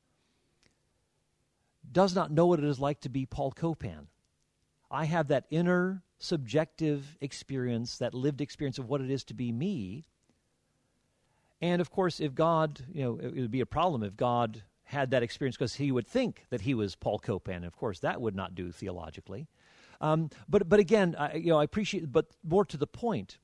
does 1.90 2.14
not 2.14 2.30
know 2.30 2.44
what 2.44 2.58
it 2.58 2.66
is 2.66 2.78
like 2.78 3.00
to 3.00 3.08
be 3.08 3.24
Paul 3.24 3.52
Copan. 3.52 4.08
I 4.90 5.04
have 5.04 5.28
that 5.28 5.46
inner 5.50 6.02
subjective 6.18 7.16
experience, 7.20 7.98
that 7.98 8.14
lived 8.14 8.40
experience 8.40 8.78
of 8.78 8.88
what 8.88 9.00
it 9.00 9.10
is 9.10 9.24
to 9.24 9.34
be 9.34 9.52
me. 9.52 10.06
And 11.60 11.80
of 11.80 11.90
course, 11.90 12.20
if 12.20 12.34
God, 12.34 12.84
you 12.92 13.02
know, 13.02 13.18
it 13.18 13.34
would 13.36 13.50
be 13.50 13.60
a 13.60 13.66
problem 13.66 14.02
if 14.02 14.16
God 14.16 14.62
had 14.84 15.12
that 15.12 15.22
experience 15.22 15.56
because 15.56 15.74
he 15.76 15.92
would 15.92 16.06
think 16.06 16.44
that 16.50 16.62
he 16.62 16.74
was 16.74 16.96
Paul 16.96 17.18
Copan. 17.18 17.64
Of 17.64 17.76
course, 17.76 18.00
that 18.00 18.20
would 18.20 18.34
not 18.34 18.54
do 18.54 18.72
theologically. 18.72 19.46
Um, 20.00 20.30
but, 20.48 20.68
but 20.68 20.80
again, 20.80 21.14
I, 21.18 21.34
you 21.34 21.50
know, 21.50 21.58
I 21.58 21.64
appreciate, 21.64 22.10
but 22.10 22.26
more 22.42 22.64
to 22.64 22.76
the 22.76 22.86
point, 22.86 23.38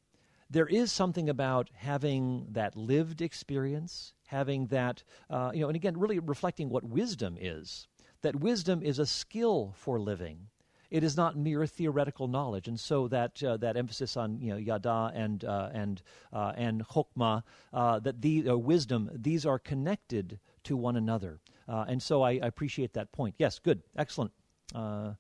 there 0.49 0.66
is 0.66 0.90
something 0.92 1.28
about 1.28 1.70
having 1.74 2.47
that 2.53 2.76
lived 2.76 3.20
experience, 3.20 4.14
having 4.26 4.66
that, 4.66 5.03
uh, 5.28 5.51
you 5.55 5.61
know, 5.61 5.68
and 5.68 5.76
again, 5.76 5.99
really 5.99 6.18
reflecting 6.18 6.68
what 6.68 6.84
wisdom 6.84 7.36
is. 7.40 7.86
That 8.22 8.36
wisdom 8.36 8.82
is 8.82 8.99
a 8.99 9.07
skill 9.07 9.74
for 9.76 10.01
living. 10.01 10.49
It 10.91 11.03
is 11.03 11.16
not 11.16 11.37
mere 11.37 11.66
theoretical 11.66 12.28
knowledge, 12.28 12.68
and 12.68 12.78
so 12.78 13.09
that 13.09 13.43
uh, 13.43 13.57
that 13.59 13.76
emphasis 13.76 14.16
on 14.16 14.41
you 14.41 14.51
know 14.51 14.57
yada 14.57 15.11
and 15.14 15.45
uh, 15.45 15.70
and 15.72 16.03
uh, 16.32 16.53
and 16.57 16.87
chokmah, 16.87 17.43
uh, 17.72 17.99
that 18.01 18.20
the 18.22 18.51
uh, 18.51 18.57
wisdom, 18.57 19.11
these 19.12 19.45
are 19.45 19.59
connected 19.59 20.39
to 20.64 20.76
one 20.76 20.97
another, 20.97 21.41
uh, 21.68 21.84
and 21.89 22.03
so 22.03 22.22
I, 22.22 22.32
I, 22.32 22.47
appreciate 22.47 22.93
that 22.95 23.12
point. 23.12 23.34
Yes, 23.39 23.59
good, 23.59 23.82
excellent. 23.97 24.32
all 24.74 25.16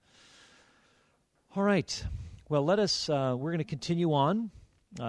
right, 1.54 2.04
well, 2.48 2.64
let 2.64 2.78
us. 2.78 3.08
we're 3.08 3.36
going 3.36 3.58
to 3.58 3.64
continue 3.64 4.12
on. 4.12 4.50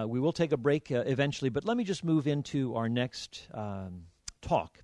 we 0.08 0.20
will 0.20 0.34
take 0.34 0.52
a 0.52 0.58
break 0.58 0.90
eventually, 0.90 1.50
but 1.50 1.66
let 1.66 1.78
me 1.78 1.84
just 1.84 2.04
move 2.04 2.28
into 2.28 2.76
our 2.76 2.90
next 2.90 3.48
um, 3.54 4.06
talk 4.42 4.82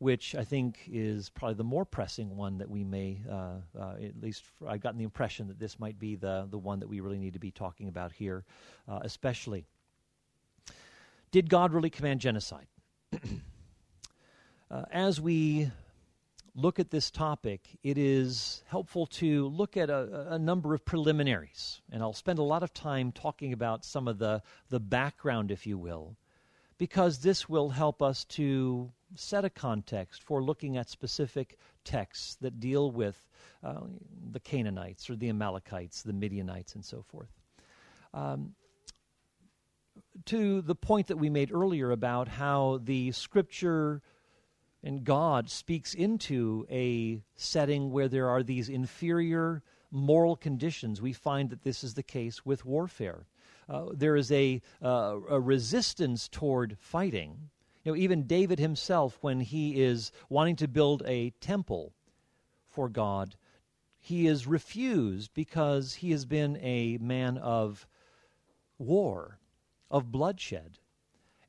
which 0.00 0.34
I 0.34 0.44
think 0.44 0.80
is 0.90 1.28
probably 1.28 1.56
the 1.56 1.64
more 1.64 1.84
pressing 1.84 2.34
one 2.34 2.56
that 2.58 2.70
we 2.70 2.84
may, 2.84 3.20
uh, 3.30 3.56
uh, 3.78 3.96
at 4.02 4.18
least 4.20 4.42
I've 4.66 4.80
gotten 4.80 4.96
the 4.96 5.04
impression 5.04 5.48
that 5.48 5.58
this 5.58 5.78
might 5.78 5.98
be 5.98 6.16
the, 6.16 6.48
the 6.50 6.56
one 6.56 6.80
that 6.80 6.88
we 6.88 7.00
really 7.00 7.18
need 7.18 7.34
to 7.34 7.38
be 7.38 7.50
talking 7.50 7.86
about 7.86 8.10
here, 8.10 8.44
uh, 8.88 9.00
especially. 9.02 9.66
Did 11.32 11.50
God 11.50 11.74
really 11.74 11.90
command 11.90 12.20
genocide? 12.20 12.66
Uh, 14.72 14.84
as 14.92 15.20
we 15.20 15.68
look 16.54 16.78
at 16.78 16.92
this 16.92 17.10
topic, 17.10 17.76
it 17.82 17.98
is 17.98 18.62
helpful 18.68 19.04
to 19.04 19.48
look 19.48 19.76
at 19.76 19.90
a, 19.90 20.34
a, 20.34 20.38
number 20.38 20.74
of 20.74 20.84
preliminaries. 20.84 21.80
And 21.90 22.04
I'll 22.04 22.12
spend 22.12 22.38
a 22.38 22.44
lot 22.44 22.62
of 22.62 22.72
time 22.72 23.10
talking 23.10 23.52
about 23.52 23.84
some 23.84 24.06
of 24.06 24.18
the, 24.18 24.42
the 24.68 24.78
background, 24.78 25.50
if 25.50 25.66
you 25.66 25.76
will, 25.76 26.16
because 26.78 27.18
this 27.18 27.48
will 27.48 27.70
help 27.70 28.00
us 28.00 28.24
to 28.26 28.92
set 29.14 29.44
a 29.44 29.50
context 29.50 30.22
for 30.22 30.42
looking 30.42 30.76
at 30.76 30.88
specific 30.88 31.58
texts 31.84 32.36
that 32.40 32.60
deal 32.60 32.90
with 32.90 33.28
uh, 33.62 33.80
the 34.30 34.40
Canaanites 34.40 35.10
or 35.10 35.16
the 35.16 35.28
Amalekites, 35.28 36.02
the 36.02 36.12
Midianites, 36.12 36.74
and 36.74 36.84
so 36.84 37.02
forth. 37.02 37.30
Um, 38.14 38.54
to 40.26 40.60
the 40.62 40.74
point 40.74 41.06
that 41.08 41.16
we 41.16 41.30
made 41.30 41.52
earlier 41.52 41.90
about 41.90 42.28
how 42.28 42.80
the 42.82 43.12
scripture 43.12 44.02
and 44.82 45.04
God 45.04 45.50
speaks 45.50 45.94
into 45.94 46.66
a 46.70 47.22
setting 47.36 47.90
where 47.90 48.08
there 48.08 48.28
are 48.28 48.42
these 48.42 48.68
inferior 48.68 49.62
moral 49.90 50.36
conditions, 50.36 51.02
we 51.02 51.12
find 51.12 51.50
that 51.50 51.62
this 51.62 51.84
is 51.84 51.94
the 51.94 52.02
case 52.02 52.46
with 52.46 52.64
warfare. 52.64 53.26
Uh, 53.68 53.86
there 53.92 54.16
is 54.16 54.32
a, 54.32 54.60
uh, 54.82 55.16
a 55.28 55.38
resistance 55.38 56.28
toward 56.28 56.76
fighting 56.80 57.50
know, 57.90 57.96
even 57.96 58.26
David 58.26 58.58
himself, 58.58 59.18
when 59.20 59.40
he 59.40 59.82
is 59.82 60.12
wanting 60.28 60.56
to 60.56 60.68
build 60.68 61.02
a 61.06 61.30
temple 61.40 61.92
for 62.68 62.88
God, 62.88 63.36
he 63.98 64.26
is 64.26 64.46
refused 64.46 65.32
because 65.34 65.94
he 65.94 66.10
has 66.12 66.24
been 66.24 66.56
a 66.62 66.98
man 66.98 67.36
of 67.38 67.86
war, 68.78 69.38
of 69.90 70.10
bloodshed. 70.10 70.78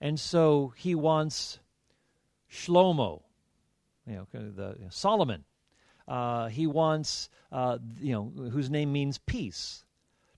And 0.02 0.20
so 0.20 0.74
he 0.76 0.96
wants 0.96 1.60
Shlomo, 2.52 3.22
you 4.06 4.16
know, 4.16 4.28
the 4.34 4.78
Solomon. 4.90 5.46
Uh, 6.08 6.50
he 6.50 6.68
wants, 6.68 7.30
uh, 7.52 7.78
you 8.02 8.12
know, 8.12 8.50
whose 8.50 8.70
name 8.70 8.92
means 8.92 9.18
peace, 9.20 9.86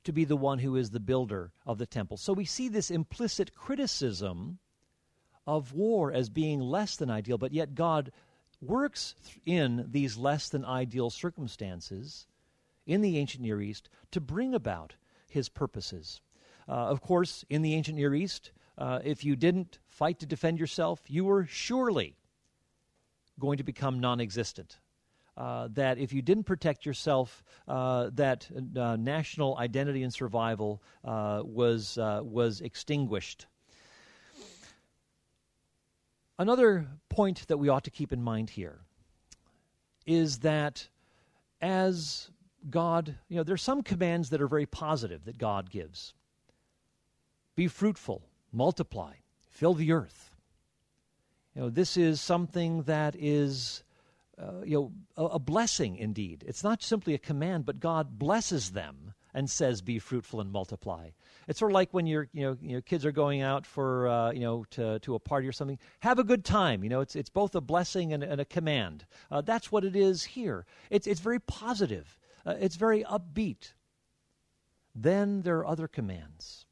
to 0.04 0.12
be 0.12 0.26
the 0.26 0.38
one 0.38 0.60
who 0.60 0.76
is 0.76 0.92
the 0.92 1.00
builder 1.00 1.52
of 1.66 1.78
the 1.78 1.86
temple. 1.86 2.18
So 2.18 2.34
we 2.34 2.46
see 2.46 2.68
this 2.68 2.92
implicit 2.92 3.56
criticism 3.56 4.60
of 5.46 5.74
war 5.74 6.12
as 6.12 6.30
being 6.30 6.60
less 6.60 6.96
than 6.96 7.10
ideal, 7.10 7.38
but 7.38 7.54
yet 7.54 7.76
God 7.76 8.12
works 8.62 9.16
in 9.46 9.86
these 9.90 10.18
less 10.18 10.50
than 10.50 10.64
ideal 10.66 11.10
circumstances 11.10 12.28
in 12.86 13.02
the 13.02 13.18
ancient 13.18 13.44
Near 13.44 13.62
East 13.62 13.90
to 14.12 14.22
bring 14.22 14.54
about 14.54 14.96
his 15.30 15.50
purposes. 15.50 16.22
Uh, 16.68 16.72
of 16.72 17.02
course, 17.02 17.44
in 17.50 17.62
the 17.62 17.74
ancient 17.74 17.98
Near 17.98 18.14
East, 18.14 18.52
uh, 18.78 19.00
if 19.04 19.24
you 19.24 19.36
didn't 19.36 19.80
fight 19.88 20.20
to 20.20 20.26
defend 20.26 20.60
yourself, 20.60 21.02
you 21.08 21.26
were 21.26 21.46
surely 21.46 22.16
going 23.40 23.58
to 23.58 23.64
become 23.64 24.00
non 24.00 24.22
existent. 24.22 24.80
Uh, 25.36 25.68
that 25.72 25.98
if 25.98 26.14
you 26.14 26.22
didn't 26.22 26.44
protect 26.44 26.86
yourself, 26.86 27.44
uh, 27.68 28.12
that 28.14 28.48
uh, 28.78 28.96
national 28.96 29.58
identity 29.58 30.04
and 30.04 30.14
survival 30.14 30.80
uh, 31.04 31.42
was, 31.44 31.98
was 31.98 32.62
extinguished. 32.62 33.48
Another 36.40 36.88
point 37.10 37.48
that 37.48 37.58
we 37.58 37.70
ought 37.70 37.84
to 37.84 37.92
keep 37.92 38.12
in 38.12 38.24
mind 38.24 38.50
here 38.50 38.80
is 40.06 40.40
that 40.40 40.88
as 41.62 42.30
God, 42.70 43.16
you 43.30 43.38
know, 43.38 43.44
there's 43.44 43.62
some 43.62 43.84
commands 43.84 44.30
that 44.30 44.42
are 44.42 44.48
very 44.48 44.66
positive 44.66 45.26
that 45.26 45.38
God 45.38 45.70
gives. 45.70 46.14
Be 47.56 47.68
fruitful, 47.68 48.24
multiply, 48.52 49.14
fill 49.50 49.74
the 49.74 49.92
earth. 49.92 50.32
You 51.56 51.64
know, 51.64 51.70
this 51.70 51.98
is 51.98 52.20
something 52.20 52.84
that 52.84 53.16
is, 53.18 53.84
uh, 54.42 54.64
you 54.66 54.76
know, 54.76 54.92
a, 55.16 55.36
a 55.36 55.40
blessing 55.40 55.98
indeed. 55.98 56.44
It's 56.48 56.64
not 56.64 56.82
simply 56.82 57.14
a 57.14 57.20
command, 57.20 57.66
but 57.66 57.80
God 57.80 58.18
blesses 58.18 58.72
them 58.72 59.14
and 59.34 59.50
says, 59.50 59.82
"Be 59.82 60.00
fruitful 60.00 60.42
and 60.42 60.52
multiply." 60.52 61.10
It's 61.48 61.60
sort 61.60 61.72
of 61.72 61.74
like 61.74 61.94
when 61.94 62.06
your 62.06 62.30
you 62.34 62.44
know 62.44 62.58
your 62.62 62.82
kids 62.82 63.06
are 63.06 63.12
going 63.12 63.42
out 63.42 63.66
for 63.66 64.08
uh, 64.08 64.32
you 64.32 64.42
know 64.42 64.66
to 64.72 65.00
to 65.00 65.16
a 65.16 65.20
party 65.20 65.48
or 65.48 65.52
something. 65.52 65.80
Have 66.00 66.20
a 66.20 66.24
good 66.24 66.46
time. 66.46 66.84
You 66.84 66.90
know, 66.90 67.02
it's 67.02 67.16
it's 67.16 67.30
both 67.30 67.56
a 67.56 67.62
blessing 67.62 68.14
and, 68.14 68.24
and 68.24 68.40
a 68.40 68.46
command. 68.46 69.06
Uh, 69.32 69.42
that's 69.42 69.72
what 69.72 69.84
it 69.84 69.96
is 69.96 70.24
here. 70.24 70.66
It's 70.90 71.08
it's 71.08 71.22
very 71.22 71.40
positive. 71.40 72.20
Uh, 72.46 72.56
it's 72.60 72.76
very 72.76 73.04
upbeat. 73.04 73.74
Then 74.96 75.42
there 75.42 75.58
are 75.58 75.68
other 75.68 75.88
commands 75.88 76.66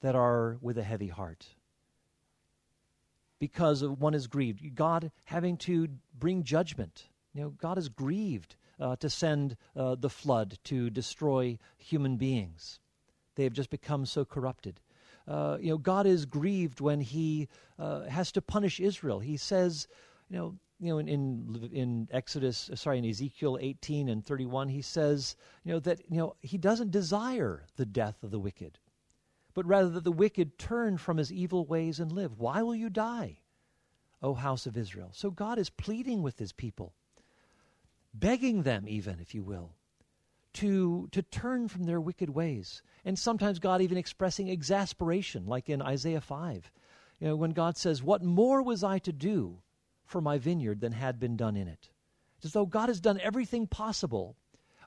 that 0.00 0.14
are 0.14 0.58
with 0.60 0.78
a 0.78 0.82
heavy 0.82 1.08
heart 1.08 1.46
because 3.38 3.84
one 3.84 4.14
is 4.14 4.26
grieved. 4.26 4.74
God 4.74 5.10
having 5.24 5.56
to 5.58 5.88
bring 6.18 6.42
judgment. 6.42 7.08
You 7.34 7.42
know, 7.42 7.50
God 7.50 7.78
is 7.78 7.88
grieved 7.88 8.56
uh, 8.80 8.96
to 8.96 9.10
send 9.10 9.56
uh, 9.76 9.94
the 9.94 10.10
flood 10.10 10.58
to 10.64 10.90
destroy 10.90 11.58
human 11.76 12.16
beings. 12.16 12.80
They 13.34 13.44
have 13.44 13.52
just 13.52 13.70
become 13.70 14.06
so 14.06 14.24
corrupted. 14.24 14.80
Uh, 15.26 15.58
you 15.60 15.70
know, 15.70 15.78
God 15.78 16.06
is 16.06 16.26
grieved 16.26 16.80
when 16.80 17.00
He 17.00 17.48
uh, 17.78 18.02
has 18.04 18.32
to 18.32 18.42
punish 18.42 18.80
Israel. 18.80 19.20
He 19.20 19.36
says, 19.36 19.86
you 20.30 20.36
know, 20.36 20.54
you 20.80 20.90
know, 20.90 20.98
in, 20.98 21.08
in, 21.08 21.70
in 21.72 22.08
Exodus, 22.12 22.70
sorry, 22.74 22.98
in 22.98 23.04
Ezekiel 23.04 23.58
18 23.60 24.08
and 24.08 24.24
31, 24.24 24.68
he 24.68 24.82
says, 24.82 25.36
you 25.64 25.72
know, 25.72 25.80
that 25.80 26.00
you 26.08 26.18
know 26.18 26.36
he 26.40 26.56
doesn't 26.56 26.92
desire 26.92 27.66
the 27.76 27.86
death 27.86 28.22
of 28.22 28.30
the 28.30 28.38
wicked, 28.38 28.78
but 29.54 29.66
rather 29.66 29.88
that 29.90 30.04
the 30.04 30.12
wicked 30.12 30.56
turn 30.58 30.96
from 30.96 31.16
his 31.16 31.32
evil 31.32 31.66
ways 31.66 31.98
and 31.98 32.12
live. 32.12 32.38
Why 32.38 32.62
will 32.62 32.76
you 32.76 32.90
die, 32.90 33.40
O 34.22 34.34
house 34.34 34.66
of 34.66 34.76
Israel? 34.76 35.10
So 35.12 35.30
God 35.30 35.58
is 35.58 35.68
pleading 35.68 36.22
with 36.22 36.38
his 36.38 36.52
people, 36.52 36.94
begging 38.14 38.62
them, 38.62 38.84
even, 38.88 39.20
if 39.20 39.34
you 39.34 39.42
will, 39.42 39.74
to, 40.54 41.08
to 41.12 41.22
turn 41.22 41.68
from 41.68 41.84
their 41.84 42.00
wicked 42.00 42.30
ways. 42.30 42.82
And 43.04 43.18
sometimes 43.18 43.58
God 43.58 43.80
even 43.80 43.98
expressing 43.98 44.48
exasperation, 44.48 45.46
like 45.46 45.68
in 45.68 45.82
Isaiah 45.82 46.20
5, 46.20 46.72
you 47.20 47.28
know, 47.28 47.36
when 47.36 47.50
God 47.50 47.76
says, 47.76 48.02
What 48.02 48.22
more 48.22 48.62
was 48.62 48.84
I 48.84 48.98
to 49.00 49.12
do 49.12 49.58
for 50.04 50.20
my 50.20 50.38
vineyard 50.38 50.80
than 50.80 50.92
had 50.92 51.18
been 51.18 51.36
done 51.36 51.56
in 51.56 51.68
it? 51.68 51.90
It's 52.36 52.46
as 52.46 52.52
though 52.52 52.66
God 52.66 52.88
has 52.88 53.00
done 53.00 53.20
everything 53.20 53.66
possible, 53.66 54.36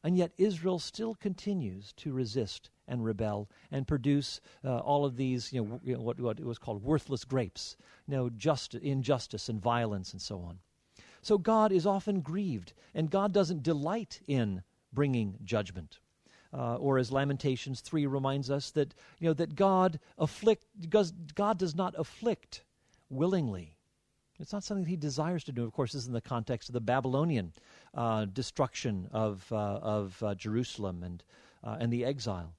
and 0.03 0.17
yet 0.17 0.31
Israel 0.37 0.79
still 0.79 1.15
continues 1.15 1.93
to 1.97 2.13
resist 2.13 2.69
and 2.87 3.03
rebel 3.03 3.49
and 3.71 3.87
produce 3.87 4.41
uh, 4.63 4.79
all 4.79 5.05
of 5.05 5.15
these, 5.15 5.51
you 5.53 5.63
know, 5.63 5.79
you 5.83 5.93
know, 5.95 6.01
what, 6.01 6.19
what 6.19 6.39
was 6.39 6.57
called 6.57 6.83
worthless 6.83 7.23
grapes, 7.23 7.75
you 8.07 8.15
know, 8.15 8.29
just, 8.29 8.75
injustice 8.75 9.49
and 9.49 9.61
violence 9.61 10.11
and 10.13 10.21
so 10.21 10.39
on. 10.39 10.59
So 11.21 11.37
God 11.37 11.71
is 11.71 11.85
often 11.85 12.21
grieved, 12.21 12.73
and 12.93 13.09
God 13.09 13.31
doesn't 13.31 13.63
delight 13.63 14.21
in 14.27 14.63
bringing 14.93 15.37
judgment. 15.43 15.99
Uh, 16.53 16.75
or 16.75 16.97
as 16.97 17.11
Lamentations 17.11 17.79
3 17.79 18.05
reminds 18.07 18.49
us 18.49 18.71
that, 18.71 18.93
you 19.19 19.29
know, 19.29 19.33
that 19.33 19.55
God, 19.55 19.99
afflict, 20.17 20.65
God 20.89 21.57
does 21.57 21.75
not 21.75 21.95
afflict 21.97 22.63
willingly. 23.09 23.77
It's 24.39 24.51
not 24.51 24.63
something 24.63 24.83
that 24.83 24.89
he 24.89 24.97
desires 24.97 25.43
to 25.45 25.51
do. 25.51 25.63
Of 25.63 25.71
course, 25.71 25.93
this 25.93 26.01
is 26.01 26.07
in 26.07 26.13
the 26.13 26.19
context 26.19 26.67
of 26.67 26.73
the 26.73 26.81
Babylonian 26.81 27.53
uh, 27.93 28.25
destruction 28.25 29.07
of, 29.11 29.45
uh, 29.51 29.55
of 29.55 30.21
uh, 30.23 30.35
Jerusalem 30.35 31.03
and, 31.03 31.23
uh, 31.63 31.77
and 31.79 31.93
the 31.93 32.03
exile. 32.03 32.53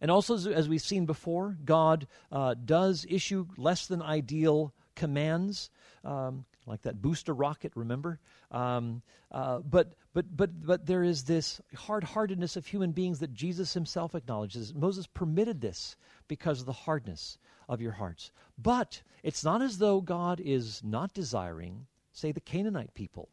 And 0.00 0.10
also, 0.10 0.36
as 0.50 0.68
we've 0.68 0.82
seen 0.82 1.06
before, 1.06 1.56
God 1.64 2.06
uh, 2.30 2.54
does 2.54 3.06
issue 3.08 3.46
less 3.56 3.86
than 3.86 4.02
ideal 4.02 4.74
commands. 4.94 5.70
Um, 6.04 6.44
like 6.66 6.82
that 6.82 7.00
booster 7.00 7.32
rocket, 7.32 7.72
remember? 7.74 8.18
Um, 8.50 9.02
uh, 9.30 9.60
but, 9.60 9.94
but, 10.12 10.36
but, 10.36 10.66
but 10.66 10.86
there 10.86 11.04
is 11.04 11.24
this 11.24 11.60
hard 11.74 12.04
heartedness 12.04 12.56
of 12.56 12.66
human 12.66 12.92
beings 12.92 13.20
that 13.20 13.32
Jesus 13.32 13.74
himself 13.74 14.14
acknowledges. 14.14 14.74
Moses 14.74 15.06
permitted 15.06 15.60
this 15.60 15.96
because 16.28 16.60
of 16.60 16.66
the 16.66 16.72
hardness 16.72 17.38
of 17.68 17.80
your 17.80 17.92
hearts. 17.92 18.32
But 18.58 19.02
it's 19.22 19.44
not 19.44 19.62
as 19.62 19.78
though 19.78 20.00
God 20.00 20.40
is 20.40 20.82
not 20.84 21.14
desiring, 21.14 21.86
say, 22.12 22.32
the 22.32 22.40
Canaanite 22.40 22.94
people 22.94 23.28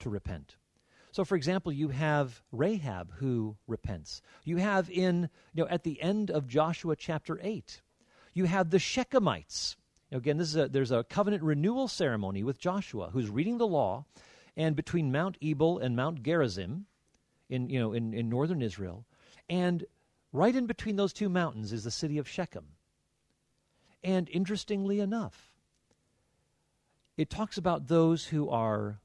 to 0.00 0.10
repent. 0.10 0.56
So, 1.12 1.24
for 1.24 1.36
example, 1.36 1.72
you 1.72 1.88
have 1.90 2.42
Rahab 2.50 3.12
who 3.18 3.56
repents. 3.68 4.20
You 4.42 4.56
have 4.56 4.90
in, 4.90 5.30
you 5.54 5.62
know, 5.62 5.68
at 5.68 5.84
the 5.84 6.02
end 6.02 6.28
of 6.28 6.48
Joshua 6.48 6.96
chapter 6.96 7.38
8, 7.40 7.82
you 8.32 8.46
have 8.46 8.70
the 8.70 8.78
Shechemites 8.78 9.76
Again, 10.12 10.36
this 10.36 10.48
is 10.48 10.56
a, 10.56 10.68
there's 10.68 10.90
a 10.90 11.04
covenant 11.04 11.42
renewal 11.42 11.88
ceremony 11.88 12.42
with 12.42 12.58
Joshua, 12.58 13.10
who's 13.10 13.30
reading 13.30 13.58
the 13.58 13.66
law, 13.66 14.04
and 14.56 14.76
between 14.76 15.10
Mount 15.10 15.36
Ebal 15.40 15.78
and 15.78 15.96
Mount 15.96 16.22
Gerizim, 16.22 16.86
in 17.48 17.68
you 17.68 17.78
know 17.78 17.92
in, 17.92 18.14
in 18.14 18.28
northern 18.28 18.62
Israel, 18.62 19.04
and 19.48 19.84
right 20.32 20.54
in 20.54 20.66
between 20.66 20.96
those 20.96 21.12
two 21.12 21.28
mountains 21.28 21.72
is 21.72 21.84
the 21.84 21.90
city 21.90 22.18
of 22.18 22.28
Shechem. 22.28 22.66
And 24.02 24.28
interestingly 24.28 25.00
enough, 25.00 25.52
it 27.16 27.30
talks 27.30 27.56
about 27.56 27.88
those 27.88 28.26
who 28.26 28.50
are 28.50 29.00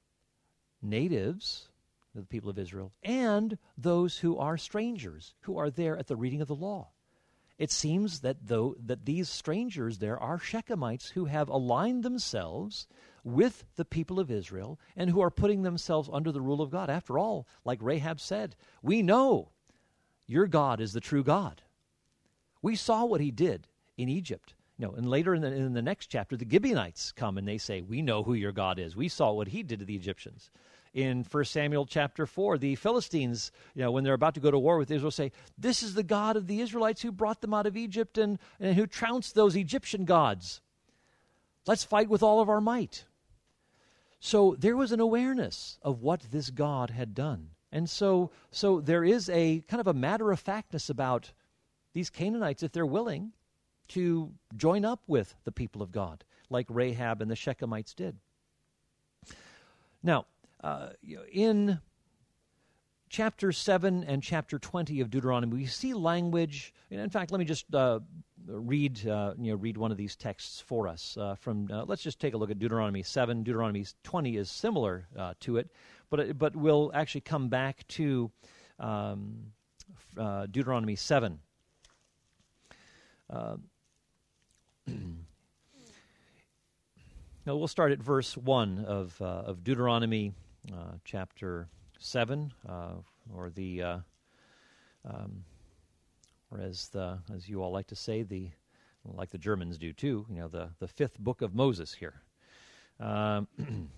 natives, 0.81 1.69
the 2.13 2.23
people 2.23 2.49
of 2.49 2.59
Israel, 2.59 2.91
and 3.03 3.57
those 3.77 4.17
who 4.17 4.37
are 4.37 4.57
strangers, 4.57 5.35
who 5.41 5.57
are 5.57 5.69
there 5.69 5.97
at 5.97 6.07
the 6.07 6.15
reading 6.15 6.41
of 6.41 6.47
the 6.47 6.55
law. 6.55 6.89
It 7.60 7.72
seems 7.72 8.22
that 8.22 8.38
though 8.47 8.76
that 8.86 9.05
these 9.05 9.28
strangers 9.28 9.99
there 9.99 10.18
are 10.18 10.39
Shechemites 10.39 11.12
who 11.12 11.26
have 11.26 11.49
aligned 11.49 12.03
themselves 12.03 12.88
with 13.26 13.66
the 13.76 13.84
people 13.84 14.18
of 14.18 14.32
Israel 14.32 14.80
and 14.95 15.10
who 15.10 15.20
are 15.22 15.30
putting 15.30 15.62
themselves 15.62 16.10
under 16.12 16.32
the 16.32 16.41
rule 16.41 16.62
of 16.62 16.72
God. 16.72 16.89
After 16.89 17.20
all, 17.20 17.45
like 17.66 17.80
Rahab 17.82 18.22
said, 18.22 18.55
we 18.82 19.01
know 19.01 19.49
your 20.26 20.47
God 20.47 20.80
is 20.80 20.93
the 20.93 21.01
true 21.01 21.24
God. 21.24 21.62
We 22.62 22.78
saw 22.78 23.03
what 23.03 23.20
he 23.20 23.30
did 23.30 23.68
in 23.97 24.07
Egypt. 24.07 24.53
You 24.78 24.86
know, 24.86 24.93
and 24.93 25.10
later 25.10 25.36
in 25.36 25.41
the, 25.41 25.51
in 25.51 25.74
the 25.74 25.82
next 25.82 26.07
chapter, 26.07 26.38
the 26.38 26.47
Gibeonites 26.49 27.12
come 27.12 27.38
and 27.38 27.45
they 27.45 27.57
say, 27.57 27.82
We 27.82 28.01
know 28.01 28.24
who 28.24 28.34
your 28.34 28.53
God 28.53 28.80
is. 28.80 28.95
We 28.95 29.10
saw 29.10 29.34
what 29.34 29.49
he 29.49 29.64
did 29.64 29.80
to 29.80 29.86
the 29.86 29.95
Egyptians 29.95 30.49
in 30.93 31.25
1 31.29 31.45
Samuel 31.45 31.85
chapter 31.85 32.25
4. 32.25 32.57
The 32.57 32.75
Philistines, 32.75 33.51
you 33.75 33.83
know, 33.83 33.91
when 33.91 34.03
they're 34.03 34.13
about 34.13 34.35
to 34.35 34.39
go 34.39 34.51
to 34.51 34.59
war 34.59 34.77
with 34.77 34.91
Israel, 34.91 35.11
say, 35.11 35.31
This 35.57 35.83
is 35.83 35.93
the 35.93 36.03
God 36.03 36.35
of 36.35 36.47
the 36.47 36.61
Israelites 36.61 37.01
who 37.01 37.11
brought 37.11 37.41
them 37.41 37.53
out 37.53 37.65
of 37.65 37.77
Egypt 37.77 38.17
and, 38.17 38.39
and 38.59 38.75
who 38.75 38.87
trounced 38.87 39.35
those 39.35 39.55
Egyptian 39.55 40.05
gods. 40.05 40.61
Let's 41.67 41.83
fight 41.83 42.09
with 42.09 42.23
all 42.23 42.41
of 42.41 42.49
our 42.49 42.61
might. 42.61 43.05
So 44.19 44.55
there 44.59 44.75
was 44.75 44.91
an 44.91 44.99
awareness 44.99 45.77
of 45.81 46.01
what 46.01 46.21
this 46.31 46.49
God 46.49 46.89
had 46.89 47.13
done. 47.13 47.51
And 47.71 47.89
so, 47.89 48.31
so 48.51 48.81
there 48.81 49.03
is 49.03 49.29
a 49.29 49.63
kind 49.67 49.79
of 49.79 49.87
a 49.87 49.93
matter 49.93 50.31
of 50.31 50.39
factness 50.39 50.89
about 50.89 51.31
these 51.93 52.09
Canaanites, 52.09 52.63
if 52.63 52.71
they're 52.71 52.85
willing 52.85 53.31
to 53.89 54.31
join 54.55 54.85
up 54.85 55.01
with 55.07 55.35
the 55.43 55.51
people 55.51 55.81
of 55.81 55.91
God, 55.91 56.23
like 56.49 56.67
Rahab 56.69 57.21
and 57.21 57.29
the 57.29 57.35
Shechemites 57.35 57.95
did. 57.95 58.15
Now, 60.03 60.25
uh, 60.64 60.89
in 61.32 61.80
chapter 63.10 63.51
7 63.51 64.03
and 64.03 64.22
chapter 64.22 64.60
20 64.60 65.01
of 65.01 65.10
Deuteronomy, 65.10 65.57
we 65.57 65.66
see 65.66 65.93
language. 65.93 66.74
In 66.91 67.10
fact, 67.10 67.32
let 67.32 67.39
me 67.39 67.45
just 67.45 67.74
uh, 67.74 67.99
read, 68.47 69.07
uh, 69.07 69.34
you 69.38 69.51
know, 69.51 69.57
read 69.57 69.78
one 69.78 69.91
of 69.91 69.97
these 69.97 70.16
texts 70.16 70.62
for 70.62 70.88
us. 70.88 71.18
Uh, 71.20 71.36
from 71.36 71.70
uh, 71.72 71.84
let's 71.86 72.03
just 72.03 72.20
take 72.20 72.34
a 72.34 72.38
look 72.38 72.51
at 72.51 72.60
Deuteronomy 72.60 73.03
7. 73.03 73.43
Deuteronomy 73.43 73.86
20 74.03 74.38
is 74.38 74.51
similar 74.51 75.07
uh, 75.18 75.34
to 75.39 75.57
it, 75.57 75.70
but 76.10 76.38
but 76.38 76.55
we'll 76.55 76.91
actually 76.93 77.22
come 77.22 77.49
back 77.49 77.88
to 77.88 78.32
um, 78.80 79.51
Deuteronomy 80.51 80.95
7. 80.95 81.39
now 83.32 83.60
we'll 87.45 87.68
start 87.68 87.91
at 87.91 87.99
verse 87.99 88.36
1 88.36 88.86
of, 88.86 89.22
of 89.22 89.64
Deuteronomy 89.64 90.30
uh, 90.30 90.48
chapter 91.03 91.68
7, 91.99 92.53
uh, 92.68 92.93
or 93.36 93.49
the, 93.49 93.84
uh, 93.84 93.97
um, 95.05 95.43
or 96.51 96.60
as, 96.62 96.88
the, 96.89 97.20
as 97.34 97.47
you 97.47 97.62
all 97.62 97.72
like 97.72 97.88
to 97.88 97.95
say, 97.95 98.24
the, 98.24 98.49
like 99.05 99.30
the 99.30 99.38
Germans 99.38 99.78
do 99.78 99.93
too, 99.93 100.26
you 100.30 100.38
know, 100.38 100.47
the, 100.47 100.70
the 100.80 100.88
fifth 100.88 101.20
book 101.20 101.41
of 101.41 101.53
Moses 101.53 101.93
here. 101.93 102.22
Um, 102.99 103.47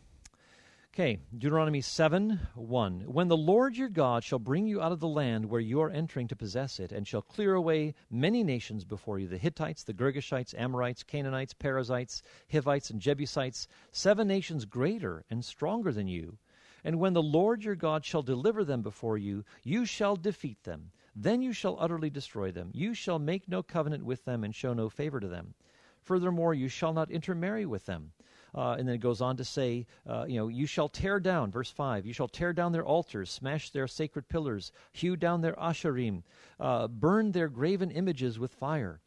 okay, 0.93 1.19
Deuteronomy 1.37 1.81
7 1.81 2.39
1. 2.55 3.01
When 3.01 3.27
the 3.27 3.37
Lord 3.37 3.77
your 3.77 3.89
God 3.89 4.23
shall 4.23 4.39
bring 4.39 4.67
you 4.67 4.81
out 4.81 4.91
of 4.91 4.99
the 4.99 5.07
land 5.07 5.45
where 5.45 5.61
you 5.61 5.79
are 5.81 5.89
entering 5.89 6.27
to 6.29 6.35
possess 6.35 6.79
it, 6.79 6.91
and 6.91 7.07
shall 7.07 7.21
clear 7.21 7.53
away 7.53 7.93
many 8.09 8.43
nations 8.43 8.83
before 8.83 9.19
you 9.19 9.27
the 9.27 9.37
Hittites, 9.37 9.83
the 9.83 9.93
Girgashites, 9.93 10.57
Amorites, 10.57 11.03
Canaanites, 11.03 11.53
Perizzites, 11.53 12.23
Hivites, 12.51 12.89
and 12.89 12.99
Jebusites, 12.99 13.67
seven 13.91 14.27
nations 14.27 14.65
greater 14.65 15.23
and 15.29 15.45
stronger 15.45 15.91
than 15.91 16.07
you 16.07 16.37
and 16.83 16.99
when 16.99 17.13
the 17.13 17.21
Lord 17.21 17.63
your 17.63 17.75
God 17.75 18.05
shall 18.05 18.21
deliver 18.21 18.63
them 18.63 18.81
before 18.81 19.17
you, 19.17 19.43
you 19.63 19.85
shall 19.85 20.15
defeat 20.15 20.63
them. 20.63 20.91
Then 21.15 21.41
you 21.41 21.53
shall 21.53 21.77
utterly 21.79 22.09
destroy 22.09 22.51
them. 22.51 22.71
You 22.73 22.93
shall 22.93 23.19
make 23.19 23.47
no 23.47 23.61
covenant 23.61 24.05
with 24.05 24.25
them 24.25 24.43
and 24.43 24.55
show 24.55 24.73
no 24.73 24.89
favor 24.89 25.19
to 25.19 25.27
them. 25.27 25.53
Furthermore, 26.01 26.53
you 26.53 26.67
shall 26.67 26.93
not 26.93 27.11
intermarry 27.11 27.65
with 27.65 27.85
them. 27.85 28.13
Uh, 28.53 28.75
and 28.77 28.87
then 28.87 28.95
it 28.95 29.01
goes 29.01 29.21
on 29.21 29.37
to 29.37 29.45
say, 29.45 29.85
uh, 30.07 30.25
you 30.27 30.35
know, 30.35 30.49
you 30.49 30.65
shall 30.65 30.89
tear 30.89 31.19
down, 31.19 31.51
verse 31.51 31.71
5, 31.71 32.05
you 32.05 32.11
shall 32.11 32.27
tear 32.27 32.51
down 32.51 32.73
their 32.73 32.83
altars, 32.83 33.29
smash 33.29 33.69
their 33.69 33.87
sacred 33.87 34.27
pillars, 34.27 34.73
hew 34.91 35.15
down 35.15 35.39
their 35.39 35.53
asherim, 35.53 36.23
uh, 36.59 36.87
burn 36.87 37.31
their 37.31 37.47
graven 37.47 37.91
images 37.91 38.37
with 38.39 38.53
fire, 38.53 38.99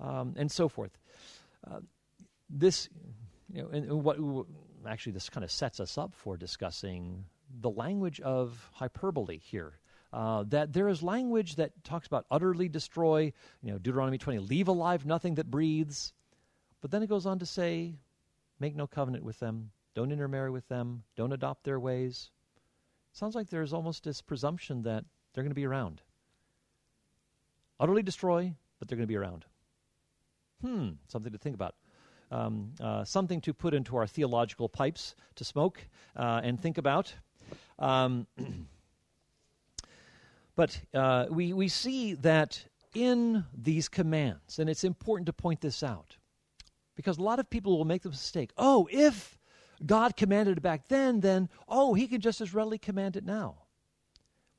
um, 0.00 0.34
and 0.36 0.50
so 0.50 0.68
forth. 0.68 0.98
Uh, 1.70 1.78
this, 2.50 2.88
you 3.52 3.62
know, 3.62 3.68
and, 3.68 3.84
and 3.84 4.02
what 4.02 4.16
actually, 4.86 5.12
this 5.12 5.28
kind 5.28 5.44
of 5.44 5.50
sets 5.50 5.80
us 5.80 5.98
up 5.98 6.14
for 6.14 6.36
discussing 6.36 7.24
the 7.60 7.70
language 7.70 8.20
of 8.20 8.70
hyperbole 8.74 9.38
here. 9.38 9.78
Uh, 10.12 10.44
that 10.48 10.72
there 10.72 10.88
is 10.88 11.02
language 11.02 11.56
that 11.56 11.72
talks 11.84 12.06
about 12.06 12.24
utterly 12.30 12.68
destroy, 12.68 13.32
you 13.62 13.70
know, 13.70 13.78
Deuteronomy 13.78 14.16
20, 14.16 14.38
leave 14.38 14.68
alive 14.68 15.04
nothing 15.04 15.34
that 15.34 15.50
breathes. 15.50 16.14
But 16.80 16.90
then 16.90 17.02
it 17.02 17.08
goes 17.08 17.26
on 17.26 17.38
to 17.40 17.46
say, 17.46 17.94
make 18.58 18.74
no 18.74 18.86
covenant 18.86 19.24
with 19.24 19.38
them, 19.38 19.70
don't 19.94 20.12
intermarry 20.12 20.50
with 20.50 20.66
them, 20.68 21.02
don't 21.16 21.32
adopt 21.32 21.64
their 21.64 21.78
ways. 21.78 22.30
Sounds 23.12 23.34
like 23.34 23.50
there's 23.50 23.72
almost 23.72 24.04
this 24.04 24.22
presumption 24.22 24.82
that 24.82 25.04
they're 25.32 25.44
going 25.44 25.50
to 25.50 25.54
be 25.54 25.66
around. 25.66 26.00
Utterly 27.78 28.02
destroy, 28.02 28.54
but 28.78 28.88
they're 28.88 28.96
going 28.96 29.06
to 29.06 29.12
be 29.12 29.16
around. 29.16 29.44
Hmm, 30.62 30.90
something 31.08 31.32
to 31.32 31.38
think 31.38 31.54
about 31.54 31.74
um, 32.30 32.72
uh, 32.80 33.04
something 33.04 33.40
to 33.42 33.54
put 33.54 33.74
into 33.74 33.96
our 33.96 34.06
theological 34.06 34.68
pipes 34.68 35.14
to 35.36 35.44
smoke 35.44 35.80
uh, 36.16 36.40
and 36.42 36.60
think 36.60 36.78
about. 36.78 37.14
Um, 37.78 38.26
but 40.56 40.80
uh, 40.94 41.26
we, 41.30 41.52
we 41.52 41.68
see 41.68 42.14
that 42.14 42.64
in 42.94 43.44
these 43.56 43.88
commands, 43.88 44.58
and 44.58 44.68
it's 44.68 44.84
important 44.84 45.26
to 45.26 45.32
point 45.32 45.60
this 45.60 45.82
out 45.82 46.16
because 46.96 47.18
a 47.18 47.22
lot 47.22 47.38
of 47.38 47.48
people 47.48 47.78
will 47.78 47.84
make 47.84 48.02
the 48.02 48.08
mistake 48.08 48.50
oh, 48.56 48.88
if 48.90 49.38
God 49.86 50.16
commanded 50.16 50.58
it 50.58 50.60
back 50.60 50.88
then, 50.88 51.20
then, 51.20 51.48
oh, 51.68 51.94
he 51.94 52.08
can 52.08 52.20
just 52.20 52.40
as 52.40 52.52
readily 52.52 52.78
command 52.78 53.16
it 53.16 53.24
now. 53.24 53.54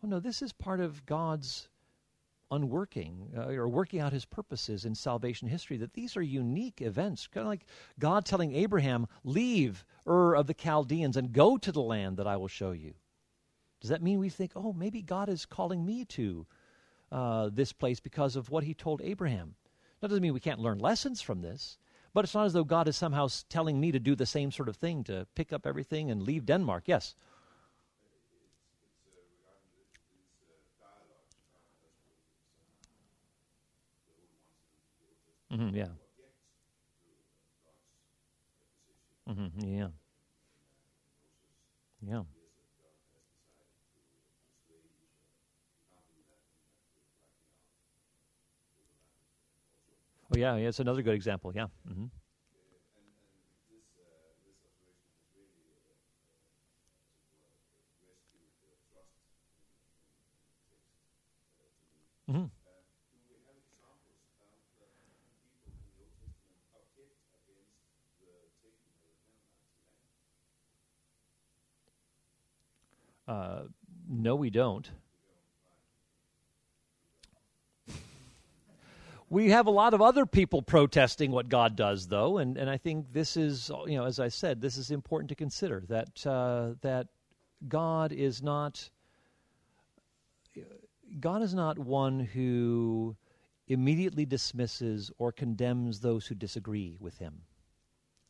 Well, 0.01 0.09
no, 0.09 0.19
this 0.19 0.41
is 0.41 0.53
part 0.53 0.79
of 0.79 1.05
God's 1.05 1.67
unworking 2.51 3.29
uh, 3.37 3.47
or 3.49 3.67
working 3.67 3.99
out 3.99 4.13
his 4.13 4.25
purposes 4.25 4.85
in 4.85 4.95
salvation 4.95 5.47
history 5.47 5.77
that 5.77 5.93
these 5.93 6.17
are 6.17 6.21
unique 6.21 6.81
events 6.81 7.27
kind 7.27 7.45
of 7.45 7.49
like 7.49 7.65
god 7.99 8.25
telling 8.25 8.55
abraham 8.55 9.07
leave 9.23 9.85
ur 10.07 10.35
of 10.35 10.47
the 10.47 10.53
chaldeans 10.53 11.15
and 11.15 11.31
go 11.31 11.57
to 11.57 11.71
the 11.71 11.81
land 11.81 12.17
that 12.17 12.27
i 12.27 12.35
will 12.35 12.47
show 12.47 12.71
you. 12.71 12.93
Does 13.81 13.89
that 13.89 14.01
mean 14.01 14.19
we 14.19 14.29
think 14.29 14.51
oh 14.55 14.73
maybe 14.73 15.01
god 15.01 15.29
is 15.29 15.45
calling 15.45 15.85
me 15.85 16.05
to 16.05 16.45
uh, 17.11 17.49
this 17.51 17.71
place 17.71 17.99
because 17.99 18.35
of 18.35 18.49
what 18.49 18.63
he 18.63 18.73
told 18.73 19.01
abraham? 19.01 19.55
That 19.99 20.07
doesn't 20.07 20.21
mean 20.21 20.33
we 20.33 20.39
can't 20.39 20.59
learn 20.59 20.79
lessons 20.79 21.21
from 21.21 21.41
this 21.41 21.77
but 22.13 22.23
it's 22.25 22.33
not 22.33 22.45
as 22.45 22.53
though 22.53 22.63
god 22.63 22.87
is 22.87 22.97
somehow 22.97 23.27
telling 23.49 23.79
me 23.79 23.91
to 23.91 23.99
do 23.99 24.15
the 24.15 24.25
same 24.25 24.51
sort 24.51 24.69
of 24.69 24.75
thing 24.75 25.03
to 25.03 25.27
pick 25.35 25.53
up 25.53 25.67
everything 25.67 26.09
and 26.09 26.23
leave 26.23 26.45
denmark. 26.45 26.83
Yes 26.87 27.15
Mm-hmm, 35.51 35.75
yeah. 35.75 35.89
Mm-hmm, 39.27 39.59
yeah. 39.63 39.89
Yeah. 42.01 42.23
Oh 50.33 50.37
yeah, 50.37 50.55
yeah, 50.57 50.67
it's 50.69 50.79
another 50.79 51.01
good 51.01 51.13
example. 51.15 51.51
Yeah. 51.55 51.67
Mm-hmm. 51.89 52.05
Mm-hmm. 62.31 62.45
Uh, 73.29 73.65
no, 74.09 74.35
we 74.35 74.49
don't. 74.49 74.89
we 79.29 79.51
have 79.51 79.67
a 79.67 79.71
lot 79.71 79.93
of 79.93 80.01
other 80.01 80.25
people 80.25 80.63
protesting 80.63 81.31
what 81.31 81.47
God 81.47 81.75
does, 81.75 82.07
though, 82.07 82.39
and, 82.39 82.57
and 82.57 82.67
I 82.67 82.77
think 82.77 83.13
this 83.13 83.37
is, 83.37 83.69
you 83.85 83.99
know, 83.99 84.05
as 84.05 84.19
I 84.19 84.29
said, 84.29 84.61
this 84.61 84.77
is 84.77 84.89
important 84.89 85.29
to 85.29 85.35
consider 85.35 85.83
that 85.89 86.25
uh, 86.25 86.71
that 86.81 87.09
God 87.67 88.11
is 88.11 88.41
not 88.41 88.89
God 91.19 91.43
is 91.43 91.53
not 91.53 91.77
one 91.77 92.19
who 92.19 93.15
immediately 93.67 94.25
dismisses 94.25 95.11
or 95.19 95.31
condemns 95.31 95.99
those 95.99 96.25
who 96.25 96.33
disagree 96.33 96.97
with 96.99 97.19
Him. 97.19 97.43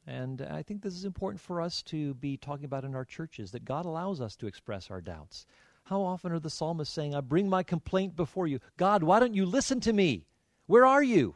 And 0.09 0.41
I 0.41 0.63
think 0.63 0.81
this 0.81 0.95
is 0.95 1.05
important 1.05 1.39
for 1.39 1.61
us 1.61 1.83
to 1.83 2.15
be 2.15 2.35
talking 2.35 2.65
about 2.65 2.83
in 2.83 2.95
our 2.95 3.05
churches 3.05 3.51
that 3.51 3.63
God 3.63 3.85
allows 3.85 4.19
us 4.19 4.35
to 4.37 4.47
express 4.47 4.89
our 4.89 5.01
doubts. 5.01 5.45
How 5.83 6.01
often 6.01 6.31
are 6.31 6.39
the 6.39 6.49
psalmists 6.49 6.95
saying, 6.95 7.13
I 7.13 7.21
bring 7.21 7.47
my 7.47 7.61
complaint 7.61 8.15
before 8.15 8.47
you? 8.47 8.59
God, 8.75 9.03
why 9.03 9.19
don't 9.19 9.35
you 9.35 9.45
listen 9.45 9.79
to 9.81 9.93
me? 9.93 10.25
Where 10.65 10.83
are 10.83 11.03
you? 11.03 11.35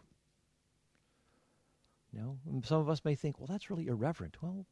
You 2.11 2.19
know, 2.19 2.37
some 2.63 2.79
of 2.79 2.89
us 2.89 3.05
may 3.05 3.13
think, 3.13 3.39
well, 3.39 3.45
that's 3.45 3.69
really 3.69 3.85
irreverent. 3.85 4.41
Well, 4.41 4.65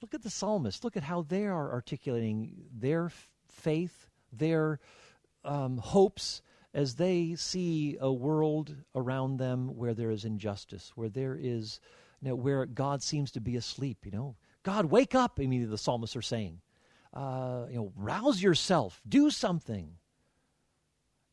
look 0.00 0.14
at 0.14 0.22
the 0.22 0.30
psalmists. 0.30 0.82
Look 0.82 0.96
at 0.96 1.04
how 1.04 1.22
they 1.22 1.46
are 1.46 1.72
articulating 1.72 2.64
their 2.76 3.06
f- 3.06 3.30
faith, 3.48 4.08
their 4.32 4.80
um, 5.44 5.78
hopes, 5.78 6.42
as 6.74 6.96
they 6.96 7.36
see 7.36 7.96
a 8.00 8.12
world 8.12 8.74
around 8.96 9.36
them 9.36 9.76
where 9.76 9.94
there 9.94 10.10
is 10.10 10.24
injustice, 10.24 10.90
where 10.96 11.08
there 11.08 11.38
is 11.40 11.78
you 12.22 12.28
know, 12.28 12.34
where 12.36 12.64
God 12.66 13.02
seems 13.02 13.32
to 13.32 13.40
be 13.40 13.56
asleep. 13.56 13.98
You 14.04 14.12
know, 14.12 14.36
God, 14.62 14.86
wake 14.86 15.14
up! 15.14 15.38
Immediately, 15.38 15.72
the 15.72 15.78
psalmists 15.78 16.16
are 16.16 16.22
saying, 16.22 16.60
uh, 17.12 17.66
you 17.68 17.76
know, 17.76 17.92
rouse 17.96 18.42
yourself, 18.42 19.00
do 19.08 19.30
something. 19.30 19.96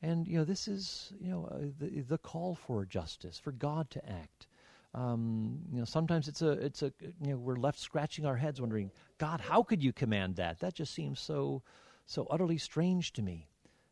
And 0.01 0.27
you 0.27 0.37
know, 0.37 0.45
this 0.45 0.67
is 0.67 1.13
you 1.21 1.29
know 1.29 1.49
uh, 1.51 1.65
the, 1.77 2.01
the 2.01 2.17
call 2.17 2.55
for 2.55 2.85
justice, 2.85 3.37
for 3.37 3.51
God 3.51 3.89
to 3.91 4.09
act. 4.09 4.47
Um, 4.95 5.59
you 5.71 5.79
know, 5.79 5.85
sometimes 5.85 6.27
it's 6.27 6.41
a 6.41 6.51
it's 6.51 6.81
a 6.81 6.91
you 7.21 7.31
know 7.31 7.37
we're 7.37 7.57
left 7.57 7.79
scratching 7.79 8.25
our 8.25 8.37
heads, 8.37 8.59
wondering, 8.59 8.91
God, 9.17 9.41
how 9.41 9.61
could 9.61 9.83
you 9.83 9.93
command 9.93 10.37
that? 10.37 10.59
That 10.59 10.73
just 10.73 10.93
seems 10.93 11.19
so 11.19 11.61
so 12.05 12.25
utterly 12.29 12.57
strange 12.57 13.13
to 13.13 13.21
me. 13.21 13.49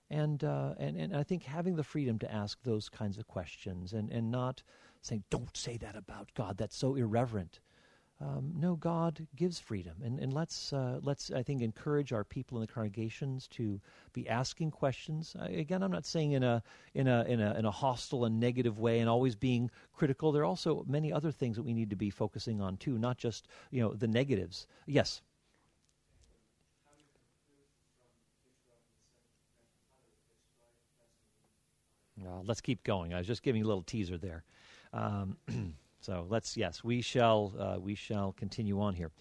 And 0.09 0.43
uh, 0.43 0.73
and 0.79 0.97
and 0.97 1.15
I 1.15 1.23
think 1.23 1.43
having 1.43 1.75
the 1.75 1.83
freedom 1.83 2.17
to 2.19 2.33
ask 2.33 2.57
those 2.63 2.89
kinds 2.89 3.17
of 3.17 3.27
questions 3.27 3.93
and 3.93 4.09
and 4.09 4.31
not 4.31 4.63
saying, 5.08 5.24
don't 5.30 5.55
say 5.55 5.78
that 5.78 5.95
about 5.95 6.30
God. 6.36 6.58
That's 6.58 6.76
so 6.76 6.95
irreverent. 6.95 7.60
Um, 8.20 8.53
no, 8.58 8.76
God 8.76 9.28
gives 9.36 9.60
freedom, 9.60 9.93
and 10.03 10.20
and 10.20 10.34
let's 10.34 10.74
uh, 10.74 10.99
let's 11.03 11.30
I 11.30 11.43
think 11.43 11.62
encourage 11.62 12.12
our 12.12 12.24
people 12.24 12.58
in 12.58 12.62
the 12.62 12.68
congregations 12.68 13.47
to 13.49 13.80
be 14.12 14.28
asking 14.28 14.72
questions. 14.72 15.36
I, 15.39 15.49
again, 15.49 15.84
I'm 15.84 15.91
not 15.91 16.03
saying 16.03 16.32
in 16.32 16.41
a 16.41 16.64
in 16.95 17.08
a 17.08 17.24
in 17.26 17.39
a 17.39 17.53
in 17.53 17.66
a 17.66 17.70
hostile 17.70 18.26
and 18.26 18.39
negative 18.39 18.80
way, 18.80 19.01
and 19.01 19.08
always 19.08 19.36
being 19.36 19.70
critical. 19.93 20.32
There 20.32 20.41
are 20.41 20.45
also 20.45 20.84
many 20.88 21.14
other 21.14 21.32
things 21.32 21.58
that 21.58 21.64
we 21.64 21.76
need 21.76 21.91
to 21.91 21.95
be 21.95 22.10
focusing 22.10 22.60
on 22.60 22.78
too, 22.78 22.97
not 22.97 23.20
just 23.20 23.47
you 23.70 23.82
know 23.82 23.93
the 23.93 24.08
negatives. 24.08 24.66
Yes. 24.88 25.22
Uh, 32.26 32.41
let's 32.43 32.62
keep 32.62 32.84
going. 32.84 33.14
I 33.14 33.20
was 33.20 33.28
just 33.28 33.43
giving 33.43 33.62
a 33.62 33.68
little 33.68 33.84
teaser 33.84 34.18
there. 34.18 34.43
Um, 34.93 35.38
so 36.01 36.25
let's 36.29 36.57
yes, 36.57 36.83
we 36.83 37.01
shall 37.01 37.53
uh, 37.57 37.79
we 37.79 37.95
shall 37.95 38.33
continue 38.33 38.81
on 38.81 38.93
here. 38.93 39.11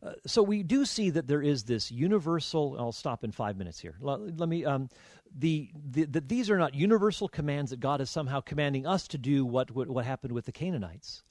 Uh, 0.00 0.12
so 0.26 0.42
we 0.42 0.62
do 0.62 0.84
see 0.84 1.10
that 1.10 1.26
there 1.26 1.42
is 1.42 1.64
this 1.64 1.90
universal. 1.90 2.76
I'll 2.78 2.92
stop 2.92 3.24
in 3.24 3.32
five 3.32 3.56
minutes 3.56 3.80
here. 3.80 3.96
Let, 4.00 4.38
let 4.38 4.48
me. 4.48 4.64
Um, 4.64 4.88
the, 5.36 5.70
the, 5.90 6.04
the, 6.04 6.20
these 6.22 6.48
are 6.50 6.56
not 6.56 6.74
universal 6.74 7.28
commands 7.28 7.70
that 7.70 7.80
God 7.80 8.00
is 8.00 8.08
somehow 8.08 8.40
commanding 8.40 8.86
us 8.86 9.06
to 9.08 9.18
do 9.18 9.44
what, 9.44 9.70
what, 9.70 9.88
what 9.88 10.06
happened 10.06 10.32
with 10.32 10.46
the 10.46 10.52
Canaanites. 10.52 11.22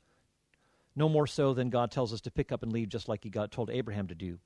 No 0.95 1.09
more 1.09 1.25
so 1.25 1.55
than 1.55 1.71
God 1.71 1.89
tells 1.89 2.13
us 2.13 2.21
to 2.21 2.32
pick 2.32 2.51
up 2.51 2.61
and 2.61 2.71
leave, 2.71 2.89
just 2.89 3.07
like 3.07 3.23
He 3.23 3.32
got 3.32 3.51
told 3.51 3.71
Abraham 3.71 4.07
to 4.07 4.15
do 4.15 4.38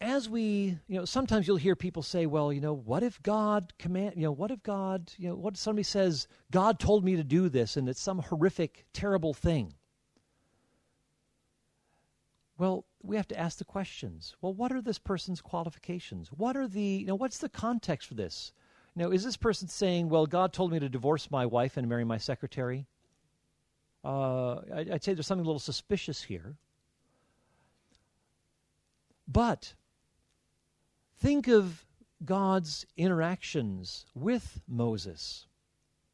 as 0.00 0.28
we, 0.28 0.78
you 0.86 0.98
know, 0.98 1.04
sometimes 1.04 1.46
you'll 1.46 1.56
hear 1.56 1.74
people 1.74 2.02
say, 2.02 2.26
well, 2.26 2.52
you 2.52 2.60
know, 2.60 2.72
what 2.72 3.02
if 3.02 3.20
God 3.22 3.72
command, 3.78 4.14
you 4.16 4.22
know, 4.22 4.32
what 4.32 4.50
if 4.50 4.62
God, 4.62 5.12
you 5.16 5.28
know, 5.28 5.34
what 5.34 5.54
if 5.54 5.60
somebody 5.60 5.82
says, 5.82 6.28
God 6.52 6.78
told 6.78 7.04
me 7.04 7.16
to 7.16 7.24
do 7.24 7.48
this 7.48 7.76
and 7.76 7.88
it's 7.88 8.00
some 8.00 8.20
horrific, 8.20 8.84
terrible 8.92 9.34
thing? 9.34 9.74
Well, 12.58 12.84
we 13.02 13.16
have 13.16 13.28
to 13.28 13.38
ask 13.38 13.58
the 13.58 13.64
questions. 13.64 14.36
Well, 14.40 14.54
what 14.54 14.72
are 14.72 14.82
this 14.82 14.98
person's 14.98 15.40
qualifications? 15.40 16.28
What 16.28 16.56
are 16.56 16.68
the, 16.68 16.80
you 16.80 17.06
know, 17.06 17.14
what's 17.14 17.38
the 17.38 17.48
context 17.48 18.08
for 18.08 18.14
this? 18.14 18.52
You 18.94 19.02
know, 19.02 19.10
is 19.10 19.24
this 19.24 19.36
person 19.36 19.68
saying, 19.68 20.08
well, 20.08 20.26
God 20.26 20.52
told 20.52 20.72
me 20.72 20.78
to 20.78 20.88
divorce 20.88 21.30
my 21.30 21.46
wife 21.46 21.76
and 21.76 21.88
marry 21.88 22.04
my 22.04 22.18
secretary? 22.18 22.86
Uh, 24.04 24.60
I'd 24.74 25.02
say 25.02 25.14
there's 25.14 25.26
something 25.26 25.44
a 25.44 25.48
little 25.48 25.58
suspicious 25.58 26.22
here. 26.22 26.56
But 29.26 29.74
Think 31.18 31.48
of 31.48 31.84
God's 32.24 32.86
interactions 32.96 34.06
with 34.14 34.60
Moses 34.68 35.48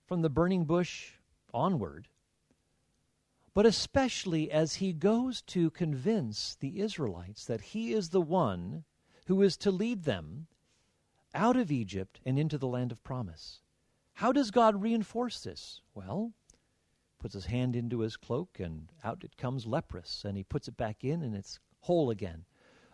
from 0.07 0.23
the 0.23 0.31
burning 0.31 0.65
bush 0.65 1.13
onward, 1.53 2.09
but 3.53 3.67
especially 3.67 4.51
as 4.51 4.77
he 4.77 4.95
goes 4.95 5.43
to 5.43 5.69
convince 5.69 6.55
the 6.55 6.81
Israelites 6.81 7.45
that 7.45 7.61
he 7.61 7.93
is 7.93 8.09
the 8.09 8.23
one 8.23 8.85
who 9.27 9.43
is 9.43 9.59
to 9.59 9.71
lead 9.71 10.05
them 10.05 10.47
out 11.35 11.59
of 11.59 11.71
Egypt 11.71 12.19
and 12.25 12.39
into 12.39 12.57
the 12.57 12.67
land 12.67 12.91
of 12.91 13.05
promise. 13.05 13.61
How 14.15 14.33
does 14.33 14.51
God 14.51 14.81
reinforce 14.81 15.43
this? 15.43 15.83
Well, 15.95 16.33
puts 17.19 17.35
his 17.35 17.47
hand 17.47 17.77
into 17.77 18.01
his 18.01 18.17
cloak 18.17 18.59
and 18.59 18.89
out 19.05 19.23
it 19.23 19.37
comes 19.37 19.67
leprous, 19.67 20.25
and 20.25 20.39
he 20.39 20.45
puts 20.45 20.67
it 20.67 20.79
back 20.79 21.05
in 21.05 21.21
and 21.21 21.35
it's 21.35 21.61
whole 21.81 22.09
again. 22.09 22.47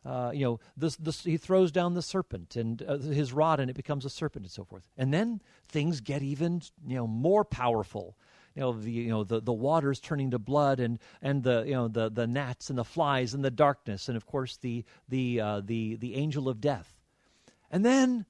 Uh, 0.05 0.31
you 0.33 0.45
know, 0.45 0.61
this, 0.77 0.97
this, 0.97 1.23
he 1.25 1.37
throws 1.37 1.71
down 1.71 1.95
the 1.95 2.03
serpent 2.03 2.57
and 2.57 2.83
uh, 2.83 2.97
his 2.99 3.33
rod, 3.33 3.61
and 3.61 3.71
it 3.71 3.77
becomes 3.77 4.05
a 4.05 4.11
serpent, 4.11 4.45
and 4.47 4.53
so 4.53 4.65
forth. 4.65 4.83
And 4.97 5.13
then 5.13 5.43
things 5.69 6.01
get 6.01 6.23
even, 6.23 6.63
you 6.87 6.97
know, 6.97 7.07
more 7.07 7.45
powerful. 7.45 8.17
You 8.55 8.63
know, 8.63 8.73
the 8.73 8.91
you 8.91 9.09
know 9.09 9.25
the, 9.25 9.41
the 9.41 9.53
waters 9.53 10.01
turning 10.01 10.33
to 10.33 10.39
blood, 10.39 10.81
and 10.81 10.99
and 11.23 11.43
the 11.43 11.63
you 11.67 11.75
know 11.75 11.87
the 11.87 12.11
the 12.11 12.27
gnats 12.27 12.69
and 12.69 12.79
the 12.79 12.85
flies 12.85 13.33
and 13.33 13.45
the 13.45 13.51
darkness, 13.51 14.09
and 14.09 14.17
of 14.17 14.27
course 14.27 14.57
the 14.57 14.85
the 15.09 15.41
uh, 15.41 15.61
the 15.65 15.97
the 15.97 16.17
angel 16.17 16.49
of 16.49 16.61
death. 16.61 17.01
And 17.71 17.85
then, 17.85 18.27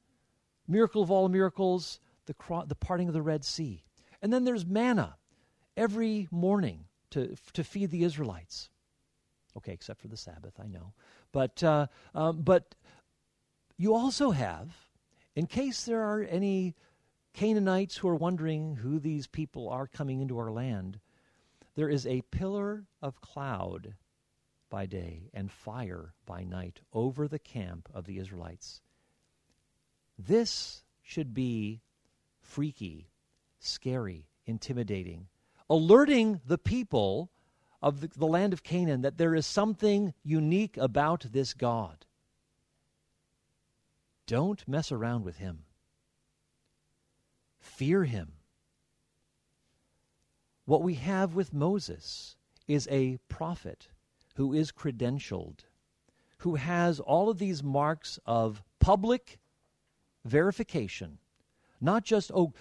miracle 0.68 1.02
of 1.02 1.10
all 1.10 1.28
miracles, 1.28 2.00
the, 2.26 2.34
cro- 2.34 2.64
the 2.66 2.74
parting 2.74 3.08
of 3.08 3.14
the 3.14 3.22
Red 3.22 3.44
Sea. 3.44 3.82
And 4.22 4.32
then 4.32 4.44
there's 4.44 4.66
manna 4.66 5.16
every 5.76 6.28
morning 6.30 6.84
to, 7.10 7.34
to 7.54 7.64
feed 7.64 7.90
the 7.90 8.04
Israelites. 8.04 8.68
Okay, 9.56 9.72
except 9.72 10.00
for 10.00 10.08
the 10.08 10.16
Sabbath, 10.16 10.54
I 10.62 10.66
know. 10.66 10.92
But, 11.32 11.62
uh, 11.62 11.86
um, 12.14 12.42
but 12.42 12.74
you 13.76 13.94
also 13.94 14.30
have, 14.30 14.70
in 15.34 15.46
case 15.46 15.84
there 15.84 16.02
are 16.02 16.22
any 16.22 16.74
Canaanites 17.32 17.96
who 17.96 18.08
are 18.08 18.16
wondering 18.16 18.76
who 18.76 18.98
these 18.98 19.26
people 19.26 19.68
are 19.68 19.86
coming 19.86 20.20
into 20.20 20.38
our 20.38 20.50
land, 20.50 21.00
there 21.74 21.88
is 21.88 22.06
a 22.06 22.22
pillar 22.30 22.86
of 23.00 23.20
cloud 23.20 23.94
by 24.68 24.86
day 24.86 25.30
and 25.32 25.50
fire 25.50 26.14
by 26.26 26.44
night 26.44 26.80
over 26.92 27.26
the 27.26 27.38
camp 27.38 27.88
of 27.92 28.06
the 28.06 28.18
Israelites. 28.18 28.82
This 30.18 30.84
should 31.02 31.34
be 31.34 31.80
freaky, 32.40 33.10
scary, 33.58 34.28
intimidating, 34.46 35.28
alerting 35.68 36.40
the 36.46 36.58
people 36.58 37.30
of 37.82 38.00
the, 38.00 38.08
the, 38.08 38.26
land 38.26 38.52
of 38.52 38.62
Canaan 38.62 39.02
that 39.02 39.18
there 39.18 39.34
is 39.34 39.46
something 39.46 40.12
unique 40.22 40.76
about 40.76 41.26
this 41.32 41.54
God. 41.54 42.04
Don't 44.26 44.66
mess 44.68 44.92
around 44.92 45.24
with 45.24 45.38
him. 45.38 45.64
Fear 47.58 48.04
him. 48.04 48.32
What 50.66 50.82
we 50.82 50.94
have 50.94 51.34
with 51.34 51.52
Moses 51.52 52.36
is 52.68 52.86
a 52.90 53.18
prophet 53.28 53.88
who 54.36 54.52
is 54.52 54.70
credentialed, 54.70 55.60
who 56.38 56.54
has 56.54 57.00
all 57.00 57.28
of 57.28 57.38
these 57.38 57.62
marks 57.62 58.18
of 58.24 58.62
public 58.78 59.40
verification. 60.24 61.18
Not 61.80 62.04
just, 62.04 62.30
oh, 62.32 62.52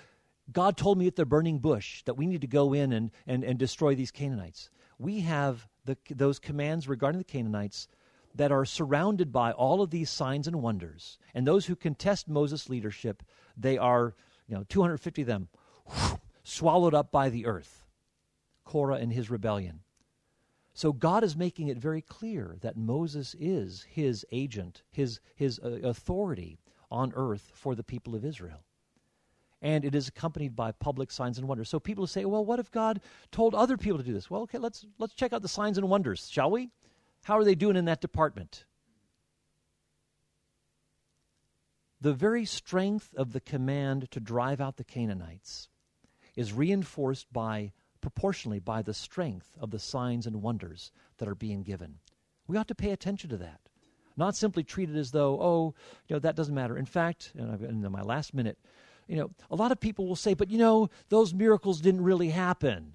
God 0.51 0.78
told 0.78 0.97
me 0.97 1.07
at 1.07 1.15
the 1.15 1.26
burning 1.26 1.59
bush 1.59 2.03
that 2.05 2.15
we 2.15 2.26
need 2.26 2.41
to 2.41 2.47
go 2.47 2.74
in 2.74 2.91
and, 2.91 3.11
and, 3.28 3.43
and 3.43 3.59
destroy 3.59 3.93
these 3.93 4.11
Canaanites. 4.11 4.70
We 4.99 5.21
have 5.21 5.67
the, 5.85 5.97
those 6.09 6.37
commands 6.37 6.87
regarding 6.87 7.17
the 7.17 7.23
Canaanites 7.23 7.87
that 8.35 8.51
are 8.51 8.65
surrounded 8.65 9.31
by 9.31 9.51
all 9.51 9.81
of 9.81 9.89
these 9.89 10.09
signs 10.09 10.47
and 10.47 10.61
wonders. 10.61 11.17
And 11.33 11.47
those 11.47 11.65
who 11.65 11.75
contest 11.75 12.27
Moses' 12.27 12.69
leadership, 12.69 13.23
they 13.57 13.77
are, 13.77 14.13
you 14.47 14.55
know, 14.55 14.65
250 14.69 15.21
of 15.21 15.27
them 15.27 15.47
whew, 15.85 16.19
swallowed 16.43 16.93
up 16.93 17.11
by 17.11 17.29
the 17.29 17.45
earth. 17.45 17.85
Korah 18.65 18.97
and 18.97 19.11
his 19.11 19.31
rebellion. 19.31 19.79
So 20.73 20.93
God 20.93 21.23
is 21.23 21.35
making 21.35 21.69
it 21.69 21.77
very 21.77 22.01
clear 22.01 22.55
that 22.61 22.77
Moses 22.77 23.35
is 23.39 23.85
his 23.89 24.25
agent, 24.31 24.83
his, 24.91 25.19
his 25.35 25.59
uh, 25.59 25.79
authority 25.83 26.59
on 26.91 27.11
earth 27.15 27.51
for 27.55 27.73
the 27.73 27.83
people 27.83 28.15
of 28.15 28.23
Israel. 28.23 28.63
And 29.62 29.84
it 29.84 29.93
is 29.93 30.07
accompanied 30.07 30.55
by 30.55 30.72
public 30.72 31.12
signs 31.12 31.38
and 31.38 31.47
wonders. 31.47 31.70
So 31.70 31.80
people 31.80 32.07
say, 32.07 32.24
well, 32.24 32.45
what 32.45 32.60
if 32.60 32.72
God 32.72 33.01
told 33.32 33.53
other 33.53 33.76
people 33.76 33.97
to 33.97 34.03
do 34.03 34.14
this? 34.14 34.30
Well, 34.30 34.41
okay, 34.43 34.57
let's, 34.57 34.86
let's 34.97 35.14
check 35.14 35.34
out 35.34 35.41
the 35.41 35.49
signs 35.49 35.78
and 35.78 35.89
wonders, 35.89 36.30
shall 36.30 36.49
we? 36.49 36.70
How 37.24 37.38
are 37.38 37.43
they 37.43 37.55
doing 37.55 37.76
in 37.76 37.86
that 37.86 37.99
department? 37.99 38.64
The 42.01 42.14
very 42.14 42.45
strength 42.45 43.14
of 43.16 43.34
the 43.34 43.41
command 43.41 44.10
to 44.12 44.22
drive 44.22 44.62
out 44.62 44.78
the 44.78 44.86
Canaanites 44.86 45.68
is 46.36 46.53
reinforced 46.53 47.32
by 47.34 47.74
proportionally 47.99 48.60
by 48.60 48.82
the 48.82 48.93
strength 48.93 49.51
of 49.60 49.72
the 49.72 49.80
signs 49.80 50.26
and 50.26 50.41
wonders 50.41 50.91
that 51.18 51.28
are 51.28 51.36
being 51.36 51.64
given. 51.64 51.99
We 52.47 52.55
ought 52.55 52.70
to 52.70 52.76
pay 52.76 52.91
attention 52.91 53.30
to 53.32 53.38
that. 53.38 53.60
Not 54.16 54.36
simply 54.36 54.64
treat 54.64 54.89
it 54.89 54.95
as 54.95 55.12
though, 55.12 55.41
oh, 55.41 55.76
you 56.07 56.16
know, 56.16 56.20
that 56.20 56.36
doesn't 56.36 56.55
matter. 56.55 56.78
In 56.78 56.86
fact, 56.86 57.34
and 57.38 57.51
I've, 57.51 57.62
in 57.62 57.82
my 57.91 58.01
last 58.01 58.34
minute, 58.34 58.57
you 59.10 59.16
know, 59.18 59.32
a 59.49 59.55
lot 59.55 59.72
of 59.72 59.80
people 59.80 60.07
will 60.07 60.16
say, 60.16 60.36
but 60.36 60.51
you 60.51 60.60
know, 60.60 60.89
those 61.10 61.34
miracles 61.34 61.82
didn't 61.82 62.03
really 62.03 62.30
happen. 62.30 62.93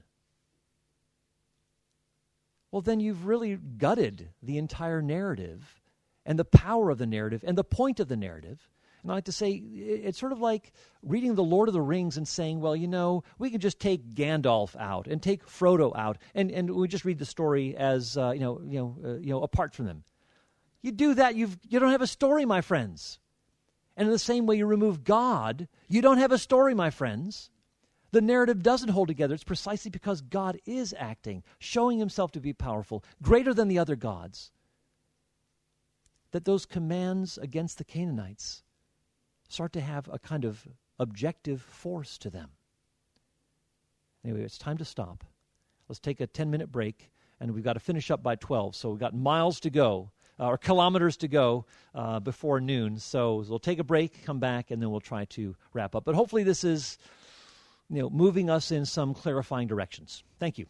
Well, 2.70 2.82
then 2.82 3.00
you've 3.00 3.26
really 3.26 3.56
gutted 3.56 4.30
the 4.40 4.58
entire 4.58 5.02
narrative 5.02 5.80
and 6.24 6.38
the 6.38 6.44
power 6.44 6.90
of 6.90 6.98
the 6.98 7.06
narrative 7.06 7.42
and 7.44 7.58
the 7.58 7.64
point 7.64 7.98
of 7.98 8.08
the 8.08 8.16
narrative. 8.16 8.68
And 9.02 9.10
I 9.10 9.16
like 9.16 9.24
to 9.24 9.32
say 9.32 9.50
it's 9.52 10.18
sort 10.18 10.32
of 10.32 10.40
like 10.40 10.72
reading 11.02 11.34
The 11.34 11.42
Lord 11.42 11.68
of 11.68 11.74
the 11.74 11.80
Rings 11.80 12.16
and 12.16 12.26
saying, 12.26 12.60
well, 12.60 12.76
you 12.76 12.88
know, 12.88 13.24
we 13.38 13.50
can 13.50 13.60
just 13.60 13.80
take 13.80 14.14
Gandalf 14.14 14.74
out 14.76 15.08
and 15.08 15.20
take 15.20 15.44
Frodo 15.46 15.94
out, 15.96 16.18
and, 16.34 16.50
and 16.50 16.70
we 16.70 16.88
just 16.88 17.04
read 17.04 17.18
the 17.18 17.26
story 17.26 17.76
as, 17.76 18.16
uh, 18.16 18.30
you 18.30 18.40
know, 18.40 18.60
you 18.64 18.78
know, 18.78 18.96
uh, 19.04 19.18
you 19.18 19.30
know, 19.30 19.42
apart 19.42 19.74
from 19.74 19.86
them. 19.86 20.04
You 20.80 20.92
do 20.92 21.14
that, 21.14 21.34
you've, 21.34 21.58
you 21.68 21.80
don't 21.80 21.90
have 21.90 22.02
a 22.02 22.06
story, 22.06 22.44
my 22.44 22.60
friends. 22.60 23.18
And 23.96 24.06
in 24.06 24.12
the 24.12 24.18
same 24.18 24.46
way 24.46 24.56
you 24.56 24.66
remove 24.66 25.04
God, 25.04 25.68
you 25.88 26.02
don't 26.02 26.18
have 26.18 26.32
a 26.32 26.38
story, 26.38 26.74
my 26.74 26.90
friends. 26.90 27.50
The 28.10 28.20
narrative 28.20 28.62
doesn't 28.62 28.90
hold 28.90 29.08
together. 29.08 29.34
It's 29.34 29.44
precisely 29.44 29.90
because 29.90 30.20
God 30.20 30.58
is 30.66 30.94
acting, 30.98 31.42
showing 31.58 31.98
himself 31.98 32.32
to 32.32 32.40
be 32.40 32.52
powerful, 32.52 33.04
greater 33.22 33.52
than 33.52 33.68
the 33.68 33.78
other 33.78 33.96
gods, 33.96 34.52
that 36.30 36.44
those 36.44 36.66
commands 36.66 37.38
against 37.38 37.78
the 37.78 37.84
Canaanites 37.84 38.62
start 39.48 39.72
to 39.72 39.80
have 39.80 40.08
a 40.12 40.18
kind 40.18 40.44
of 40.44 40.66
objective 40.98 41.62
force 41.62 42.18
to 42.18 42.30
them. 42.30 42.50
Anyway, 44.24 44.42
it's 44.42 44.58
time 44.58 44.78
to 44.78 44.84
stop. 44.84 45.24
Let's 45.88 46.00
take 46.00 46.20
a 46.20 46.26
10 46.26 46.50
minute 46.50 46.72
break, 46.72 47.10
and 47.40 47.52
we've 47.52 47.64
got 47.64 47.74
to 47.74 47.80
finish 47.80 48.10
up 48.10 48.22
by 48.22 48.36
12, 48.36 48.74
so 48.74 48.90
we've 48.90 48.98
got 48.98 49.14
miles 49.14 49.60
to 49.60 49.70
go 49.70 50.10
uh, 50.38 50.46
or 50.46 50.58
kilometers 50.58 51.16
to 51.18 51.28
go 51.28 51.64
uh, 51.94 52.20
before 52.20 52.60
noon. 52.60 52.98
So 52.98 53.44
we'll 53.48 53.58
take 53.58 53.78
a 53.78 53.84
break, 53.84 54.24
come 54.24 54.40
back, 54.40 54.70
and 54.70 54.82
then 54.82 54.90
we'll 54.90 55.00
try 55.00 55.24
to 55.26 55.54
wrap 55.72 55.94
up. 55.94 56.04
But 56.04 56.14
hopefully, 56.14 56.42
this 56.42 56.64
is 56.64 56.98
you 57.90 58.02
know, 58.02 58.10
moving 58.10 58.50
us 58.50 58.70
in 58.70 58.84
some 58.86 59.14
clarifying 59.14 59.68
directions. 59.68 60.24
Thank 60.38 60.58
you. 60.58 60.66